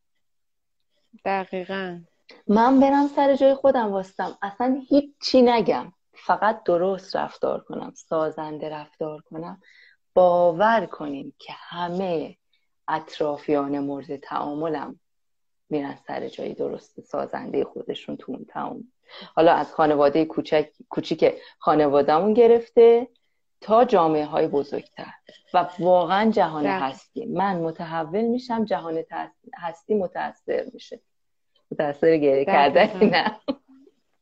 دقیقاً. 1.25 2.01
من 2.47 2.81
برم 2.81 3.07
سر 3.07 3.37
جای 3.37 3.55
خودم 3.55 3.93
واستم. 3.93 4.39
اصلا 4.43 4.81
هیچی 4.89 5.43
نگم. 5.43 5.93
فقط 6.13 6.63
درست 6.63 7.17
رفتار 7.17 7.61
کنم 7.61 7.93
سازنده 7.97 8.69
رفتار 8.69 9.21
کنم. 9.21 9.63
باور 10.15 10.87
کنیم 10.87 11.35
که 11.39 11.53
همه 11.57 12.37
اطرافیان 12.89 13.79
مورد 13.79 14.17
تعاملم 14.17 15.01
میرن 15.71 15.99
سر 16.07 16.29
جای 16.29 16.55
درست 16.55 17.01
سازنده 17.01 17.65
خودشون 17.65 18.17
تو 18.17 18.33
اون 18.33 18.45
تعامل 18.45 18.83
حالا 19.35 19.53
از 19.53 19.75
خانواده 19.75 20.25
کوچک 20.25 20.71
کوچیک 20.89 21.35
خانوادهمون 21.59 22.35
گرفته. 22.35 23.09
تا 23.61 23.85
جامعه 23.85 24.25
های 24.25 24.47
بزرگتر. 24.47 25.07
و 25.55 25.67
واقعا 25.79 26.31
جهان 26.31 26.63
دقیقا. 26.65 26.87
هستی. 26.87 27.27
من 27.27 27.57
متحول 27.57 28.21
میشم 28.21 28.65
جهان 28.65 29.03
تأث- 29.03 29.51
هستی 29.59 29.95
متاثر 29.95 30.65
میشه. 30.75 31.01
متاثر 31.73 32.17
گریه 32.17 32.45
دقیقاً. 32.45 32.53
کردنی 32.53 33.11
نه. 33.11 33.37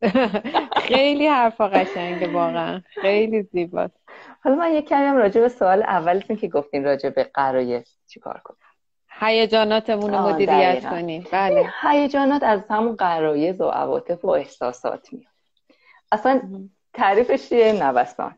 خیلی 0.89 1.27
حرفا 1.27 1.69
قشنگه 1.69 2.33
واقعا. 2.33 2.81
خیلی 2.89 3.43
زیباست. 3.43 4.01
حالا 4.45 4.57
من 4.57 4.73
یک 4.73 4.89
کمی 4.89 5.05
هم 5.05 5.17
راجع 5.17 5.41
به 5.41 5.49
سوال 5.49 5.83
اولتون 5.83 6.37
که 6.37 6.49
گفتین 6.49 6.85
راجع 6.85 7.11
به 7.11 7.25
قرایز 7.25 7.99
چیکار 8.07 8.41
کنم 8.45 8.57
هیجاناتمون 9.21 10.11
رو 10.15 10.19
مدیریت. 10.29 10.91
کنیم. 10.91 11.27
بله. 11.33 11.71
هیجانات 11.83 12.43
از 12.43 12.61
همون 12.71 12.97
قرایز 12.97 13.61
و 13.61 13.65
عواطف 13.69 14.25
و 14.25 14.29
احساسات 14.29 15.13
میاد. 15.13 15.33
اصلا 16.13 16.43
تعریفش 16.95 17.49
چیه؟ 17.49 17.73
نوسان. 17.73 18.37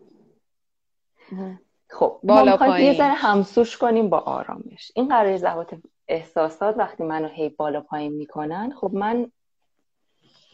خب 1.90 2.20
بالا 2.22 2.56
پایین. 2.56 2.92
یه 2.92 2.98
ذره 2.98 3.12
همسوش 3.12 3.76
کنیم 3.76 4.08
با 4.08 4.18
آرامش. 4.18 4.92
این 4.94 5.08
قرایز 5.08 5.44
عواطف 5.44 5.78
احساسات 6.08 6.78
وقتی 6.78 7.04
منو 7.04 7.28
هی 7.28 7.48
بالا 7.48 7.80
پایین 7.80 8.12
می‌کنن 8.12 8.72
خب 8.80 8.90
من 8.94 9.32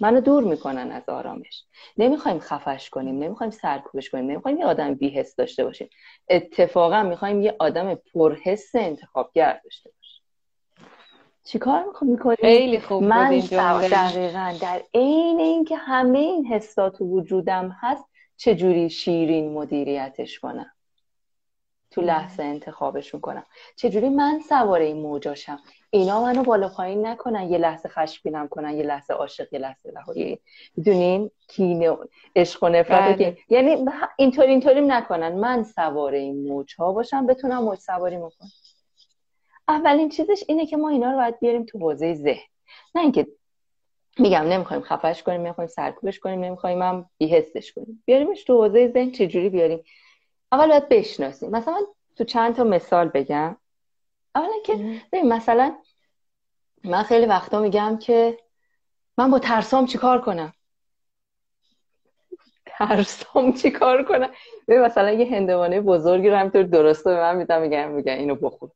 منو 0.01 0.21
دور 0.21 0.45
می‌کنن 0.45 0.93
از 0.93 1.09
آرامش. 1.09 1.65
نمی‌خوایم 1.99 2.39
خفش 2.39 2.91
کنیم 2.91 3.19
نمی‌خوایم 3.19 3.51
سرکوبش 3.51 4.11
کنیم 4.11 4.31
نمی‌خوایم 4.31 4.59
یه 4.59 4.67
آدم 4.67 4.95
بیهس 4.95 5.37
داشته 5.37 5.65
باشیم. 5.65 5.89
اتفاقا 6.29 7.03
می‌خوایم 7.03 7.43
یه 7.43 7.57
آدم 7.59 7.95
پرحس 7.95 8.75
انتخابگر 8.75 9.61
داشته 9.65 9.91
باشیم. 9.91 10.23
چیکار 11.45 11.85
می‌خوام 11.85 12.11
می‌کنیم؟ 12.11 12.37
خیلی 12.41 12.81
خوب 12.81 13.03
من 13.03 13.39
دقیقا 13.39 14.55
در 14.63 14.83
عین 14.95 15.41
اینکه 15.41 15.77
همه 15.77 16.19
این 16.19 16.47
حسات 16.47 17.01
وجودم 17.01 17.77
هست 17.81 18.05
چجوری 18.37 18.91
شیرین 18.91 19.53
مدیریتش 19.53 20.39
کنم؟ 20.39 20.71
تو 21.91 22.01
لحظه 22.01 22.43
انتخابشون 22.43 23.21
کنم 23.21 23.47
چجوری 23.77 24.09
من 24.09 24.41
سوار 24.49 24.81
این 24.81 24.97
موجاشم 24.97 25.59
اینا 25.91 26.23
منو 26.23 26.43
بالا 26.43 26.69
پایین 26.69 27.07
نکنن 27.07 27.51
یه 27.51 27.59
لحظه 27.59 27.89
خشمگینم 27.89 28.49
کنن 28.49 28.77
یه 28.77 28.83
لحظه 28.83 29.15
عاشق 29.15 29.53
یه 29.53 29.59
لحظه 29.59 29.93
رهایی. 29.97 30.39
می‌دونین؟ 30.77 31.31
کینه 31.49 31.97
عشق 32.37 32.63
و 32.63 32.69
نفرت 32.69 33.19
بله. 33.19 33.39
یعنی 33.49 33.85
اینطوری 34.17 34.51
اینطوریم 34.51 34.93
نکنن. 34.93 35.33
من 35.33 35.65
سوار 35.65 36.15
این 36.15 36.49
موج 36.49 36.75
ها 36.79 36.93
باشم 36.93 37.27
بتونم 37.27 37.63
موج 37.63 37.79
سواری 37.79 38.17
کنم 38.17 38.51
اولین 39.69 40.09
چیزش 40.09 40.45
اینه 40.49 40.67
که 40.67 40.77
ما 40.77 40.89
اینا 40.89 41.11
رو 41.11 41.17
باید 41.17 41.41
بیاریم 41.41 41.65
تو 41.65 41.79
حوزه 41.79 42.15
ذهن. 42.15 42.43
نه 42.95 43.03
اینکه 43.03 43.27
میگم 44.19 44.43
نمی‌خوایم 44.43 44.83
خفش 44.83 45.23
کنیم 45.23 45.41
نمی‌خوایم 45.41 45.69
سرکوبش 45.69 46.19
کنیم 46.19 46.45
نمی‌خوایم 46.45 46.83
هم 46.83 47.11
بیهستش 47.19 47.73
کنیم. 47.73 48.03
بیاریمش 48.07 48.45
تو 48.45 48.65
حوزه 48.65 48.89
ذهن 48.89 49.11
چجوری 49.11 49.49
بیاریم؟ 49.49 49.85
اول 50.53 50.69
باید 50.69 50.89
بشناسیم. 50.89 51.51
مثلا 51.51 51.79
تو 52.17 52.25
چند 52.25 52.55
تا 52.55 52.65
مثال 52.65 53.09
بگم. 53.09 53.57
اولا 54.35 54.53
که 54.65 55.01
ببین 55.13 55.33
مثلا 55.33 55.77
من 56.85 57.03
خیلی 57.03 57.27
وقتا 57.27 57.61
میگم 57.61 57.99
که 57.99 58.39
من 59.19 59.31
با 59.31 59.39
ترسام 59.39 59.87
چیکار 59.87 60.21
کنم؟ 60.21 60.53
ترسام 62.67 63.53
چیکار 63.53 64.05
کنم؟ 64.05 64.31
ببین 64.69 64.83
مثلا 64.83 65.11
یه 65.11 65.37
هندوانه 65.37 65.81
بزرگی 65.81 66.29
رو 66.29 66.37
همینطور 66.37 66.63
درسته 66.63 67.11
به 67.11 67.21
من 67.21 67.37
میدم 67.37 67.63
میگم 67.63 67.91
میگم 67.91 68.15
اینو 68.15 68.35
بخور. 68.35 68.71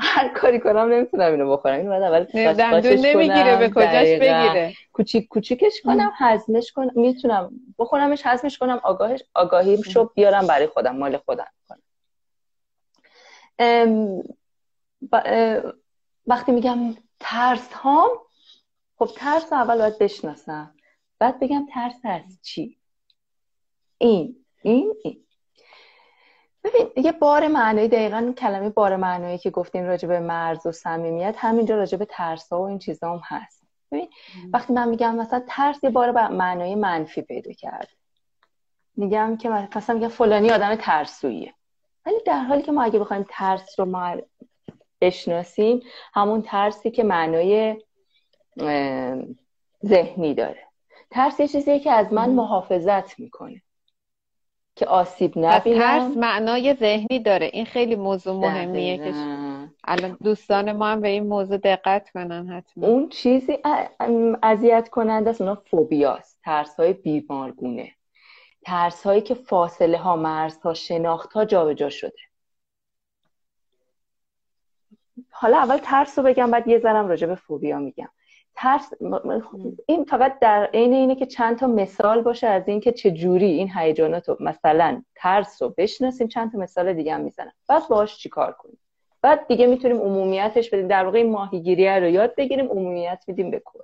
هر 0.00 0.28
کاری 0.28 0.60
کنم 0.60 0.78
نمی‌تونم 0.92 1.32
اینو 1.32 1.56
بخورم. 1.56 1.76
اینو 1.76 1.88
باید 1.88 2.02
اول 2.02 2.52
دندون 2.52 2.92
نمی‌گیره 2.92 3.56
به. 3.56 3.68
کجاش. 3.68 4.08
بگیره؟ 4.08 4.74
کوچیک 4.92 5.28
کوچیکش 5.28 5.80
کنم 5.84 6.12
هضمش 6.18 6.72
کنم 6.72 6.90
می‌تونم 6.94 7.50
بخورمش 7.78 8.22
هضمش 8.24 8.58
کنم 8.58 8.80
آگاهش 8.82 9.22
آگاهیش 9.34 9.96
رو 9.96 10.12
بیارم 10.14 10.46
برای 10.46 10.66
خودم 10.66 10.96
مال 10.96 11.16
خودم 11.16 11.46
کنم. 11.68 11.82
ام، 13.58 14.18
ب- 15.12 15.22
اه، 15.24 15.72
وقتی 16.26 16.52
میگم 16.52 16.78
ترس 17.20 17.72
هام 17.72 18.08
خب 18.98 19.10
ترس 19.16 19.52
رو 19.52 19.58
اول 19.58 19.78
باید 19.78 19.98
بشناسم. 19.98 20.74
بعد 21.18 21.40
بگم 21.40 21.66
ترس 21.74 22.00
از 22.04 22.38
چی؟ 22.42 22.78
این 23.98 24.44
این 24.62 24.94
این. 25.04 25.24
ببین 26.64 27.04
یه 27.04 27.12
بار 27.12 27.48
معنایی 27.48 27.88
دقیقا 27.88 28.32
کلمه 28.38 28.70
بار 28.70 28.96
معنایی 28.96 29.38
که 29.38 29.50
گفتین 29.50 29.86
راجع 29.86 30.08
به 30.08 30.20
مرز 30.20 30.66
و 30.66 30.72
صمیمیت 30.72 31.34
همینجا 31.38 31.76
راجع 31.76 31.98
به 31.98 32.04
ترس 32.04 32.52
ها 32.52 32.62
و 32.62 32.66
این 32.66 32.78
چیزا 32.78 33.12
هم 33.12 33.20
هست. 33.24 33.62
ببین 33.92 34.08
وقتی 34.52 34.72
من 34.72 34.88
میگم 34.88 35.16
مثلا 35.16 35.42
ترس 35.48 35.84
یه 35.84 35.90
بار 35.90 36.28
معنای 36.28 36.74
منفی 36.74 37.22
پیدا 37.22 37.52
کرد 37.52 37.88
میگم 38.96 39.36
که 39.36 39.48
مثلا 39.48 39.94
میگم 39.94 40.08
فلانی 40.08 40.50
آدم 40.50 40.74
ترسویه 40.74 41.54
ولی 42.06 42.16
در 42.26 42.42
حالی 42.42 42.62
که 42.62 42.72
ما 42.72 42.82
اگه 42.82 42.98
بخوایم 42.98 43.26
ترس 43.28 43.80
رو 43.80 43.84
ما 43.84 44.16
بشناسیم 45.00 45.82
همون 46.14 46.42
ترسی 46.42 46.90
که 46.90 47.04
معنای 47.04 47.76
ذهنی 49.86 50.34
داره. 50.34 50.66
ترس 51.10 51.40
یه 51.40 51.48
چیزیه 51.48 51.80
که 51.80 51.92
از 51.92 52.12
من 52.12 52.30
محافظت 52.30 53.20
می‌کنه. 53.20 53.62
که 54.80 54.86
آسیب 54.86 55.30
پس 55.30 55.62
ترس 55.64 55.66
نبینم. 55.66 56.18
معنای 56.18 56.74
ذهنی 56.74 57.18
داره. 57.18 57.50
این 57.52 57.64
خیلی 57.64 57.96
موضوع 57.96 58.34
مهمیه 58.34 58.98
که. 58.98 59.14
الان 59.84 60.16
دوستان 60.22 60.72
ما 60.72 60.86
هم 60.86 61.00
به 61.00 61.08
این 61.08 61.26
موضوع 61.26 61.56
دقت 61.56 62.10
کنن 62.10 62.48
حتما. 62.48 62.86
اون 62.86 63.08
چیزی 63.08 63.58
اذیت 64.42 64.88
کننده 64.88 65.30
است 65.30 65.40
اونا 65.40 65.54
فوبیاست. 65.54 66.40
ترس 66.44 66.80
های 66.80 66.92
بیمارگونه. 66.92 67.92
ترس 68.62 69.06
هایی 69.06 69.20
که 69.20 69.34
فاصله 69.34 69.98
ها 69.98 70.16
مرزها 70.16 70.74
شناخت 70.74 71.32
ها 71.32 71.44
جابجا 71.44 71.90
شده. 71.90 72.18
حالا 75.30 75.58
اول 75.58 75.76
ترس 75.76 76.18
رو 76.18 76.24
بگم 76.24 76.50
بعد 76.50 76.68
یه 76.68 76.78
ذرم 76.78 77.08
راجع 77.08 77.26
به 77.26 77.34
فوبیا 77.34 77.78
میگم. 77.78 78.08
ترس 78.54 79.02
م- 79.02 79.42
این 79.86 80.04
فقط 80.04 80.38
در 80.38 80.64
عین 80.74 80.92
اینه 80.92 81.14
که 81.14 81.26
چند 81.26 81.58
تا 81.58 81.66
مثال 81.66 82.22
باشه 82.22 82.46
از 82.46 82.68
اینکه 82.68 82.92
چه 82.92 83.10
جوری 83.10 83.46
این 83.46 83.70
هیجانات 83.76 84.28
رو 84.28 84.36
مثلا 84.40 85.02
ترس 85.14 85.62
رو 85.62 85.74
بشناسیم 85.78 86.28
چند 86.28 86.52
تا 86.52 86.58
مثال 86.58 86.92
دیگه 86.92 87.14
هم 87.14 87.20
می‌زنم. 87.20 87.52
بعد 87.68 87.88
باهاش 87.88 88.18
چیکار 88.18 88.52
کنیم؟ 88.52 88.78
بعد 89.22 89.46
دیگه 89.46 89.66
می‌تونیم 89.66 90.00
عمومیتش 90.00 90.70
بدیم. 90.70 90.88
در 90.88 91.04
واقع 91.04 91.18
این 91.18 91.30
ماهیگیری 91.30 91.88
رو 91.88 92.08
یاد 92.08 92.34
بگیریم 92.34 92.70
عمومیت 92.70 93.24
میدیم 93.26 93.50
به 93.50 93.62
کل 93.64 93.80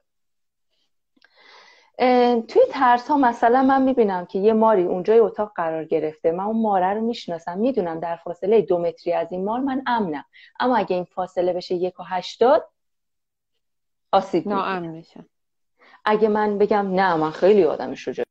توی 2.49 2.63
ترس 2.71 3.09
ها 3.09 3.17
مثلا 3.17 3.63
من 3.63 3.83
می‌بینم 3.83 4.27
که 4.27 4.39
یه 4.39 4.53
ماری 4.53 4.83
اونجای 4.85 5.19
اتاق 5.19 5.53
قرار 5.55 5.85
گرفته. 5.85 6.33
من 6.33 6.45
اون 6.45 6.63
ماره 6.63 6.95
رو 6.95 7.01
می‌شناسم. 7.01 7.59
می‌دونم 7.59 8.01
در 8.01 8.17
فاصله 8.17 8.61
دو 8.61 8.79
متری 8.79 9.13
از 9.13 9.33
این 9.33 9.45
مار 9.45 9.61
من 9.61 9.83
امنم. 9.87 10.25
اما 10.61 10.77
اگه 10.77 10.97
این 10.97 11.05
فاصله 11.05 11.53
بشه 11.53 11.75
یک 11.75 12.01
و 12.01 12.03
هشتاد 12.03 12.69
آسیب. 14.17 14.49
ناامن 14.49 14.87
میشن 14.87 15.27
اگه 16.05 16.29
من 16.29 16.59
بگم 16.59 16.95
نه 16.95 17.17
من 17.17 17.31
خیلی 17.31 17.65
آدم 17.65 17.95
شجاع 17.95 18.27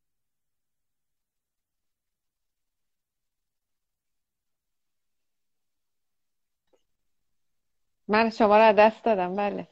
من 8.07 8.29
شما 8.29 8.57
رو 8.57 8.63
از 8.63 8.75
دست 8.75 9.03
دادم 9.05 9.35
بله. 9.35 9.67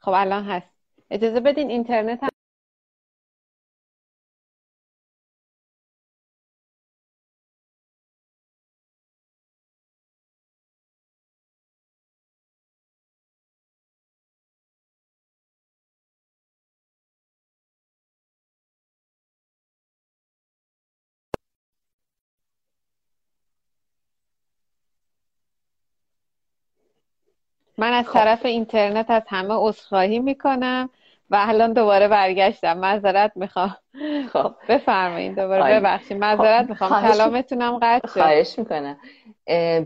خب 0.00 0.12
الان 0.14 0.44
هست. 0.44 0.68
اجازه 1.10 1.40
بدین 1.40 1.70
اینترنت 1.70 2.22
هم 2.22 2.30
من 27.78 27.92
از 27.92 28.08
خب. 28.08 28.12
طرف 28.12 28.46
اینترنت 28.46 29.10
از 29.10 29.22
همه 29.28 29.54
عذرخواهی 29.54 30.18
می‌کنم 30.18 30.90
و 31.30 31.36
الان 31.40 31.72
دوباره 31.72 32.08
برگشتم. 32.08 32.78
معذرت 32.78 33.32
می‌خوام. 33.34 33.76
خب. 34.32 34.54
بفرمایید 34.68 35.36
دوباره. 35.40 35.62
آی. 35.62 35.80
ببخشید. 35.80 36.18
معذرت 36.18 36.62
خب، 36.62 36.70
می‌خوام 36.70 37.12
کلامتونم 37.12 37.78
قطع 37.82 38.08
شد. 38.08 38.12
خواهش 38.12 38.58
می‌کنم. 38.58 38.98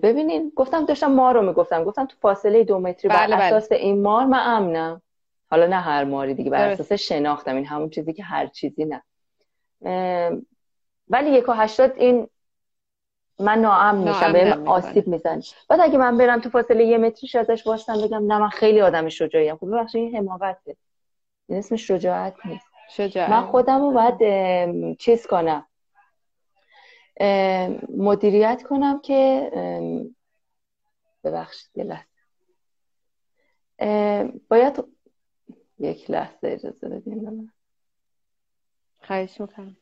ببینین 0.03 0.53
گفتم 0.57 0.85
داشتم 0.85 1.13
مار 1.13 1.35
رو 1.35 1.43
می‌گفتم. 1.43 1.85
گفتم 1.85 2.07
تو 2.07 2.17
فاصله 2.21 2.65
دو 2.65 2.79
متری 2.79 3.09
بر 3.09 3.27
بله، 3.27 3.37
بله. 3.37 3.45
اساس 3.45 3.73
این 3.73 4.03
مار 4.03 4.25
من 4.27 4.41
امنم. 4.45 5.03
حالا 5.51 5.67
نه 5.67 5.81
هر 5.81 6.05
ماری 6.05 6.35
دیگه 6.35 6.51
بر. 6.51 6.69
اساس 6.69 6.93
شناختم. 6.93 7.57
این 7.57 7.67
همون 7.67 7.91
چیزی 7.91 8.13
که 8.13 8.23
هر 8.23 8.47
چیزی 8.47 8.85
نه. 8.85 9.03
ولی 11.09 11.31
یک 11.31 11.49
و 11.49 11.53
هشتاد 11.53 11.93
این 11.97 12.29
من 13.39 13.59
ناامن 13.59 14.09
میشم 14.09 14.33
بهم. 14.33 14.69
آسیب 14.69 15.07
می‌زنه 15.07 15.43
بعد 15.69 15.81
اگه 15.81 15.99
من 15.99 16.19
برم 16.19 16.41
تو 16.41 16.51
فاصله 16.51 16.85
یه 16.85 16.99
متریش 16.99 17.35
ازش 17.35 17.67
واسم 17.67 18.03
بگم 18.03 18.33
نه 18.33 18.39
من 18.39 18.49
خیلی 18.49 18.81
آدم 18.81 19.09
شجاعیم. 19.09 19.57
خب 19.57 19.67
ببخشید 19.67 20.03
این 20.03 20.17
حماقته. 20.17 20.77
این 21.49 21.59
اسمش 21.59 21.87
شجاعت 21.87 22.35
نیست. 22.45 22.67
شجاع 22.91 23.31
من 23.31 23.43
خودم 23.43 23.81
رو 23.81 23.93
باید 23.93 24.15
ام، 24.21 24.95
چیز 24.95 25.27
کنم. 25.27 25.67
ام، 27.21 27.83
مدیریت 27.89 28.63
کنم 28.63 29.01
که 29.01 29.51
ام، 29.53 30.17
ببخشید 31.25 31.71
یه 31.75 31.85
لحظه. 31.85 32.09
ام، 33.79 34.41
باید 34.49 34.85
یک 35.79 36.11
لحظه 36.11 36.49
اجازه 36.49 36.89
بدین. 36.89 37.53
خواهش 39.03 39.41
می‌کنم. 39.41 39.77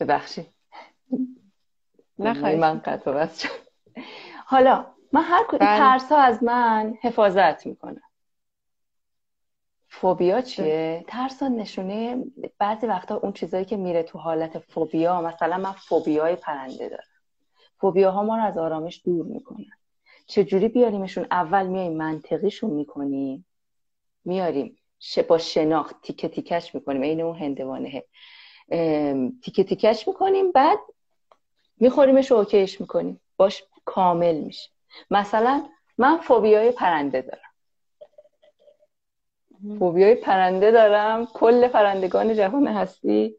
ببخشید. 0.00 0.55
نه 2.18 2.34
خواهش 2.34 2.58
من 2.58 2.78
قطع 2.78 3.26
شد. 3.26 3.48
حالا 4.46 4.86
من 5.12 5.22
هر 5.22 5.44
کدوم 5.48 5.58
بله. 5.58 5.78
ترس 5.78 6.12
ها 6.12 6.18
از 6.18 6.42
من 6.44 6.94
حفاظت 7.02 7.66
می‌کنه 7.66 8.02
فوبیا 9.88 10.40
چیه؟ 10.40 11.04
ترس 11.08 11.42
ها 11.42 11.48
نشونه 11.48 12.24
بعضی 12.58 12.86
وقتا 12.86 13.16
اون 13.16 13.32
چیزایی 13.32 13.64
که 13.64 13.76
میره 13.76 14.02
تو 14.02 14.18
حالت 14.18 14.58
فوبیا 14.58 15.22
مثلا 15.22 15.58
من 15.58 15.72
فوبیای 15.72 16.36
پرنده 16.36 16.88
دارم. 16.88 17.04
فوبیا 17.80 18.10
ها 18.10 18.22
ما 18.22 18.36
رو 18.36 18.44
از 18.44 18.58
آرامش 18.58 19.02
دور 19.04 19.26
می‌کنن. 19.26 19.64
چجوری 20.26 20.68
بیاریمشون؟ 20.68 21.26
اول 21.30 21.66
میایم 21.66 21.96
منطقیشون 21.96 22.70
می‌کنیم. 22.70 23.46
میاریم 24.24 24.78
با 25.28 25.38
شناخت 25.38 26.02
تیکه 26.02 26.28
تیکش 26.28 26.74
می‌کنیم. 26.74 27.02
این 27.02 27.20
اون 27.20 27.36
هندوانه. 27.36 28.04
تیکه 29.42 29.64
تیکش 29.64 30.08
می‌کنیم 30.08 30.52
بعد 30.52 30.78
میخوریمش 31.80 32.32
و 32.32 32.34
اوکیش 32.34 32.80
می‌کنیم. 32.80 33.20
باش 33.36 33.64
کامل 33.84 34.34
میشه. 34.34 34.70
مثلا 35.10 35.64
من 35.98 36.18
فوبیای 36.18 36.70
پرنده 36.70 37.20
دارم. 37.20 37.40
فوبیای 39.78 40.14
پرنده 40.14 40.70
دارم. 40.70 41.26
کل 41.26 41.68
پرندگان 41.68 42.34
جهان 42.34 42.66
هستی. 42.66 43.36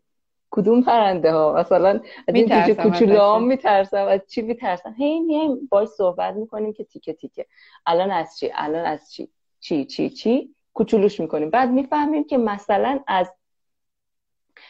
کدوم 0.49 0.81
پرنده 0.83 1.31
ها 1.31 1.53
مثلا 1.53 1.99
از 2.27 2.35
این 2.35 2.47
جوجه 2.47 2.73
کوچولو. 2.73 3.39
میترسم. 3.39 4.05
از 4.05 4.21
چی 4.27 4.41
میترسم؟ 4.41 4.95
هی 4.97 5.19
میایم 5.19 5.67
باش 5.71 5.87
صحبت 5.87 6.35
می‌کنیم 6.35 6.73
که 6.73 6.83
تیکه 6.83 7.13
تیکه. 7.13 7.45
الان 7.85 8.11
از 8.11 8.37
چی؟ 8.37 8.51
الان 8.55 8.85
از 8.85 9.11
چی؟ 9.11 9.29
چی 9.59 9.85
چی 9.85 10.09
چی؟ 10.09 10.55
کوچولوش 10.73 11.19
می‌کنیم. 11.19 11.49
بعد 11.49 11.69
می‌فهمیم 11.69 12.23
که 12.23 12.37
مثلا 12.37 12.99
از 13.07 13.31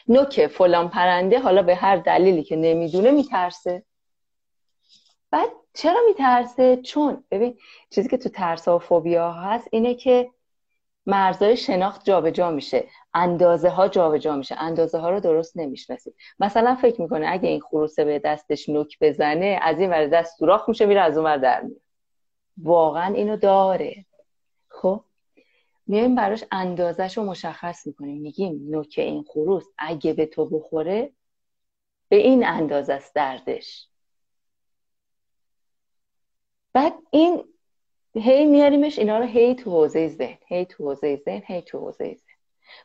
نوک 0.07 0.47
فلان 0.47 0.89
پرنده 0.89 1.39
حالا 1.39 1.61
به 1.61 1.75
هر 1.75 1.97
دلیلی 1.97 2.43
که 2.43 2.55
نمی‌دونه 2.55 3.11
میترسه. 3.11 3.83
بعد 5.31 5.49
چرا 5.73 5.99
میترسه؟ 6.07 6.77
چون 6.77 7.23
ببین 7.31 7.57
چیزی 7.89 8.09
که 8.09 8.17
تو 8.17 8.29
ترس 8.29 8.67
و 8.67 8.79
فوبیا 8.79 9.31
هست 9.31 9.67
اینه 9.71 9.95
که 9.95 10.29
مرزهای 11.05 11.57
شناخت 11.57 12.05
جابجا 12.05 12.51
میشه. 12.51 12.87
اندازه 13.13 13.69
ها 13.69 13.87
جابجا 13.87 14.35
میشه. 14.35 14.55
اندازه 14.59 14.97
ها 14.97 15.09
رو 15.09 15.19
درست 15.19 15.57
نمی‌شناسیم 15.57 16.13
مثلا 16.39 16.75
فکر 16.75 17.01
می‌کنه 17.01 17.27
اگه 17.29 17.49
این 17.49 17.61
خروسه 17.61 18.05
به 18.05 18.19
دستش 18.19 18.69
نوک 18.69 18.97
بزنه 19.01 19.59
از 19.61 19.79
این 19.79 19.89
ور 19.89 20.07
دست 20.07 20.37
سوراخ 20.37 20.69
میشه 20.69 20.85
میره 20.85 21.01
از 21.01 21.17
اون 21.17 21.25
ور 21.25 21.37
در 21.37 21.61
میاد. 21.61 21.81
واقعا 22.57 23.13
اینو 23.13 23.37
داره. 23.37 24.05
خب؟ 24.69 25.03
میایم 25.87 26.15
براش 26.15 26.43
اندازش 26.51 27.17
رو 27.17 27.23
مشخص 27.23 27.87
می‌کنیم. 27.87 28.21
میگیم 28.21 28.67
نوک 28.69 28.95
این 28.97 29.23
خروس 29.23 29.65
اگه 29.77 30.13
به 30.13 30.25
تو 30.25 30.45
بخوره 30.45 31.11
به 32.09 32.15
این 32.15 32.45
اندازه 32.45 32.93
است 32.93 33.15
دردش. 33.15 33.87
بعد 36.73 36.93
این 37.11 37.43
هی 38.15 38.45
میاریمش 38.45 38.99
اینا 38.99 39.17
رو 39.17 39.25
هی 39.25 39.55
تو 39.55 39.71
حوزه 39.71 40.07
ذهن 40.07 40.37
هی 40.47 40.65
تو 40.65 40.83
حوزه 40.83 41.21
ذهن 41.25 41.43
هی 41.45 41.61
تو 41.61 41.79
حوزه 41.79 42.03
ذهن. 42.03 42.37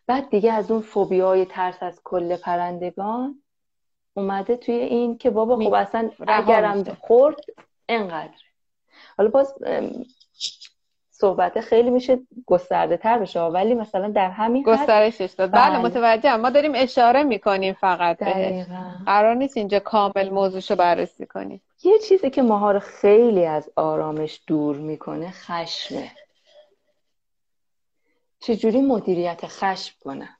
بعد 0.06 0.30
دیگه 0.30 0.52
از 0.52 0.70
اون 0.70 0.82
فوبیای 0.82 1.44
ترس 1.44 1.82
از 1.82 2.00
کل 2.04 2.36
پرندگان 2.36 3.42
اومده 4.14 4.56
توی 4.56 4.74
این 4.74 5.18
که 5.18 5.30
بابا 5.30 5.56
خب 5.56 5.72
اصلا 5.72 6.10
اگرم. 6.26 6.84
خورد 6.84 7.40
انقدر 7.88 8.38
حالا 9.16 9.30
باز 9.30 9.54
صحبت 11.22 11.60
خیلی 11.60 11.90
میشه 11.90 12.18
گسترده 12.46 12.96
تر 12.96 13.18
بشه 13.18 13.40
ولی 13.40 13.74
مثلا 13.74 14.08
در 14.08 14.30
همین 14.30 14.62
گسترشش 14.62 15.32
داد. 15.38 15.50
بله 15.50 15.70
بله. 15.70 15.78
متوجهم. 15.78 16.40
ما 16.40 16.50
داریم 16.50 16.72
اشاره 16.74 17.22
می‌کنیم 17.22 17.74
فقط 17.74 18.18
بهش. 18.18 18.32
دقیقاً. 18.32 18.84
قرار 19.06 19.34
نیست 19.34 19.56
اینجا 19.56 19.78
کامل 19.78 20.30
موضوعشو 20.30 20.76
بررسی 20.76 21.26
کنیم. 21.26 21.62
یه 21.84 21.98
چیزی 21.98 22.30
که 22.30 22.42
ماها 22.42 22.72
رو 22.72 22.80
خیلی 22.80 23.46
از 23.46 23.70
آرامش 23.76 24.40
دور 24.46 24.76
می‌کنه 24.76 25.30
خشمه. 25.30 26.10
چجوری 28.40 28.80
مدیریت 28.80 29.40
خشم 29.46 29.94
کنم 30.00 30.36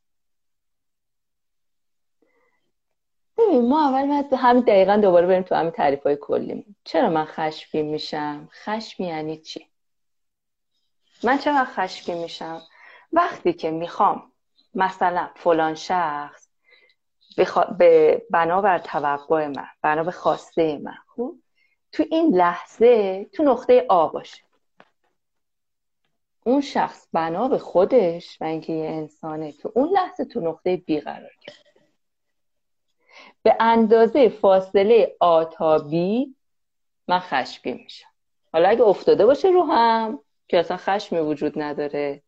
ببین 3.39 3.69
ما 3.69 3.89
اول 3.89 4.09
باید 4.09 4.33
همین 4.33 4.63
دقیقا 4.63 4.97
دوباره 4.97 5.27
بریم 5.27 5.43
تو 5.43 5.55
همین 5.55 5.71
تعریف 5.71 6.03
های 6.03 6.17
کلیمون 6.21 6.75
چرا 6.85 7.11
من 7.11 7.25
خشمگین 7.25 7.91
میشم؟ 7.91 8.49
خشم 8.65 9.03
یعنی 9.03 9.37
چی؟ 9.37 9.72
من 11.25 11.39
چرا 11.39 11.65
خشمگین 11.65 12.23
میشم. 12.23 12.63
وقتی 13.13 13.53
که 13.53 13.71
می‌خوام 13.71 14.33
مثلا 14.75 15.31
فلان 15.37 15.75
شخص 15.75 16.49
بخوا... 17.39 17.65
به 17.65 18.23
بنابر 18.31 18.79
توقع 18.79 19.47
من 19.47 19.67
بنا 19.83 20.05
به 20.05 20.11
خواسته 20.11 20.79
من 20.79 20.99
خب؟ 21.17 21.35
تو 21.93 22.05
این 22.11 22.37
لحظه 22.37 23.25
تو 23.25 23.43
نقطه 23.43 23.87
آ 23.89 24.09
باشه. 24.09 24.43
اون 26.45 26.61
شخص 26.61 27.09
بنا 27.13 27.49
به 27.49 27.59
خودش 27.59 28.39
و 28.41 28.45
اینکه 28.45 28.73
یه 28.73 28.89
انسانه 28.91 29.53
تو 29.53 29.73
اون 29.75 29.89
لحظه 29.89 30.25
تو 30.25 30.41
نقطه 30.41 30.77
بی 30.77 31.01
قرار 31.01 31.31
گرفت. 31.47 31.63
به 33.43 33.57
اندازه 33.61 34.29
فاصله 34.29 35.17
آ 35.21 35.45
تا 35.45 35.79
بی 35.79 36.37
من 37.09 37.19
خشمگین 37.19 37.83
میشم. 37.83 38.09
حالا 38.53 38.69
اگه 38.69 38.83
افتاده 38.83 39.27
باشه 39.27 39.49
رو 39.49 39.63
هم 39.63 40.21
که 40.49 40.59
اصلا 40.59 40.77
خشمی 40.77 41.19
وجود 41.19 41.63
نداره. 41.63 42.23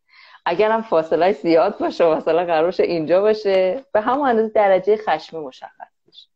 اگرم 0.45 0.81
فاصله 0.81 1.31
زیاد 1.31 1.77
باشه 1.77 2.05
و 2.05 2.15
مثلا 2.15 2.45
قرار 2.45 2.63
باشه 2.63 2.83
اینجا 2.83 3.21
باشه. 3.21 3.85
به 3.93 4.01
همون 4.01 4.29
اندازه 4.29 4.49
درجه 4.49 4.97
خشم 4.97 5.39
مشخص 5.39 5.93
میشه. 6.07 6.27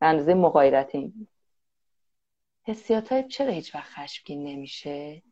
به 0.00 0.06
اندازه 0.06 0.34
مغایرت 0.34 0.94
این. 0.94 1.28
حسیات 2.62 3.12
های 3.12 3.28
چرا 3.28 3.52
هیچ 3.52 3.74
وقت 3.74 3.90
خشمگین 3.90 4.44
نمیشه؟ 4.44 5.22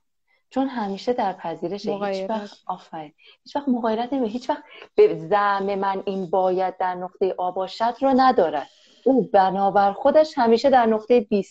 چون 0.51 0.69
همیشه 0.69 1.13
در 1.13 1.33
پذیرش 1.33 1.87
هیچ. 1.87 2.31
وقت 2.31 2.57
آفرین. 2.67 3.13
هیچ 3.45 3.57
وقت 3.57 3.69
مغایرت 3.69 4.13
نمیشه. 4.13 4.33
هیچ 4.33 4.51
وقت 4.51 4.63
به 4.95 5.15
زعم 5.15 5.75
من 5.75 6.03
این 6.07 6.31
باید 6.31 6.77
در 6.77 6.95
نقطه 6.95 7.35
آ 7.39 7.51
باشد 7.51 7.95
رو 8.01 8.13
ندارد. 8.17 8.69
او 9.05 9.23
بنابر 9.23 9.93
خودش 9.93 10.39
همیشه 10.39 10.71
در 10.71 10.87
نقطه 10.87 11.21
بی 11.21 11.47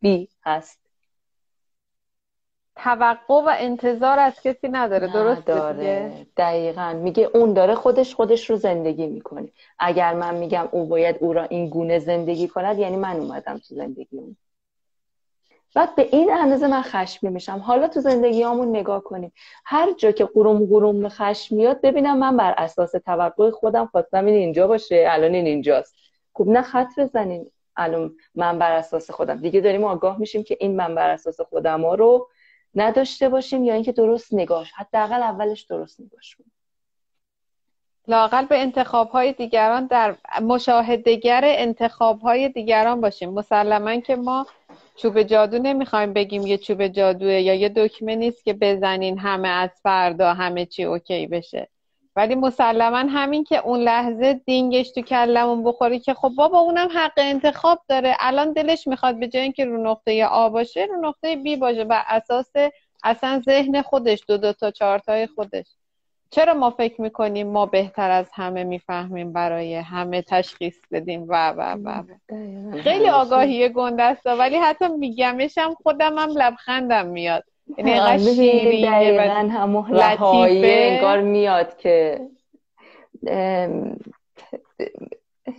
بی 0.00 0.28
هست. 0.44 0.85
توقع 2.76 3.34
و 3.34 3.54
انتظار 3.58 4.18
از 4.18 4.40
کسی 4.40 4.68
نداره. 4.68 5.12
درسته 5.12 5.52
دیگه 5.52 5.62
نداره 5.62 6.26
دقیقا. 6.36 6.92
میگه 6.92 7.30
اون 7.34 7.52
داره 7.52 7.74
خودش 7.74 8.14
خودش 8.14 8.50
رو 8.50 8.56
زندگی 8.56 9.06
می‌کنه. 9.06 9.48
اگر 9.78 10.14
من 10.14 10.34
میگم 10.34 10.68
او 10.70 10.86
باید 10.86 11.16
او 11.20 11.32
را 11.32 11.42
این 11.42 11.68
گونه 11.68 11.98
زندگی 11.98 12.48
کند 12.48 12.78
یعنی 12.78 12.96
من 12.96 13.16
اومدم 13.16 13.58
تو 13.58 13.74
زندگی 13.74 14.18
اون. 14.18 14.36
بعد 15.74 15.94
به 15.94 16.08
این 16.12 16.32
اندازه 16.32 16.66
من 16.66 16.82
خشمی 16.82 17.30
میشم. 17.30 17.58
حالا 17.58 17.88
تو 17.88 18.00
زندگی 18.00 18.42
همون 18.42 18.76
نگاه 18.76 19.02
کنیم. 19.02 19.32
هر 19.64 19.92
جا 19.92 20.12
که 20.12 20.24
قروم 20.24 20.66
قروم 20.66 21.08
خشم 21.08 21.56
میاد 21.56 21.80
ببینم 21.80 22.18
من 22.18 22.36
بر 22.36 22.54
اساس 22.58 22.92
توقع 22.92 23.50
خودم 23.50 23.86
خواستم 23.86 24.24
این 24.24 24.34
اینجا 24.34 24.66
باشه 24.66 25.06
الان 25.08 25.34
این 25.34 25.46
اینجاست. 25.46 25.94
خب 26.34 26.44
نه 26.48 26.62
خط 26.62 26.98
بزنین 26.98 27.50
الان 27.76 28.16
من 28.34 28.58
بر 28.58 28.72
اساس 28.72 29.10
خودم. 29.10 29.36
دیگه 29.36 29.60
داریم 29.60 29.84
آگاه 29.84 30.18
میشیم 30.18 30.42
که 30.42 30.56
این 30.60 30.76
من 30.76 30.94
بر 30.94 31.10
اساس 31.10 31.40
خودم 31.40 31.84
ها 31.84 31.94
رو 31.94 32.28
نداشته 32.76 33.28
باشیم 33.28 33.64
یا 33.64 33.74
اینکه 33.74 33.92
درست 33.92 34.34
نگاش. 34.34 34.72
حداقل 34.72 35.22
اولش 35.22 35.62
درست 35.62 36.00
نگاش 36.00 36.36
کنیم. 36.36 36.52
لاقل 38.08 38.46
به 38.46 38.58
انتخاب 38.58 39.08
های 39.10 39.32
دیگران 39.32 39.86
در 39.86 40.16
مشاهدگر 40.42 41.42
انتخاب 41.44 42.20
های 42.20 42.48
دیگران 42.48 43.00
باشیم. 43.00 43.30
مسلما 43.30 44.00
که 44.00 44.16
ما 44.16 44.46
چوب 44.96 45.22
جادو 45.22 45.58
نمی‌خوایم 45.58 46.12
بگیم 46.12 46.46
یه 46.46 46.58
چوب 46.58 46.86
جادوه 46.86 47.32
یا 47.32 47.54
یه 47.54 47.68
دکمه 47.68 48.16
نیست 48.16 48.44
که 48.44 48.52
بزنین 48.52 49.18
همه 49.18 49.48
از 49.48 49.70
فردا 49.82 50.34
همه 50.34 50.66
چی 50.66 50.84
اوکی 50.84 51.26
بشه. 51.26 51.68
ولی 52.16 52.34
مسلما 52.34 52.98
همین 52.98 53.44
که 53.44 53.58
اون 53.58 53.80
لحظه 53.80 54.34
دینگش 54.34 54.90
تو 54.90 55.00
کلمون 55.00 55.64
بخوری 55.64 55.98
که 55.98 56.14
خب 56.14 56.32
بابا 56.36 56.58
اونم 56.58 56.88
حق 56.94 57.12
انتخاب 57.16 57.78
داره. 57.88 58.16
الان 58.20 58.52
دلش 58.52 58.86
می‌خواد 58.86 59.18
به 59.18 59.28
جای 59.28 59.42
اینکه 59.42 59.64
رو 59.64 59.82
نقطه 59.82 60.26
آ 60.26 60.48
باشه 60.48 60.84
رو 60.84 61.00
نقطه 61.00 61.36
بی 61.36 61.56
باشه 61.56 61.84
بر 61.84 62.02
اساس 62.08 62.52
اصلا 63.04 63.42
ذهن 63.44 63.82
خودش 63.82 64.20
دو 64.28 64.36
دو 64.36 64.52
تا 64.52 64.70
چارتای 64.70 65.26
خودش. 65.26 65.66
چرا 66.30 66.54
ما 66.54 66.70
فکر 66.70 67.00
می‌کنیم 67.00 67.46
ما 67.46 67.66
بهتر 67.66 68.10
از 68.10 68.30
همه 68.34 68.64
می‌فهمیم 68.64 69.32
برای 69.32 69.74
همه 69.74 70.22
تشخیص 70.22 70.78
بدیم؟ 70.90 71.24
و 71.28 71.50
و 71.50 71.76
و 71.84 72.02
خیلی 72.82 73.08
آگاهی 73.08 73.68
گنده 73.68 74.18
ولی 74.24 74.56
حتی 74.56 74.88
میگمشم 74.88 75.74
خودم 75.82 76.18
هم 76.18 76.28
لبخندم 76.30 77.06
میاد. 77.06 77.44
یعنی 77.78 78.86
دقیقا 78.86 79.48
همون 79.52 79.94
رهایی 79.94 80.74
انگار 80.74 81.20
میاد 81.20 81.76
که 81.76 82.20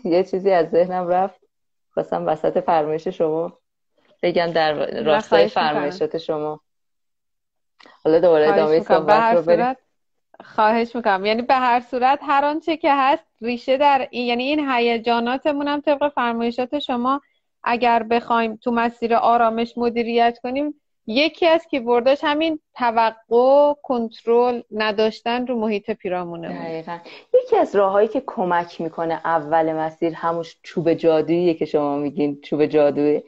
یه 0.03 0.24
چیزی 0.24 0.51
از 0.51 0.70
ذهنم 0.70 1.08
رفت. 1.08 1.41
خواستم 1.89 2.28
وسط 2.28 2.64
فرمایش 2.64 3.08
شما 3.08 3.58
بگم 4.24 4.47
در 4.47 5.01
راستای 5.03 5.47
فرمایشات 5.47 6.18
شما. 6.18 6.62
حالا 8.03 8.20
دوباره 8.20 8.53
ادامه 8.53 8.80
صحبت 8.80 9.36
رو 9.36 9.41
بریم. 9.41 9.76
خواهش 10.43 10.95
می‌کنم. 10.95 11.26
یعنی 11.26 11.41
به 11.41 11.53
هر 11.53 11.80
صورت 11.80 12.20
هر 12.22 12.45
آنچه 12.45 12.78
که 12.78 12.93
هست 12.93 13.28
ریشه 13.41 13.78
در 13.78 14.08
این 14.12 14.26
یعنی 14.28 14.43
این 14.43 14.70
هیجاناتمون 14.70 15.68
هم 15.68 15.82
طبق 15.82 16.14
فرمایشات 16.14 16.80
شما 16.80 17.22
اگر 17.64 18.03
بخوایم 18.03 18.55
تو 18.55 18.72
مسیر 18.72 19.16
آرامش 19.16 19.78
مدیریت 19.78 20.39
کنیم 20.43 20.82
یکی 21.08 21.45
از 21.45 21.68
کیبورداش 21.68 22.20
همین 22.24 22.60
توقع 22.74 23.74
کنترل 23.84 24.62
نداشتن 24.72 25.47
رو 25.47 25.60
محیط 25.60 25.91
پیرامونه 25.91 26.60
دقیقا. 26.64 26.99
یکی 27.34 27.58
از 27.58 27.76
راههایی 27.76 28.08
که 28.08 28.24
کمک 28.26 28.82
می‌کنه 28.82 29.14
اول 29.14 29.74
مسیر 29.74 30.14
هموش 30.14 30.60
چوب 30.64 30.93
جادوییه 30.93 31.53
که 31.53 31.66
شما 31.66 31.97
میگین 31.97 32.41
چوب 32.41 32.66
جادویی. 32.66 33.24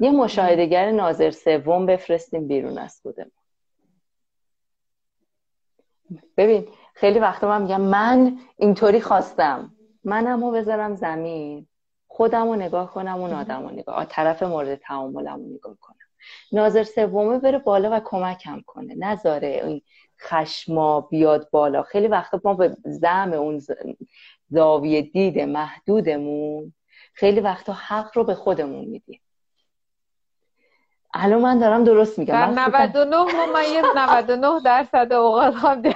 یه 0.00 0.10
مشاهدهگر 0.10 0.90
ناظر 0.90 1.30
سوم 1.30 1.86
بفرستیم 1.86 2.48
بیرون 2.48 2.78
از 2.78 3.00
خودمون. 3.02 3.30
ببین 6.36 6.68
خیلی 6.94 7.18
وقتا 7.18 7.48
من 7.48 7.62
میگم 7.62 7.80
من 7.80 8.38
اینطوری 8.56 9.00
خواستم. 9.00 9.72
منم 10.04 10.44
رو 10.44 10.50
بذارم 10.50 10.94
زمین. 10.94 11.66
خودم 12.08 12.46
رو 12.48 12.56
نگاه 12.56 12.90
کنم 12.94 13.20
اون 13.20 13.32
آدم 13.32 13.62
رو 13.62 13.70
نگاه. 13.70 14.04
طرف 14.04 14.42
مورد 14.42 14.74
تعاملم 14.74 15.36
رو 15.36 15.54
نگاه 15.54 15.76
کنم. 15.80 15.95
ناظر 16.52 16.82
سومه 16.82 17.38
بره 17.38 17.58
بالا 17.58 17.90
و 17.92 18.00
کمکم 18.04 18.62
کنه. 18.66 18.94
نذاره 18.98 19.62
این 19.64 19.82
خشما 20.20 21.00
بیاد 21.00 21.50
بالا. 21.50 21.82
خیلی 21.82 22.08
وقتا 22.08 22.40
ما 22.44 22.54
به 22.54 22.76
زم 22.84 23.32
اون 23.32 23.60
زاویه 24.50 25.02
دید 25.02 25.38
محدودمون 25.38 26.72
خیلی 27.14 27.40
وقتا 27.40 27.72
حق 27.72 28.10
رو 28.14 28.24
به 28.24 28.34
خودمون 28.34 28.84
میدیم. 28.84 29.20
الان 31.18 31.40
من 31.40 31.58
دارم 31.58 31.84
درست 31.84 32.18
میگم. 32.18 32.34
در 32.34 32.46
99 32.46 33.16
ممیز 33.16 33.84
99 33.96 34.60
درصد 34.64 35.12
اوقات 35.12 35.54
هم 35.54 35.82
در 35.82 35.92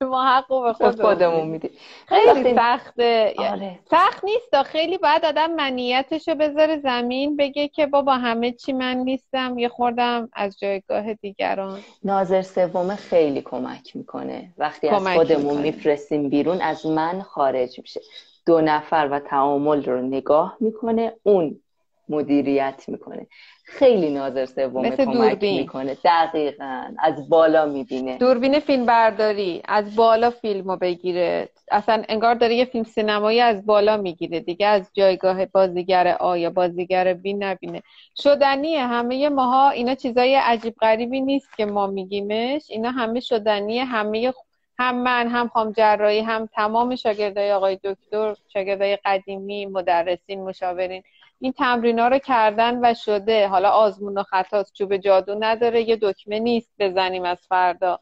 ما 0.00 0.24
حق 0.24 0.48
به 0.48 0.72
خود 0.72 1.00
خودمون 1.00 1.46
میدیم. 1.46 1.70
خیلی 2.06 2.54
سخته. 2.54 3.34
آره. 3.38 3.78
سخت 3.90 4.24
نیست. 4.24 4.62
خیلی 4.62 4.98
بعد 4.98 5.24
آدم 5.24 5.50
منیتشو 5.50 6.34
بذاره 6.34 6.80
زمین 6.80 7.36
بگه 7.36 7.68
که 7.68 7.86
بابا 7.86 8.14
همه 8.14 8.52
چی 8.52 8.72
من 8.72 8.96
نیستم. 8.96 9.58
یه 9.58 9.68
خوردم 9.68 10.28
از 10.32 10.58
جایگاه 10.58 11.14
دیگران. 11.14 11.78
ناظر 12.04 12.42
سوم 12.42 12.94
خیلی 12.94 13.42
کمک 13.42 13.96
می‌کنه. 13.96 14.52
وقتی 14.58 14.88
از 14.88 15.08
خودمون 15.08 15.58
میفرستیم 15.58 16.28
بیرون 16.28 16.60
از 16.60 16.86
من 16.86 17.22
خارج 17.22 17.80
میشه. 17.80 18.00
دو 18.46 18.60
نفر 18.60 19.08
و 19.10 19.18
تعامل 19.18 19.84
رو 19.84 20.02
نگاه 20.02 20.56
می‌کنه. 20.60 21.12
اون 21.22 21.60
مدیریت 22.08 22.84
می‌کنه. 22.88 23.26
خیلی 23.64 24.10
ناظر 24.10 24.46
سوم 24.46 24.90
کمک 24.90 25.00
دوربین. 25.00 25.60
می‌کنه. 25.60 25.96
دقیقا. 26.04 26.84
از 26.98 27.28
بالا 27.28 27.66
می‌بینه. 27.66 28.18
دوربین 28.18 28.60
فیلم 28.60 28.86
برداری. 28.86 29.62
از 29.68 29.96
بالا 29.96 30.30
فیلمو 30.30 30.76
بگیره. 30.76 31.48
اصلا 31.70 32.02
انگار 32.08 32.34
داره 32.34 32.54
یه 32.54 32.64
فیلم 32.64 32.84
سینمایی 32.84 33.40
از 33.40 33.66
بالا 33.66 33.96
می‌گیره 33.96 34.40
دیگه. 34.40 34.66
از 34.66 34.90
جایگاه 34.94 35.46
بازیگر 35.46 36.08
آ 36.20 36.36
یا 36.36 36.50
بازیگر 36.50 37.12
بی 37.14 37.34
نبینه. 37.34 37.82
شدنیه. 38.22 38.86
همه 38.86 39.28
ماها 39.28 39.70
اینا 39.70 39.94
چیزای 39.94 40.34
عجیب 40.34 40.74
غریبی 40.80 41.20
نیست 41.20 41.56
که 41.56 41.66
ما 41.66 41.86
میگیمش. 41.86 42.62
اینا 42.70 42.90
همه 42.90 43.20
شدنیه. 43.20 43.84
همه 43.84 44.32
هم 44.78 45.02
من 45.02 45.28
هم 45.28 45.48
خام 45.48 45.72
جراحی 45.72 46.20
هم 46.20 46.48
تمام 46.54 46.96
شاگردای 46.96 47.52
آقای 47.52 47.78
دکتر 47.84 48.34
شاگردای 48.52 48.98
قدیمی 49.04 49.66
مدرسین 49.66 50.44
مشاورین. 50.44 51.02
این 51.44 51.52
تمرین 51.52 51.98
رو 51.98 52.18
کردن 52.18 52.78
و 52.82 52.94
شده. 52.94 53.48
حالا 53.48 53.70
آزمون 53.70 54.18
و 54.18 54.22
خطاست 54.22 54.72
چوب 54.72 54.96
جادو 54.96 55.36
نداره 55.40 55.88
یه 55.88 55.98
دکمه 56.02 56.38
نیست 56.38 56.72
بزنیم 56.78 57.24
از 57.24 57.38
فردا. 57.48 57.98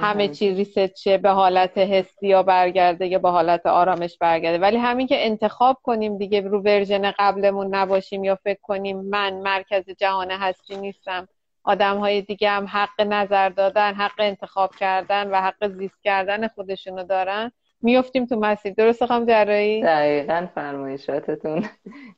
همه 0.00 0.28
چی 0.28 0.50
ریست 0.50 0.96
شه 0.96 1.18
به 1.18 1.30
حالت 1.30 1.78
حسی 1.78 2.28
یا 2.28 2.42
برگرده 2.42 3.06
یا 3.06 3.18
به 3.18 3.30
حالت 3.30 3.66
آرامش 3.66 4.18
برگرده. 4.18 4.58
ولی 4.58 4.76
همین 4.76 5.06
که 5.06 5.26
انتخاب 5.26 5.78
کنیم 5.82 6.18
دیگه 6.18 6.40
رو 6.40 6.62
ورژن 6.62 7.12
قبلمون 7.18 7.74
نباشیم 7.74 8.24
یا 8.24 8.34
فکر 8.34 8.60
کنیم 8.62 9.00
من 9.00 9.34
مرکز 9.34 9.90
جهان 9.90 10.30
هستی 10.30 10.76
نیستم. 10.76 11.28
آدم 11.64 11.98
های 11.98 12.22
دیگه 12.22 12.50
هم 12.50 12.66
حق 12.66 13.00
نظر 13.00 13.48
دادن 13.48 13.94
حق 13.94 14.18
انتخاب 14.18 14.74
کردن 14.74 15.30
و 15.30 15.40
حق 15.40 15.68
زیست 15.68 16.02
کردن 16.02 16.48
خودشونو 16.48 17.04
دارن. 17.04 17.52
میفتیم 17.82 18.26
تو 18.26 18.36
مسیر. 18.36 18.74
درست 18.74 19.04
خواهم 19.04 19.26
جرایی؟ 19.26 19.82
دقیقا 19.82 20.46
فرمایشاتتون 20.54 21.64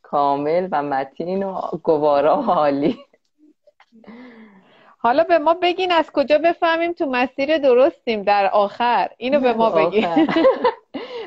کامل 0.02 0.68
و 0.72 0.82
متین 0.82 1.42
و 1.42 1.60
گوارا 1.82 2.38
و 2.38 2.42
حالی 2.42 2.98
حالا 5.00 5.24
به 5.24 5.38
ما 5.38 5.54
بگین 5.54 5.92
از 5.92 6.10
کجا 6.10 6.38
بفهمیم 6.38 6.92
تو 6.92 7.06
مسیر 7.06 7.58
درستیم 7.58 8.22
در 8.22 8.46
آخر. 8.46 9.08
اینو 9.16 9.40
به 9.40 9.52
ما 9.52 9.70
بگین. 9.70 10.26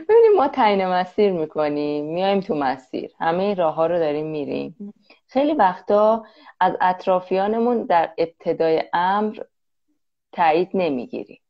ببینیم 0.10 0.36
ما 0.38 0.48
تعیین 0.48 0.86
مسیر 0.86 1.32
می‌کنیم 1.32 2.06
میایم 2.06 2.40
تو 2.40 2.56
مسیر. 2.56 3.12
همه 3.20 3.44
این 3.44 3.56
راه 3.56 3.76
ها 3.76 3.86
رو 3.86 4.00
داریم 4.00 4.26
میریم. 4.26 4.94
خیلی 5.28 5.54
وقتا 5.54 6.26
از 6.60 6.74
اطرافیانمون 6.82 7.84
در 7.84 8.10
ابتدای 8.18 8.84
امر 8.94 9.38
تایید 10.32 10.70
نمی‌گیریم. 10.74 11.41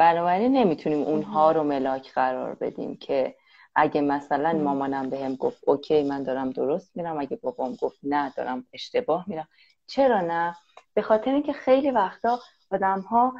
بنابراین 0.00 0.52
نمی‌تونیم 0.52 1.02
اونها 1.02 1.52
رو 1.52 1.62
ملاک 1.62 2.12
قرار 2.12 2.54
بدیم 2.54 2.96
که 2.96 3.36
اگه 3.74 4.00
مثلا 4.00 4.52
مامانم 4.52 5.10
بهم 5.10 5.36
گفت 5.36 5.62
اوکی 5.66 6.02
من 6.02 6.22
دارم 6.22 6.50
درست 6.50 6.96
میرم 6.96 7.20
اگه 7.20 7.36
بابام 7.36 7.74
گفت 7.74 7.98
نه 8.02 8.32
دارم 8.36 8.66
اشتباه 8.72 9.24
میرم. 9.28 9.48
چرا 9.86 10.20
نه؟ 10.20 10.56
به 10.94 11.02
خاطر 11.02 11.30
اینکه 11.30 11.52
خیلی 11.52 11.90
وقتا 11.90 12.40
آدم 12.70 13.00
ها 13.00 13.34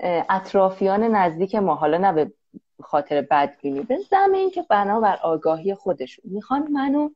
اطرافیان 0.00 1.02
نزدیک 1.02 1.54
ما 1.54 1.74
حالا 1.74 1.98
نه 1.98 2.12
به 2.12 2.32
خاطر 2.82 3.20
بدبینی 3.22 3.80
به 3.80 3.98
زمین 4.10 4.50
که 4.50 4.62
بنابر 4.62 5.18
آگاهی 5.22 5.74
خودشون 5.74 6.24
می‌خوان 6.32 6.68
منو 6.72 7.08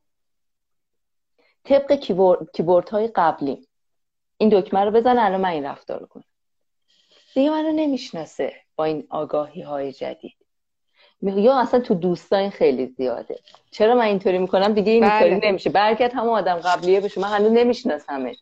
طبق 1.63 1.93
کیبورد 2.53 2.89
های 2.89 3.07
قبلی 3.07 3.67
این 4.37 4.49
دکمه 4.49 4.79
رو 4.79 4.91
بزن 4.91 5.17
الان 5.17 5.41
من 5.41 5.49
این 5.49 5.65
رفتار 5.65 5.99
رو 5.99 6.05
کنم. 6.05 6.23
دیگه 7.33 7.49
منو 7.49 7.71
نمی‌شناسه. 7.71 8.64
با 8.75 8.83
این 8.83 9.07
آگاهی 9.09 9.61
های 9.61 9.93
جدید. 9.93 10.35
یا 11.21 11.59
اصلا 11.59 11.79
تو 11.79 11.93
دوستان 11.93 12.49
خیلی 12.49 12.85
زیاده. 12.87 13.39
چرا 13.71 13.95
من 13.95 14.01
اینطوری 14.05 14.37
می‌کنم؟ 14.37 14.73
دیگه 14.73 14.91
این 14.91 15.03
اینطوری 15.03 15.35
بله. 15.35 15.49
نمیشه. 15.49 15.69
برکت 15.69 16.15
همه 16.15 16.29
آدم 16.29 16.55
قبلیه 16.55 17.01
بشه. 17.01 17.21
من 17.21 17.27
هنوز 17.27 17.51
نمیشناسمش. 17.51 18.35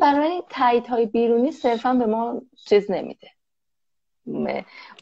برای 0.00 0.42
تایید 0.50 0.86
های 0.86 1.06
بیرونی 1.06 1.52
صرفا 1.52 1.94
به 1.94 2.06
ما 2.06 2.42
چیز 2.68 2.90
نمیده. 2.90 3.30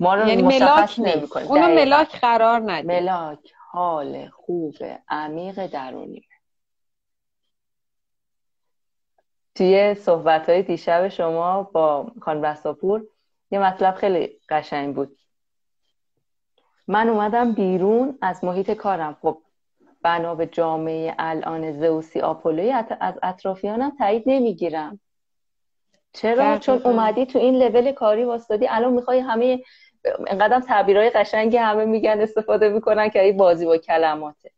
ما 0.01 0.15
رو 0.15 0.29
یعنی 0.29 0.43
ملاک 0.43 0.95
نمی‌کنه 0.99 1.51
اونو 1.51 1.75
ملاک 1.75 2.21
قرار 2.21 2.61
نده. 2.61 3.01
ملاک 3.01 3.53
حال 3.71 4.29
خوب 4.29 4.75
عمیق 5.09 5.67
درونی 5.67 6.29
توی 9.55 9.95
صحبت 9.95 10.49
های 10.49 10.63
دیشب 10.63 11.09
شما 11.09 11.63
با 11.63 12.13
خان 12.21 12.41
بساپور 12.41 13.07
یه 13.51 13.59
مطلب 13.59 13.95
خیلی 13.95 14.41
قشنگ 14.49 14.95
بود. 14.95 15.19
من 16.89 17.09
اومدم 17.09 17.53
بیرون 17.53 18.19
از 18.23 18.45
محیط 18.45 18.71
کارم. 18.71 19.17
خب 19.23 19.43
بنا 20.03 20.35
به 20.35 20.47
جامعه 20.47 21.15
الان 21.19 21.81
زوسی 21.81 22.21
آپولوی 22.21 22.71
از 22.71 22.85
اطرافیانم 23.23 23.97
تایید 23.99 24.23
نمی‌گیرم. 24.27 25.01
چرا؟ 26.13 26.59
چون 26.59 26.83
اومدی 26.85 27.27
تو 27.27 27.39
این 27.39 27.63
لول 27.63 27.93
کاری 27.93 28.25
واسطادی 28.25 28.67
الان 28.69 28.93
می‌خوای 28.93 29.19
همه 29.19 29.63
اینقدر 30.27 30.61
تعبیرهای 30.61 31.11
قشنگی 31.11 31.57
همه 31.57 31.85
میگن 31.85 32.21
استفاده 32.21 32.69
می‌کنن 32.69 33.09
که 33.09 33.23
این 33.23 33.37
بازی 33.37 33.67
با 33.67 33.79
کلماته. 33.79 34.51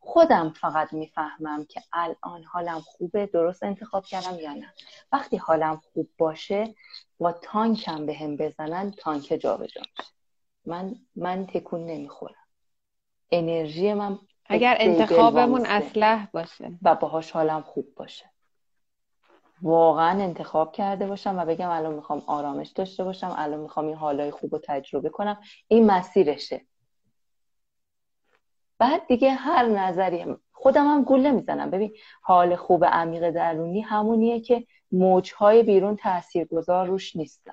خودم 0.00 0.52
فقط 0.60 0.92
می‌فهمم 0.92 1.64
که 1.64 1.80
الان 1.92 2.44
حالم 2.44 2.80
خوبه 2.80 3.26
درست 3.26 3.62
انتخاب 3.62 4.04
کردم 4.04 4.38
یا 4.38 4.52
نه. 4.52 4.74
وقتی 5.12 5.36
حالم 5.36 5.80
خوب 5.92 6.08
باشه 6.18 6.74
و 7.20 7.32
تانکم 7.32 8.06
به 8.06 8.14
هم 8.14 8.36
بزنن 8.36 8.90
تانک 8.90 9.38
جابجا 9.40 9.80
میشه. 9.80 10.10
من 10.66 10.94
من 11.16 11.46
تکون 11.46 11.86
نمی‌خورم. 11.86 12.34
انرژی 13.30 13.92
من 13.92 14.18
اگر 14.46 14.76
انتخابمون 14.80 15.66
اسلح 15.66 16.28
باشه. 16.32 16.72
و 16.82 16.94
باهاش 16.94 17.30
حالم 17.30 17.62
خوب 17.62 17.94
باشه. 17.96 18.30
واقعا 19.62 20.22
انتخاب 20.22 20.72
کرده 20.72 21.06
باشم 21.06 21.38
و 21.38 21.44
بگم 21.44 21.70
الان 21.70 21.94
می‌خوام 21.94 22.22
آرامش 22.26 22.68
داشته 22.68 23.04
باشم 23.04 23.34
الان 23.36 23.60
می‌خوام 23.60 23.86
این 23.86 23.96
حالای 23.96 24.30
خوب 24.30 24.54
رو 24.54 24.60
تجربه 24.64 25.08
کنم. 25.08 25.40
این 25.68 25.86
مسیرشه. 25.86 26.66
بعد 28.78 29.06
دیگه 29.06 29.30
هر 29.30 29.66
نظری 29.66 30.36
خودم 30.52 30.86
هم 30.86 31.02
گوله 31.02 31.30
می‌زنم 31.30 31.70
ببین 31.70 31.94
حال 32.22 32.56
خوب 32.56 32.84
عمیق 32.84 33.30
درونی 33.30 33.80
همونیه 33.80 34.40
که 34.40 34.66
موجهای 34.92 35.62
بیرون 35.62 35.96
تاثیرگذار 35.96 36.86
روش 36.86 37.16
نیستن. 37.16 37.52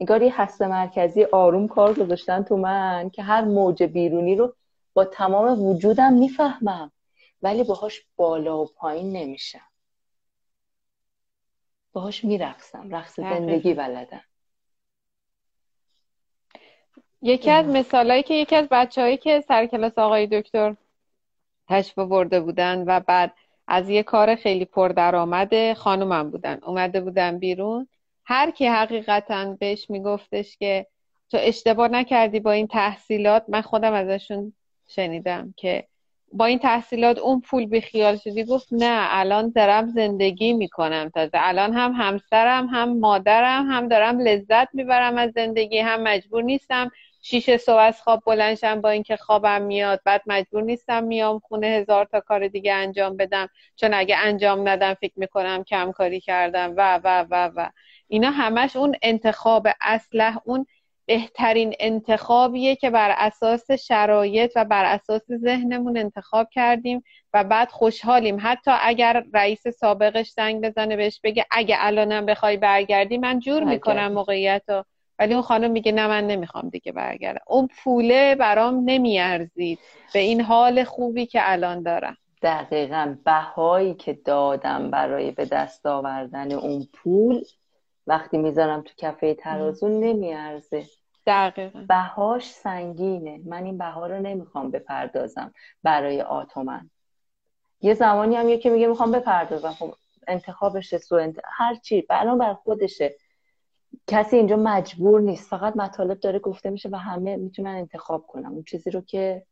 انگار 0.00 0.22
یه 0.22 0.40
هسته 0.40 0.66
مرکزی 0.66 1.24
آروم 1.24 1.68
کار 1.68 1.94
گذاشتن 1.94 2.42
تو 2.42 2.56
من 2.56 3.10
که 3.10 3.22
هر 3.22 3.44
موج 3.44 3.82
بیرونی 3.82 4.34
رو 4.34 4.54
با 4.92 5.04
تمام 5.04 5.62
وجودم 5.62 6.12
می‌فهمم. 6.12 6.92
ولی 7.42 7.64
باهاش 7.64 8.06
بالا 8.16 8.62
و 8.62 8.66
پایین 8.66 9.16
نمیشم. 9.16 9.66
باهاش 11.92 12.24
میرقصم. 12.24 12.94
رقص 12.94 13.16
زندگی 13.16 13.74
بلدم. 13.74 14.24
یکی 17.22 17.50
از 17.50 17.66
مثالهایی 17.66 18.22
که 18.22 18.34
یکی 18.34 18.56
از 18.56 18.68
بچههایی 18.70 19.16
که 19.16 19.44
سر 19.48 19.66
کلاس 19.66 19.98
آقای 19.98 20.26
دکتر 20.26 20.76
تشریف 21.68 21.98
برده 21.98 22.40
بودن 22.40 22.84
و 22.86 23.00
بعد 23.00 23.34
از 23.68 23.90
یه 23.90 24.02
کار 24.02 24.34
خیلی 24.34 24.64
پردرآمد 24.64 25.72
خانومم 25.72 26.30
بودن. 26.30 26.58
اومده 26.66 27.00
بودن 27.00 27.38
بیرون. 27.38 27.88
هر 28.24 28.50
کی 28.50 28.66
حقیقتا 28.66 29.56
بهش 29.60 29.90
میگفتش 29.90 30.56
که 30.56 30.86
تو 31.30 31.38
اشتباه 31.40 31.88
نکردی 31.88 32.40
با 32.40 32.52
این 32.52 32.66
تحصیلات. 32.66 33.44
من 33.48 33.60
خودم 33.60 33.92
ازشون 33.92 34.52
شنیدم 34.88 35.54
که 35.56 35.84
با 36.32 36.44
این 36.44 36.58
تحصیلات 36.58 37.18
اون 37.18 37.40
پول 37.40 37.66
بی 37.66 37.80
خیال 37.80 38.16
شدی. 38.16 38.44
گفت 38.44 38.68
نه 38.70 39.06
الان 39.10 39.52
دارم 39.56 39.88
زندگی 39.88 40.52
می‌کنم. 40.52 41.10
تازه 41.14 41.38
الان 41.40 41.72
هم 41.72 41.92
همسرم 41.92 42.66
هم 42.66 42.98
مادرم 42.98 43.66
هم 43.70 43.88
دارم 43.88 44.20
لذت 44.20 44.68
می‌برم 44.74 45.18
از 45.18 45.32
زندگی. 45.34 45.78
هم 45.78 46.02
مجبور 46.02 46.42
نیستم 46.42 46.90
شیش 47.26 47.50
صبح 47.50 47.76
از 47.76 48.02
خواب 48.02 48.22
بلنشم 48.26 48.80
با 48.80 48.90
اینکه 48.90 49.16
خوابم 49.16 49.62
میاد. 49.62 50.00
بعد 50.04 50.22
مجبور 50.26 50.62
نیستم 50.62 51.04
میام 51.04 51.38
خونه 51.38 51.66
هزار 51.66 52.04
تا 52.04 52.20
کار 52.20 52.48
دیگه 52.48 52.74
انجام 52.74 53.16
بدم. 53.16 53.48
چون 53.76 53.94
اگه 53.94 54.16
انجام 54.16 54.68
ندم 54.68 54.94
فکر 54.94 55.12
می‌کنم 55.16 55.64
کم 55.64 55.92
کاری 55.92 56.20
کردم. 56.20 56.74
و 56.76 57.00
و 57.04 57.24
و 57.30 57.50
و. 57.56 57.68
اینا 58.08 58.30
همش 58.30 58.76
اون 58.76 58.94
انتخاب 59.02 59.68
اسلح 59.80 60.38
اون 60.44 60.66
بهترین 61.06 61.74
انتخابیه 61.80 62.76
که 62.76 62.90
بر 62.90 63.14
اساس 63.18 63.70
شرایط 63.70 64.52
و 64.56 64.64
بر 64.64 64.84
اساس 64.84 65.22
ذهنمون 65.32 65.98
انتخاب 65.98 66.48
کردیم 66.50 67.04
و 67.34 67.44
بعد 67.44 67.70
خوشحالیم. 67.70 68.38
حتی 68.42 68.70
اگر 68.80 69.24
رئیس 69.34 69.68
سابقش 69.68 70.30
زنگ 70.30 70.64
بزنه 70.64 70.96
بهش 70.96 71.20
بگه 71.24 71.46
اگه 71.50 71.76
الانم 71.78 72.26
بخوای 72.26 72.56
برگردی 72.56 73.18
من 73.18 73.40
جور 73.40 73.64
می‌کنم 73.64 74.12
موقعیت 74.12 74.62
رو 74.68 74.84
ولی 75.18 75.34
اون 75.34 75.42
خانم 75.42 75.70
میگه 75.70 75.92
نه 75.92 76.06
من 76.06 76.26
نمی‌خوام 76.26 76.68
دیگه 76.68 76.92
برگردم. 76.92 77.40
اون 77.46 77.68
پوله 77.84 78.34
برام 78.34 78.82
نمیارزید. 78.84 79.78
به 80.12 80.18
این 80.18 80.40
حال 80.40 80.84
خوبی 80.84 81.26
که 81.26 81.40
الان 81.42 81.82
دارم. 81.82 82.16
دقیقا 82.42 83.16
بهایی 83.24 83.94
که 83.94 84.12
دادم 84.12 84.90
برای 84.90 85.30
به 85.30 85.44
دست 85.44 85.86
آوردن 85.86 86.52
اون 86.52 86.88
پول 86.92 87.44
وقتی 88.06 88.38
می‌ذارم 88.38 88.82
تو 88.82 88.90
کفه 88.96 89.34
ترازو 89.34 89.88
نمیارزه. 89.88 90.84
دقیقا. 91.26 91.84
بهاش 91.88 92.50
سنگینه. 92.50 93.40
من 93.46 93.64
این 93.64 93.78
بها 93.78 94.06
رو 94.06 94.20
نمی‌خوام 94.20 94.70
بپردازم 94.70 95.54
برای 95.82 96.22
آتومن. 96.22 96.90
یه 97.80 97.94
زمانی 97.94 98.36
هم 98.36 98.48
یکی 98.48 98.70
میگه 98.70 98.86
می‌خوام 98.86 99.12
بپردازم. 99.12 99.72
خب 99.72 99.94
انتخابش 100.28 100.96
سو 100.96 101.14
انت... 101.14 101.36
هر 101.44 101.74
چی. 101.74 102.02
بر 102.02 102.54
خودشه. 102.54 103.14
کسی 104.06 104.36
اینجا 104.36 104.56
مجبور 104.56 105.20
نیست. 105.20 105.50
فقط 105.50 105.76
مطالب 105.76 106.20
داره 106.20 106.38
گفته 106.38 106.70
میشه 106.70 106.88
و 106.92 106.96
همه 106.96 107.36
می‌تونن 107.36 107.70
انتخاب 107.70 108.26
کنم 108.26 108.52
اون 108.52 108.62
چیزی 108.62 108.90
رو 108.90 109.00
که 109.00 109.42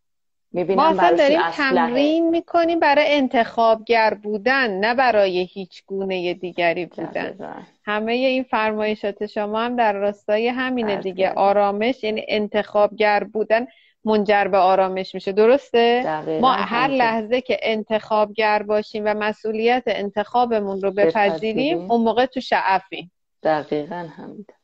ما 0.55 0.87
اصلا 0.87 1.17
داریم 1.17 1.51
تمرین 1.51 2.31
می‌کنیم 2.31 2.81
برای 2.81 3.05
انتخابگر 3.09 4.15
بودن 4.15 4.71
نه 4.71 4.95
برای 4.95 5.39
هیچ 5.39 5.83
گونه 5.87 6.35
دیگری 6.35 6.87
بودن. 6.87 7.65
همه 7.85 8.13
این 8.13 8.43
فرمایشات 8.43 9.27
شما 9.27 9.61
هم 9.61 9.77
در 9.77 9.93
راستای 9.93 10.49
همینه 10.49 10.97
دیگه. 10.97 11.31
آرامش 11.31 12.05
یعنی 12.05 12.25
انتخابگر 12.29 13.25
بودن 13.25 13.67
منجر 14.05 14.45
به 14.45 14.59
آرامش 14.59 15.15
میشه. 15.15 15.33
درسته؟ 15.33 16.03
ما 16.41 16.53
هر 16.53 16.89
لحظه 16.89 17.41
که 17.41 17.59
انتخابگر 17.63 18.63
باشیم 18.63 19.03
و 19.07 19.15
مسئولیت 19.15 19.83
انتخابمون 19.87 20.81
رو 20.81 20.91
بپذیریم 20.91 21.91
اون 21.91 22.01
موقع 22.01 22.27
تو 22.27 22.41
شعفیم. 22.41 23.13
دقیقا 23.43 24.09
همینطور 24.17 24.57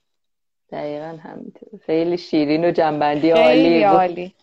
دقیقا 0.73 1.19
همینطور 1.25 1.81
خیلی 1.87 2.19
شیرین 2.19 2.65
و 2.65 2.71
جنبندی 2.71 3.31
عالی 3.31 3.83
عالی. 3.83 4.35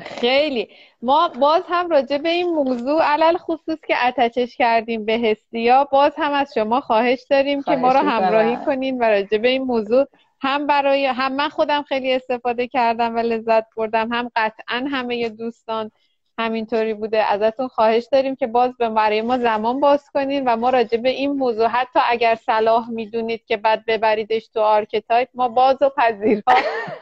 خیلی. 0.00 0.68
ما 1.02 1.28
باز 1.28 1.62
هم 1.68 1.88
راجع 1.88 2.18
به 2.18 2.28
این 2.28 2.54
موضوع 2.54 3.02
علی‌الخصوص 3.02 3.78
که 3.88 4.06
attach 4.06 4.44
اش 4.44 4.56
کردیم 4.56 5.04
به 5.04 5.18
هستیا 5.18 5.84
باز 5.84 6.12
هم 6.16 6.32
از 6.32 6.54
شما 6.54 6.80
خواهش 6.80 7.26
داریم 7.30 7.62
که 7.62 7.76
ما 7.76 7.92
رو 7.92 7.98
همراهی 7.98 8.56
کنین 8.56 8.98
و 8.98 9.02
راجع 9.02 9.38
به 9.38 9.48
این 9.48 9.62
موضوع 9.62 10.06
هم 10.40 10.66
برای 10.66 11.06
هم 11.06 11.32
من 11.32 11.48
خودم 11.48 11.82
خیلی 11.82 12.12
استفاده 12.12 12.68
کردم 12.68 13.16
و 13.16 13.18
لذت 13.18 13.64
بردم 13.76 14.12
هم 14.12 14.30
قطعا 14.36 14.84
همه 14.90 15.28
دوستان 15.28 15.90
همینطوری 16.38 16.94
بوده. 16.94 17.32
ازتون 17.32 17.68
خواهش 17.68 18.08
داریم 18.12 18.36
که 18.36 18.46
باز 18.46 18.76
به 18.78 18.88
برای 18.88 19.22
ما 19.22 19.38
زمان 19.38 19.80
باز 19.80 20.10
کنین 20.14 20.44
و 20.44 20.56
ما 20.56 20.70
راجع 20.70 20.98
به 20.98 21.08
این 21.08 21.32
موضوع 21.32 21.66
حتی 21.66 22.00
اگر 22.10 22.34
صلاح 22.34 22.90
می‌دونید 22.90 23.44
که 23.44 23.56
بعد 23.56 23.84
ببریدش 23.86 24.48
تو 24.48 24.60
archetype 24.60 25.28
ما 25.34 25.48
باز 25.48 25.76
و 25.80 25.90
پذیرا 25.96 26.42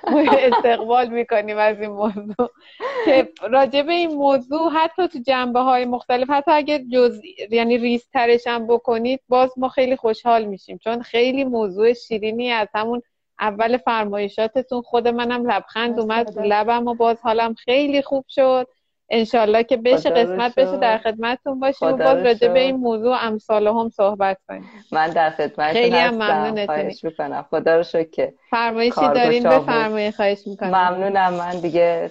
استقبال 0.53 1.09
می‌کنیم 1.09 1.59
از 1.59 1.81
این 1.81 1.91
موضوع. 1.91 2.51
که 3.05 3.29
راجع 3.51 3.83
به 3.83 3.93
این 3.93 4.15
موضوع 4.15 4.71
حتی 4.73 5.09
تو 5.09 5.19
جنبه 5.19 5.61
های 5.61 5.85
مختلف 5.85 6.31
حتی 6.31 6.51
اگر 6.51 6.79
جز 6.93 7.21
یعنی 7.51 7.79
ریزترش 7.79 8.47
هم 8.47 8.67
بکنید 8.67 9.21
باز 9.29 9.51
ما 9.57 9.69
خیلی 9.69 9.97
خوشحال 9.97 10.45
میشیم. 10.45 10.79
چون 10.79 11.03
خیلی 11.03 11.45
موضوع 11.45 11.93
شیرینی 11.93 12.51
از 12.51 12.69
همون 12.75 13.03
اول 13.41 13.77
فرمایشاتتون. 13.77 14.83
خود 14.83 15.09
منم 15.09 15.51
لبخند 15.51 16.01
اومد 16.01 16.39
لبم 16.39 16.87
و 16.87 16.95
باز 16.95 17.21
حالم 17.23 17.55
خیلی 17.55 18.03
خوب 18.03 18.25
شد. 18.29 18.69
انشالله 19.11 19.65
که 19.65 19.77
بشه 19.77 20.11
قسمت 20.11 20.55
بشه 20.55 20.77
در 20.77 20.99
خدمتتون 20.99 21.61
باشیم 21.61 21.89
و 21.89 21.97
باز 21.97 22.27
راجع 22.27 22.49
به 22.49 22.61
این 22.61 22.77
موضوع 22.77 23.25
امثال 23.25 23.67
هم 23.67 23.89
صحبت 23.89 24.39
کنیم. 24.49 24.71
من 24.93 25.11
در 25.11 25.31
خدمتتون 25.31 25.73
خیلی 25.73 25.97
هم 25.97 26.15
ممنونتونی. 26.15 26.95
می‌کنم. 27.03 27.47
خدا 27.51 27.77
رو 27.77 27.83
شکر. 27.83 28.11
که 28.11 28.35
فرمایشی 28.51 29.09
دارین 29.15 29.43
بفرمایید 29.43 30.15
خواهش 30.15 30.47
می‌کنم. 30.47 30.69
ممنونم. 30.69 31.33
من 31.33 31.61
دیگه 31.61 32.11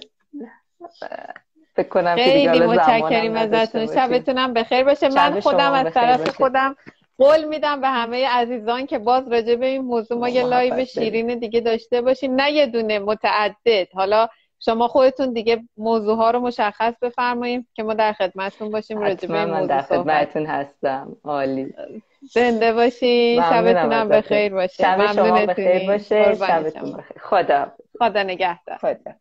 فکر 1.76 1.88
کنم 1.88 2.16
خیلی 2.16 2.60
متشکریم 2.60 3.36
ازتون. 3.36 3.86
شبتونم 3.86 4.52
بخیر 4.52 4.84
باشه. 4.84 5.08
من 5.08 5.40
خودم 5.40 5.72
از 5.72 5.94
طرف 5.94 6.36
خودم 6.36 6.76
قول 7.18 7.44
میدم 7.44 7.80
به 7.80 7.88
همه 7.88 8.28
عزیزان 8.28 8.86
که 8.86 8.98
باز 8.98 9.32
راجع 9.32 9.54
به 9.54 9.66
این 9.66 9.82
موضوع 9.82 10.18
ما 10.18 10.28
یه 10.28 10.44
لایو 10.44 10.84
شیرین 10.84 11.38
دیگه 11.38 11.60
داشته 11.60 12.00
باشیم. 12.00 12.34
نه 12.34 12.52
یه 12.52 12.66
دونه 12.66 12.98
متعدد. 12.98 13.88
حالا 13.94 14.28
شما 14.60 14.88
خودتون 14.88 15.32
دیگه 15.32 15.62
موضوع 15.76 16.16
ها 16.16 16.30
رو 16.30 16.40
مشخص 16.40 16.94
بفرمایید 17.02 17.66
که 17.74 17.82
ما 17.82 17.94
در 17.94 18.12
خدمتتون 18.12 18.70
باشیم 18.70 18.98
راجع 18.98 19.28
به 19.28 19.44
من 19.44 19.66
در 19.66 19.82
خدمتتون 19.82 20.46
هستم. 20.46 21.16
عالی. 21.24 21.74
زنده 22.32 22.72
باشین. 22.72 23.42
شبتون 23.42 23.92
هم 23.92 24.08
بخیر 24.08 24.54
باشه. 24.54 24.82
شب 24.82 25.12
شما 25.12 25.46
بخیر 25.46 25.86
باشه. 25.86 26.34
شبتون 26.34 26.92
بخیر 26.92 27.16
خدا. 27.20 27.72
خدا 27.98 28.22
نگهدار. 28.22 28.76
خدا. 28.76 29.12